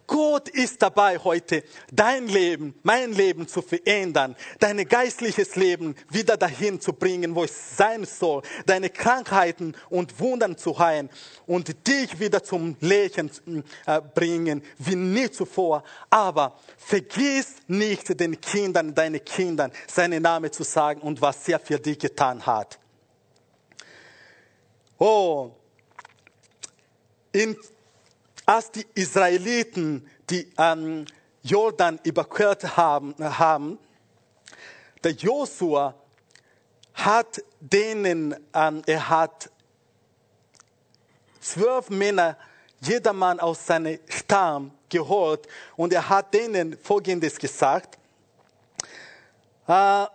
Gott 0.06 0.48
ist 0.48 0.82
dabei 0.82 1.18
heute, 1.18 1.64
dein 1.92 2.28
Leben, 2.28 2.76
mein 2.84 3.12
Leben 3.12 3.48
zu 3.48 3.62
verändern, 3.62 4.36
dein 4.60 4.88
geistliches 4.88 5.56
Leben 5.56 5.96
wieder 6.10 6.38
dahin 6.38 6.80
zu 6.80 6.94
bringen, 6.94 7.36
wo 7.36 7.44
es 7.44 7.76
sein 7.76 8.06
soll, 8.06 8.44
deine 8.68 8.90
Krankheiten 8.90 9.76
und 9.90 10.20
Wundern 10.20 10.56
zu 10.56 10.78
heilen 10.78 11.10
und 11.48 11.88
dich 11.88 12.20
wieder 12.20 12.42
zum 12.44 12.78
Lächeln 12.80 13.32
äh, 13.88 14.02
bringen, 14.02 14.64
wie 14.78 14.96
nie 14.96 15.30
zuvor. 15.30 15.84
Aber 16.12 16.58
vergiss 16.78 17.56
nicht 17.68 18.18
den 18.20 18.40
Kindern, 18.40 18.94
deine 18.94 19.20
Kindern, 19.20 19.72
seinen 19.88 20.22
Namen 20.22 20.52
zu 20.52 20.64
sagen 20.64 21.02
und 21.02 21.22
was 21.22 21.50
er 21.50 21.60
für 21.60 21.80
dich 21.80 22.00
getan 22.00 22.46
hat. 22.46 22.80
Oh, 25.00 25.57
in 27.32 27.58
als 28.46 28.72
die 28.72 28.86
Israeliten 28.96 30.10
die 30.30 30.52
ähm, 30.58 31.06
Jordan 31.44 32.00
überquert 32.04 32.78
haben, 32.78 33.16
haben 33.20 33.78
der 35.04 35.12
Josua 35.12 35.96
hat 36.94 37.44
denen, 37.60 38.36
ähm, 38.54 38.82
er 38.86 39.10
hat 39.10 39.50
zwölf 41.40 41.90
Männer, 41.90 42.38
jedermann 42.82 43.40
aus 43.40 43.66
seinem 43.66 44.00
Stamm 44.08 44.72
geholt 44.90 45.48
und 45.76 45.94
er 45.94 46.10
hat 46.10 46.34
denen 46.34 46.78
Folgendes 46.78 47.38
gesagt. 47.38 47.98
Äh, 49.68 50.06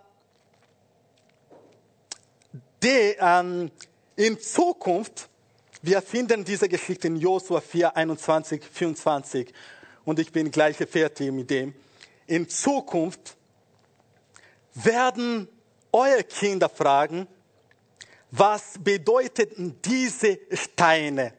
die, 2.83 3.17
ähm, 3.19 3.71
in 4.17 4.41
Zukunft 4.41 5.29
wir 5.83 6.01
finden 6.01 6.45
diese 6.45 6.69
Geschichte 6.69 7.09
in 7.09 7.17
Josua 7.17 7.61
4, 7.61 7.97
21, 7.97 8.63
24 8.65 9.53
und 10.05 10.19
ich 10.21 10.31
bin 10.31 10.51
gleich 10.51 10.77
fertig 10.77 11.33
mit 11.33 11.51
dem. 11.51 11.75
In 12.27 12.49
Zukunft 12.49 13.37
werden 14.75 15.49
eure 15.93 16.25
Kinder 16.25 16.69
fragen, 16.69 17.27
was 18.31 18.75
bedeuteten 18.79 19.81
diese 19.85 20.39
Steine? 20.53 21.35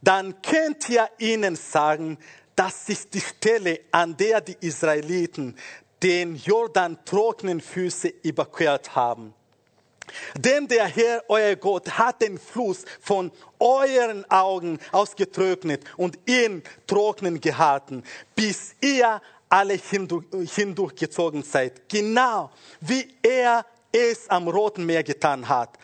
Dann 0.00 0.40
könnt 0.40 0.88
ihr 0.88 1.10
ihnen 1.18 1.56
sagen, 1.56 2.16
das 2.56 2.88
ist 2.88 3.12
die 3.12 3.20
Stelle, 3.20 3.80
an 3.90 4.16
der 4.16 4.40
die 4.40 4.56
Israeliten 4.60 5.56
den 6.02 6.36
Jordan 6.36 6.98
trockenen 7.04 7.60
Füße 7.60 8.08
überquert 8.22 8.94
haben. 8.94 9.34
Denn 10.36 10.68
der 10.68 10.86
Herr, 10.86 11.24
euer 11.28 11.56
Gott, 11.56 11.90
hat 11.98 12.22
den 12.22 12.38
Fluss 12.38 12.84
von 13.00 13.30
euren 13.58 14.28
Augen 14.30 14.78
ausgetrocknet 14.92 15.84
und 15.96 16.18
ihn 16.26 16.62
trocknen 16.86 17.40
gehalten, 17.40 18.02
bis 18.34 18.74
ihr 18.80 19.20
alle 19.48 19.74
hindurchgezogen 19.74 21.42
seid. 21.42 21.88
Genau 21.88 22.50
wie 22.80 23.08
er 23.22 23.66
es 23.92 24.28
am 24.28 24.48
Roten 24.48 24.86
Meer 24.86 25.02
getan 25.02 25.48
hat. 25.48 25.76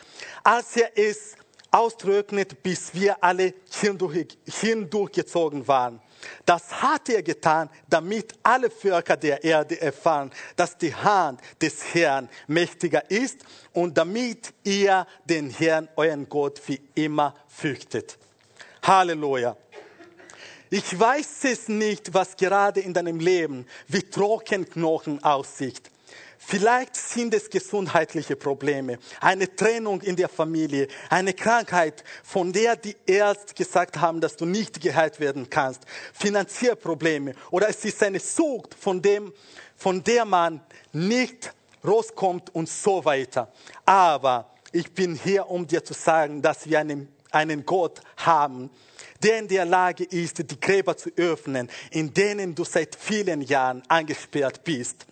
Als 0.44 0.76
er 0.76 0.96
es 0.96 1.34
austrocknet, 1.70 2.62
bis 2.62 2.94
wir 2.94 3.22
alle 3.22 3.54
hindurchgezogen 4.60 5.66
waren. 5.66 6.00
Das 6.44 6.82
hat 6.82 7.08
er 7.08 7.22
getan, 7.22 7.68
damit 7.88 8.34
alle 8.42 8.70
Völker 8.70 9.16
der 9.16 9.42
Erde 9.42 9.80
erfahren, 9.80 10.30
dass 10.56 10.76
die 10.76 10.94
Hand 10.94 11.40
des 11.60 11.94
Herrn 11.94 12.28
mächtiger 12.46 13.10
ist 13.10 13.44
und 13.72 13.96
damit 13.96 14.52
ihr 14.64 15.06
den 15.24 15.50
Herrn, 15.50 15.88
euren 15.96 16.28
Gott, 16.28 16.60
wie 16.66 16.80
immer 16.94 17.34
fürchtet. 17.48 18.18
Halleluja. 18.82 19.56
Ich 20.70 20.98
weiß 20.98 21.44
es 21.44 21.68
nicht, 21.68 22.12
was 22.12 22.36
gerade 22.36 22.80
in 22.80 22.92
deinem 22.92 23.20
Leben 23.20 23.66
wie 23.86 24.02
Trockenknochen 24.02 25.22
aussieht. 25.22 25.90
Vielleicht 26.48 26.94
sind 26.94 27.34
es 27.34 27.50
gesundheitliche 27.50 28.36
Probleme, 28.36 29.00
eine 29.20 29.52
Trennung 29.56 30.00
in 30.02 30.14
der 30.14 30.28
Familie, 30.28 30.86
eine 31.10 31.32
Krankheit, 31.32 32.04
von 32.22 32.52
der 32.52 32.76
die 32.76 32.94
Ärzte 33.04 33.52
gesagt 33.52 34.00
haben, 34.00 34.20
dass 34.20 34.36
du 34.36 34.44
nicht 34.44 34.80
geheilt 34.80 35.18
werden 35.18 35.50
kannst, 35.50 35.82
finanzielle 36.12 36.76
Probleme 36.76 37.34
oder 37.50 37.68
es 37.68 37.84
ist 37.84 38.00
eine 38.00 38.20
Sucht, 38.20 38.76
von, 38.78 39.02
dem, 39.02 39.32
von 39.74 40.04
der 40.04 40.24
man 40.24 40.60
nicht 40.92 41.52
rauskommt 41.84 42.54
und 42.54 42.68
so 42.68 43.04
weiter. 43.04 43.52
Aber 43.84 44.54
ich 44.70 44.94
bin 44.94 45.16
hier, 45.16 45.50
um 45.50 45.66
dir 45.66 45.84
zu 45.84 45.94
sagen, 45.94 46.42
dass 46.42 46.64
wir 46.68 46.78
einen, 46.78 47.08
einen 47.32 47.66
Gott 47.66 48.00
haben, 48.18 48.70
der 49.20 49.40
in 49.40 49.48
der 49.48 49.64
Lage 49.64 50.04
ist, 50.04 50.48
die 50.48 50.60
Gräber 50.60 50.96
zu 50.96 51.10
öffnen, 51.16 51.68
in 51.90 52.14
denen 52.14 52.54
du 52.54 52.62
seit 52.62 52.94
vielen 52.94 53.40
Jahren 53.40 53.82
angesperrt 53.88 54.62
bist 54.62 55.06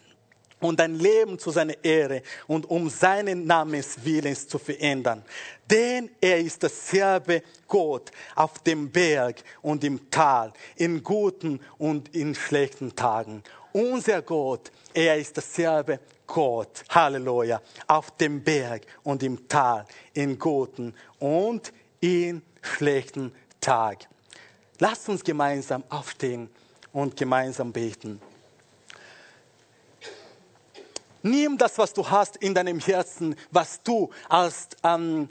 und 0.65 0.81
dein 0.81 0.99
Leben 0.99 1.39
zu 1.39 1.51
seiner 1.51 1.83
Ehre 1.85 2.23
und 2.47 2.69
um 2.71 2.89
seinen 2.89 3.47
Namens 3.47 3.99
Willens 4.03 4.49
zu 4.49 4.59
verändern. 4.59 5.23
Denn 5.71 6.11
er 6.21 6.39
ist 6.39 6.63
dasselbe 6.63 7.43
Gott 7.69 8.11
auf 8.35 8.59
dem 8.61 8.91
Berg 8.91 9.43
und 9.63 9.85
im 9.85 10.11
Tal, 10.11 10.53
in 10.77 11.03
guten 11.03 11.61
und 11.79 12.15
in 12.15 12.35
schlechten 12.35 12.95
Tagen. 12.97 13.43
Unser 13.73 14.23
Gott, 14.23 14.71
er 14.93 15.19
ist 15.19 15.37
dasselbe 15.37 16.01
Gott, 16.27 16.85
Halleluja, 16.89 17.61
auf 17.87 18.17
dem 18.17 18.43
Berg 18.43 18.87
und 19.03 19.23
im 19.23 19.49
Tal, 19.49 19.85
in 20.15 20.39
guten 20.39 20.95
und 21.19 21.73
in 22.01 22.43
schlechten 22.63 23.33
Tagen. 23.61 24.07
Lasst 24.79 25.09
uns 25.09 25.23
gemeinsam 25.23 25.85
aufstehen 25.89 26.49
und 26.93 27.17
gemeinsam 27.17 27.73
beten. 27.73 28.21
Nimm 31.27 31.57
das, 31.57 31.79
was 31.79 31.95
du 31.95 32.07
hast 32.11 32.37
in 32.37 32.53
deinem 32.55 32.79
Herzen, 32.81 33.35
was 33.51 33.83
du 33.83 34.11
als 34.29 34.69
ähm, 34.83 35.27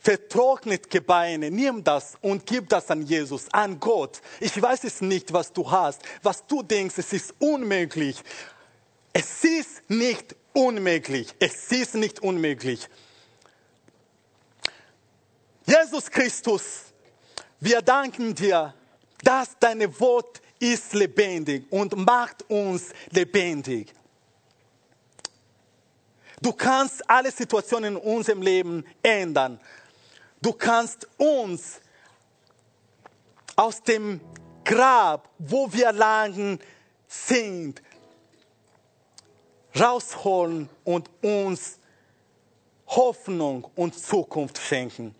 vertrocknet 0.00 0.90
Gebeine, 0.90 1.50
nimm 1.50 1.82
das 1.82 2.12
und 2.20 2.44
gib 2.44 2.68
das 2.68 2.90
an 2.90 3.00
Jesus, 3.00 3.46
an 3.52 3.80
Gott. 3.80 4.20
Ich 4.38 4.60
weiß 4.60 4.84
es 4.84 5.00
nicht, 5.00 5.32
was 5.32 5.50
du 5.50 5.70
hast, 5.70 6.02
was 6.22 6.46
du 6.46 6.62
denkst, 6.62 6.98
es 6.98 7.14
ist 7.14 7.34
unmöglich. 7.38 8.22
Es 9.14 9.42
ist 9.42 9.88
nicht 9.88 10.36
unmöglich. 10.52 11.34
Es 11.38 11.72
ist 11.72 11.94
nicht 11.94 12.20
unmöglich. 12.20 12.86
Jesus 15.64 16.10
Christus, 16.10 16.92
wir 17.60 17.80
danken 17.80 18.34
dir, 18.34 18.74
dass 19.22 19.58
deine 19.58 19.98
Wort 19.98 20.42
ist 20.58 20.92
lebendig 20.94 21.70
und 21.70 21.96
macht 21.96 22.48
uns 22.48 22.90
lebendig. 23.10 23.92
Du 26.40 26.52
kannst 26.52 27.08
alle 27.08 27.30
Situationen 27.30 27.96
in 27.96 28.02
unserem 28.02 28.42
Leben 28.42 28.84
ändern. 29.02 29.58
Du 30.40 30.52
kannst 30.52 31.08
uns 31.16 31.80
aus 33.56 33.82
dem 33.82 34.20
Grab, 34.64 35.30
wo 35.38 35.72
wir 35.72 35.92
lagen 35.92 36.58
sind, 37.08 37.80
rausholen 39.78 40.68
und 40.84 41.08
uns 41.22 41.78
Hoffnung 42.88 43.66
und 43.74 43.98
Zukunft 43.98 44.58
schenken. 44.58 45.14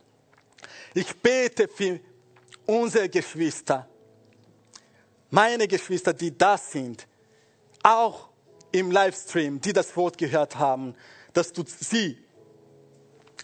Ich 0.95 1.15
bete 1.17 1.69
für 1.69 2.01
unsere 2.67 3.09
Geschwister, 3.09 3.89
meine 5.31 5.69
Geschwister, 5.69 6.13
die 6.13 6.37
da 6.37 6.57
sind, 6.57 7.07
auch 7.83 8.29
im 8.73 8.91
Livestream, 8.91 9.61
die 9.61 9.73
das 9.73 9.97
Wort 9.97 10.19
gehört 10.19 10.59
haben, 10.59 10.95
dass 11.33 11.53
du 11.53 11.65
sie 11.67 12.19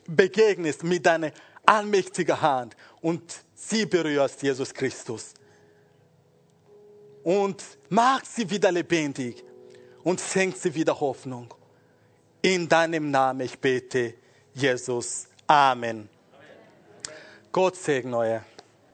begegnest 0.07 0.83
mit 0.85 1.07
deiner 1.07 1.33
allmächtigen 1.65 2.41
Hand 2.41 2.77
und 3.01 3.23
sie 3.55 3.87
berührst, 3.87 4.43
Jesus 4.43 4.73
Christus. 4.75 5.35
Und 7.23 7.63
mach 7.89 8.25
sie 8.25 8.49
wieder 8.51 8.73
lebendig 8.73 9.45
und 10.03 10.21
schenk 10.21 10.57
sie 10.57 10.75
wieder 10.75 10.99
Hoffnung. 10.99 11.55
In 12.41 12.69
deinem 12.69 13.11
Namen 13.11 13.43
ich 13.43 13.59
bete, 13.59 14.15
Jesus. 14.55 15.29
Amen. 15.47 16.09
Gott 17.53 17.77
segne 17.77 18.17
euch. 18.17 18.52